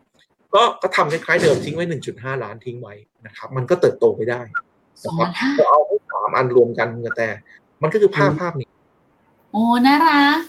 [0.54, 2.94] ก็ก็ทำคล้ายๆเดิมทิ้งไว้ 1.5 ล้านทิ้งไว้
[3.26, 4.40] นะครับ มันก็เติบโตไปได้
[5.02, 7.28] สองล้านห้าก็เอาให้สามอันรวมกันกระแต่
[7.82, 8.68] มันก็คือภาพภาพนี้
[9.52, 10.40] โอ้น่ารัก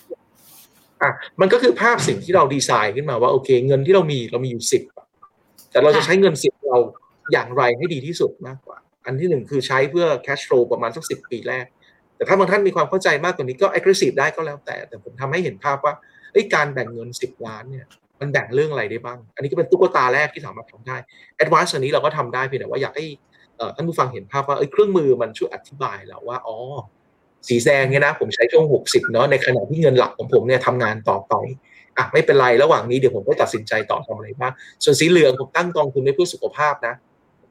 [1.01, 1.11] อะ
[1.41, 4.83] มันก็คือภาพสิ่งที่เราดีไซน์ขึ้นมาว่าโอเค เงินที่เรามีเรามีอยู่สิบ
[5.71, 6.79] แต่เราจะใช้เงินสิบเรา
[7.31, 11.65] อย่างไรให้ดีที่สุดมากกว่า อันที่หนึ่งคือใช้เพื่อ cash flow ประมาณสักสิบปีแรก
[12.15, 15.93] แต่ถ้าบางท่านมีความเข้าใจมากกว่านี้ก็ aggressive ได้ก็แล้วแต่ แต่ผมทำให้เห็นภาพว่า
[16.31, 17.85] เอ้ยการแบ่งเงินสิบล้านเนี่ย
[18.21, 20.97] มันแบ่งเรื่องอะไรได้บ้าง อันนี้ก็เป็นตุ๊กตาแรกที่สามารถทำได้
[21.43, 23.05] advance อันนี้เราก็ทำได้เพียงแต่ว่าอยากให้
[23.57, 26.57] เอ่อท่านผู้ฟังเห็นภาพว่าเอ้ยเครื่องมือมันช่วยอธิบายแล้วว่าอ๋อ
[27.47, 31.33] สีแดงเนี่ยนะผมใช้ช่วง 60 เนาะในขณะที่เงินหลักของผมเนี่ยทำงานต่อไป
[31.97, 34.53] อะไม่เป็นไรระหว่างนี้เดี๋ยวผมก็ตัดสินใจต่อทำอะไรบ้าง
[34.83, 36.95] ส่วนสีเหลืองผมตั้งกองทุนไว้เพื่อสุขภาพนะ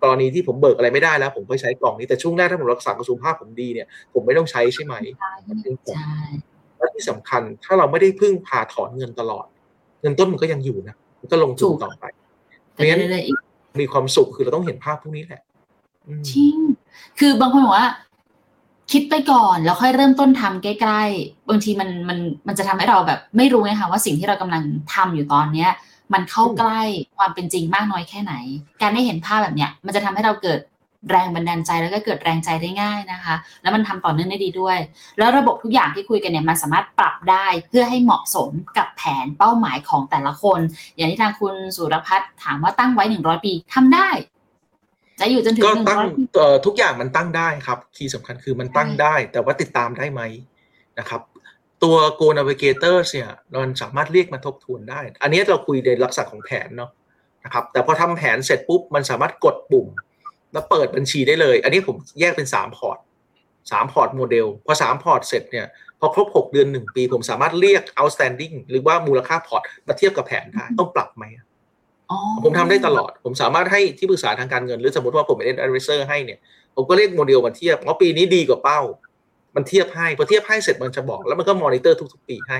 [0.02, 4.94] กรณีที่ผมเบิกอะไรไม่ได้แล้ว ผมก็ใช้กล่องนี้แต่ช่วงแรกถ้าผมรักษาสุขภาพผมดีเนี่ยผมไม่ต้องใช้ใช่ไหม
[5.48, 6.22] มันเป็นผลใช่
[6.76, 9.46] และที่สำคัญถ้าเราไม่ได้พึ่งพาถอนเงินตลอด
[10.00, 12.04] เงินต้นมันก็ยังอยู่นะมันก็ลงทุนต่อไป
[12.74, 13.38] ไปเรื่อยๆอีก
[13.80, 15.42] มีความสุขคือเราต้องเห็นภาพพวกนี้แหละ
[16.06, 16.56] อืมจริง
[17.18, 17.88] คือบางคนบอกว่า
[18.92, 24.62] คิดไปก่อนแล้วค่อยเริ่มต้นทำใกล้ๆ บางทีมันมันมันจะทำให้เราแบบ ไม่รู้ไงคะว่าสิ่งที่เรากำลัง
[24.94, 25.70] ทำอยู่ตอนเนี้ย
[26.12, 26.80] มันเข้าใกล้
[27.16, 28.34] ความเป็นจริงมากน้อยแค่ไหน
[28.82, 30.58] การได้เห็นภาพแบบเนี้ย มันจะทำให้เราเกิด
[31.10, 34.78] แรงบันดาลใจแล้วก็เกิดแรงใจได้ง่ายนะคะ แล้วมันทำต่อเนื่องได้ดีด้วย
[35.18, 40.60] แล้วระบบทุกอย่างที่คุยกันเนี่ยมันสามารถปรับได้เพื่อให้เหมาะสมกับแผนเป้าหมายของแต่ละคน
[40.96, 44.08] อย่างที่ทางคุณสุรพัฒน์ถามว่าตั้งไว้หนึ่งร้อยปีทำได้
[45.20, 50.22] จะอยู่จนถึงก็หนึ่งตั้งร้อยปีเอ่อทุกอย่างมันตั้งได้ครับที่สำคัญคือมันตั้งใช่ได้ แต่ว่าติดตามได้ไหม
[50.98, 51.20] นะครับ
[51.82, 53.30] ตัว Goal Navigator เนี่ย
[53.62, 56.90] มันสามารถเรียกมาทบทวนได้ อันนี้เราคุยในลักษณะของแผนเนาะ
[57.44, 59.86] นะครับ แต่พอทำแผนเสร็จปุ๊บ มันสามารถกดปุ่ม
[60.52, 62.98] แล้วเปิดบัญชีได้เลย อันนี้ผมแยกเป็นสามพอร์ต
[63.70, 65.66] สามพอร์ตโมเดล พอสามพอร์ตเสร็จเนี่ย
[66.00, 71.24] พอครบหกเดือนหนึ่งปี ผมสามารถเรียก outstanding หรือว่ามูลค่าพอร์ตมาเทียบกับแผนได้ต้องปรับไหม
[72.10, 76.38] อ๋อผมทำได้ตลอด ผมสามารถให้ที่ปรึกษาทางการเงิน หรือสมมติว่าผมเป็น advisor ให้เนี่ย
[76.74, 78.80] ผมก็เรียกโมเดลมาเทียบเพราะปีนี้ดีกว่าเป้า
[79.56, 82.58] มันเทียบให้ พอเทียบให้เสร็จมันจะบอก แล้วมันก็มอนิเตอร์ทุก ๆ ปีให้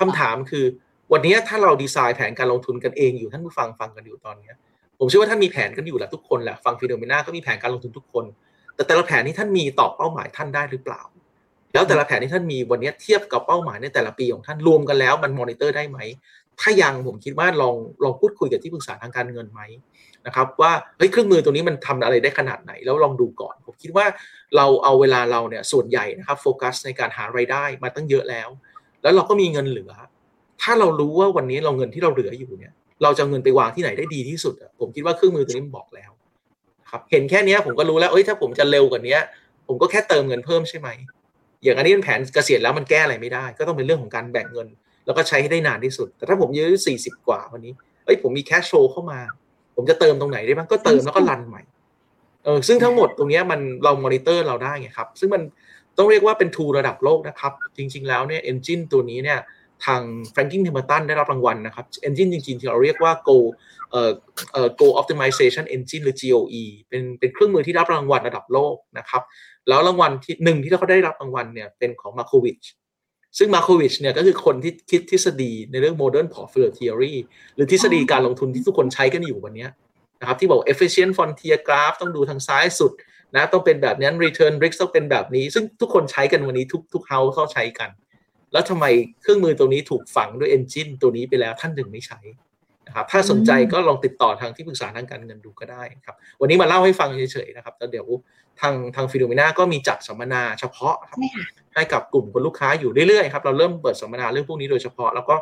[0.00, 0.64] คำถามคือ
[1.12, 4.54] วันนี้ถ้าเราดีไซน์แผนการลงทุนกันเองอยู่ท่านผู้ฟังฟังกันอยู่ตอนเนี้ย
[5.00, 8.24] ผมเชื่อว่าท่านมีแผนกันอยู่แหละทุกคนแหละฟัง Finnomena ก็มีแผนการลงทุนทุกคน
[8.74, 11.02] แต่แต่ละแผนนี้ท่านมีตอบเป้าหมายท่านได้หรือเปล่า
[11.72, 15.98] แล้วแต่ละแผนที่ท่านมีวันนี้เทียบกับเป้าหมายในแต่ละปีของท่านรวมกันแล้วมันมอนิเตอร์ได้ไหม
[16.60, 17.74] ถ้ายังผมคิดว่าลอง
[18.04, 19.60] ลองพูดคุยกับที่ปรึกษาทางการเงินไหม
[20.26, 24.06] นะครับว่าเฮ้ยเครื่องมือตัวนี้มันทำอะไรได้ขนาดไหน แล้วลองดูก่อน ผมคิดว่า
[24.56, 28.48] เราเอาเวลาเราเนี่ยส่วนใหญ่นะครับโฟกัสในการหารายได้มาตั้งเยอะแล้ว
[29.02, 29.92] แล้วเราก็มีเงินเหลือ
[30.62, 32.72] ถ้าเรารู้ว่าวันนี้เราเงินที่เราเหลืออยู่เนี่ย
[33.02, 36.10] เราจะเงินไปวางที่ไหนได้ดีที่สุดอะผมคิดว่าเครื่องมือตัวนี้มันบอกแล้ว
[36.90, 39.16] ครับเห็นแค่นี้ผมก็รู้แล้วเอ้ยถ้าผมจะเร็วกว่านี้
[39.66, 40.88] ผมก็แค่เติมเงินเพิ่มใช่ไหม
[41.62, 44.68] อย่างอันนี้เป็นแผนเกษียณแล้วมันแก้อะไรไม่ได้ ก็ต้องเป็นเรื่องของการแบ่งเงิน
[45.06, 47.72] แล้วก็ใช้ให้ได้นานที่สุด แต่ถ้าผมอายุสี่สิบกว่าวันนี้
[48.04, 49.20] เอ้ยผมมีแคชโฟลเข้ามา
[49.76, 51.62] ผมจะเติมตรงไหนได้บ้างก็เติมแล้วก็ run ใหม่
[52.44, 55.42] เออซึ่งทั้งหมดตรงนี้มันเรามอนิเตอร์เราได้ไงครับ ซึ่งมัน
[55.98, 59.38] ต้องเรียกว่าเป็น tool ระดับโลกนะครับ จริง ๆ แล้วเนี่ย engine ตัวนี้เนี่ย
[59.86, 60.02] ทาง
[60.34, 63.38] Franklin Templeton ได้รับรางวัลนะครับ engine จริงๆ ที่เราเรียกว่า Go
[63.90, 64.10] เอ่อ
[64.52, 69.22] เอ่อ Go Optimization Engine หรือ GOE เป็นเป็นเครื่องมือที่รับรางวัลระดับโลกนะครับ
[69.68, 72.60] แล้วรางวัลที่หนึ่งที่เขาได้รับรางวัลเนี่ยเป็นของ Markowitz
[73.38, 77.14] ซึ่ง Markowitz เนี่ยก็คือคนที่คิดทฤษฎีในเรื่อง modern portfolio theory
[77.54, 79.66] หรือทฤษฎีการลงทุนที่ทุกคนใช้กันอยู่วันนี้
[80.20, 82.92] นะครับที่บอก efficient frontier graph ต้องดูทางซ้ายสุด
[83.34, 87.90] นะต้องเป็นแบบนี้ return risk ต้องเป็นแบบนี้ ซึ่งทุกคนใช้กันวันนี้ทุกทุกเฮาเขาใช้กัน
[88.52, 88.84] แล้วทำไม
[89.22, 92.20] เครื่องมือตัวนี้ถูกฝังด้วย engine ตัวนี้ไปแล้วท่านถึงไม่ใช้
[92.86, 98.06] นะครับถ้าสนใจก็ลองติดต่อทางที่ปรึกษาทางการเงินดูก็ได้ครับ วันนี้มาเล่าให้ฟังเฉยๆนะครับแล้วเดี๋ยว
[98.60, 105.36] ทางทางฟิโนเมนาก็มีจัดสัมมนาเฉพาะครับใช่ค่ะให้กับกลุ่มคนลูกค้าอยู่เรื่อยๆครับเราเริ่มเปิดสัมมนาเรื่องพวกนี้โดยเฉพาะแล้วก็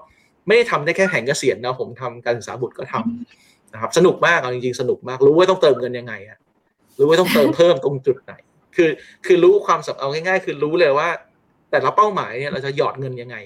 [0.47, 6.39] ไม่ได้ทำได้แค่แผนเกษียณนะผมทำการศึกษาบุตรก็ทำนะครับ สนุกมากเอาจริงๆสนุกมากรู้ว่าต้องเติมเงินยังไงอะ
[6.99, 8.33] รู้ว่าต้องเติมเพิ่มตรงจุดไหน
[8.77, 8.91] คือ
[9.27, 11.09] คือรู้ความสับเอาง่าย ๆ คือรู้เลยว่า
[11.71, 13.37] แต่ละเป้าหมายเนี่ยเราจะหยอดเงินยังไง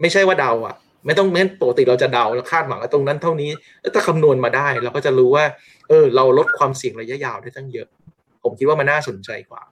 [0.00, 0.74] ไม่ใช่ว่าเดาอะ
[1.06, 3.50] ไม่ต้องเม้นปกติเราจะเดาแล้วคาดหวังว่าตรงนั้นเท่านี้
[3.80, 5.44] แล้วถ้าคำนวณมาได้เราก็จะรู้ว่า
[5.88, 7.88] เออ เราลดความเสี่ยงระยะยาวได้ตั้งเยอะ
[8.44, 9.62] ผมคิดว่ามันน่าสนใจกว่า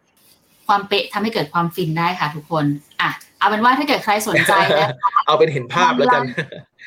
[0.68, 2.64] ความเป๊ะทำให้เกิดความฟินได้ค่ะ ทุกคน
[3.00, 6.22] อะเอาเป็นว่าถ้าเกิดใครสนใจนะคะเอาเป็นเห็นภาพแล้วกัน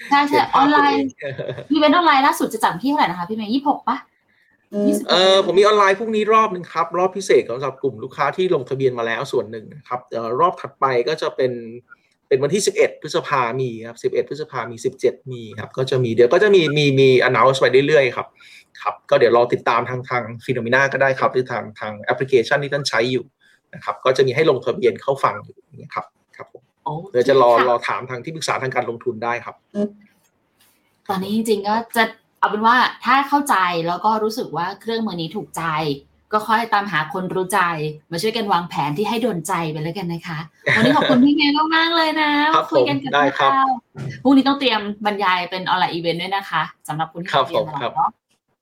[0.10, 4.15] ใช่ใช่เห็นอภาอพนไลตัวเอน์งอีเวนต์ออนไลน์ล่าสุดจะจัดที่เท่าไหร่นะคะ พี่เมย์ยี่หกปะ26
[5.10, 11.52] เออผมมีออนไลน์พรุ่งนี้รอบหนึ่งครับ รอบพิเศษสำหรับกลุ่มลูกค้าที่ลงทะเบียนมาแล้วส่วนหนึ่งนะครับเอ่อรอบถัดไปก็จะเป็น
[12.28, 18.28] เป็นวันที่ 11 พฤษภามีครับ 11 พฤษภามี 17 มีครับ ก็จะมีเดี๋ยวก็จะมีมีมี announce ไปเรื่อยๆครับ
[18.82, 23.26] ครับ ก็เดี๋ยวรอติดตามทางทางฟิโนมิน่าก็ได้ครับ หรือทางทางแอปพลิเคชันที่ท่านใช้อยู่
[23.74, 26.06] นะครับ ก็จะมีให้ลงทะเบียนเข้าฟังอยู่อย่างเงี้ยครับ
[26.38, 29.56] ครับผมโอเคเดี๋ยวจะรอค่รอถามทางที่ปรึกษาทางการลงทุนได้ครับ
[31.08, 32.04] ตอนนี้จริงๆก็จะ
[32.46, 33.56] เอาเป็นว่าถ้าเข้าใจ
[33.88, 35.64] แล้วก็รู้สึกว่าเครื่องมือนี้ถูกใจ
[36.34, 37.60] ก็ค่อยตามหาคนรู้ใจ
[38.12, 40.40] มาช่วยกันวางแผนที่ให้โดนใจไปแล้วกันนะคะ
[40.76, 43.66] วันนี้ขอบคุณพี่เมย์มากๆเลยนะครับมาคุยกันกับผมได้ครับเรา
[44.24, 48.12] พรุ่งนี้ต้องเตรียมบรรยายเป็น online event ด้วยนะคะสำหรับคุณที่ครับเรียนผมครับเนาะ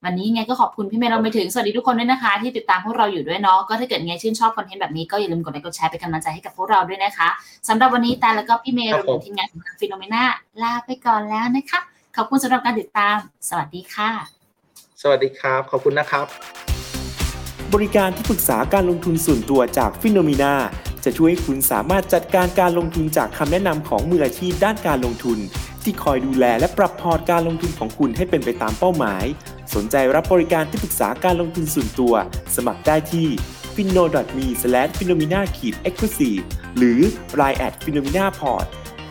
[0.06, 7.30] วันนี้ไงก็ขอบคุณพี่เมย์เราไปถึงสวัสดีทุกคนด้วยนะคะ ที่ติดตามพวกเราอยู่ด้วยเนาะก็ถ้าเกิดไงชื่นชอบ content แบบนี้ก็อย่าลืมกดไลค์กดแชร์เป็นกำลังใจให้กับพวกเราด้วยนะคะ
[7.68, 10.24] สำหรับวันนี้แต่แล้วก็พี่เมย์ครัรวบมผถึมงทีมงานของทาง FINNOMENA
[10.64, 11.80] ลาไปก่อนแล้วนะคะ
[12.18, 13.18] ขอบคุณสำหรับการติดตาม
[13.50, 14.10] สวัสดีค่ะ
[15.02, 16.26] สวัสดีครับ ขอบคุณนะครับ
[17.74, 20.54] บริการที่ปรึกษาการลงทุนส่วนตัวจาก FINNOMENA
[21.04, 25.38] จะช่วยให้คุณสามารถจัดการการลงทุนจากคำแนะนำของมืออาชีพด้านการลงทุน
[25.84, 29.24] ที่คอยดูแลและปรับพอร์ตการลงทุนของคุณให้เป็นไปตามเป้าหมาย
[29.76, 32.14] สนใจรับบริการที่ปรึกษาการลงทุนส่วนตัว
[32.56, 33.28] สมัครได้ที่
[33.76, 34.04] f i n o
[34.38, 34.48] m e
[34.98, 35.46] f i n o m i n a e
[35.94, 36.44] x c l u s i v e
[36.78, 37.00] หรือ
[37.40, 38.66] line at f i n o m i n a p o r t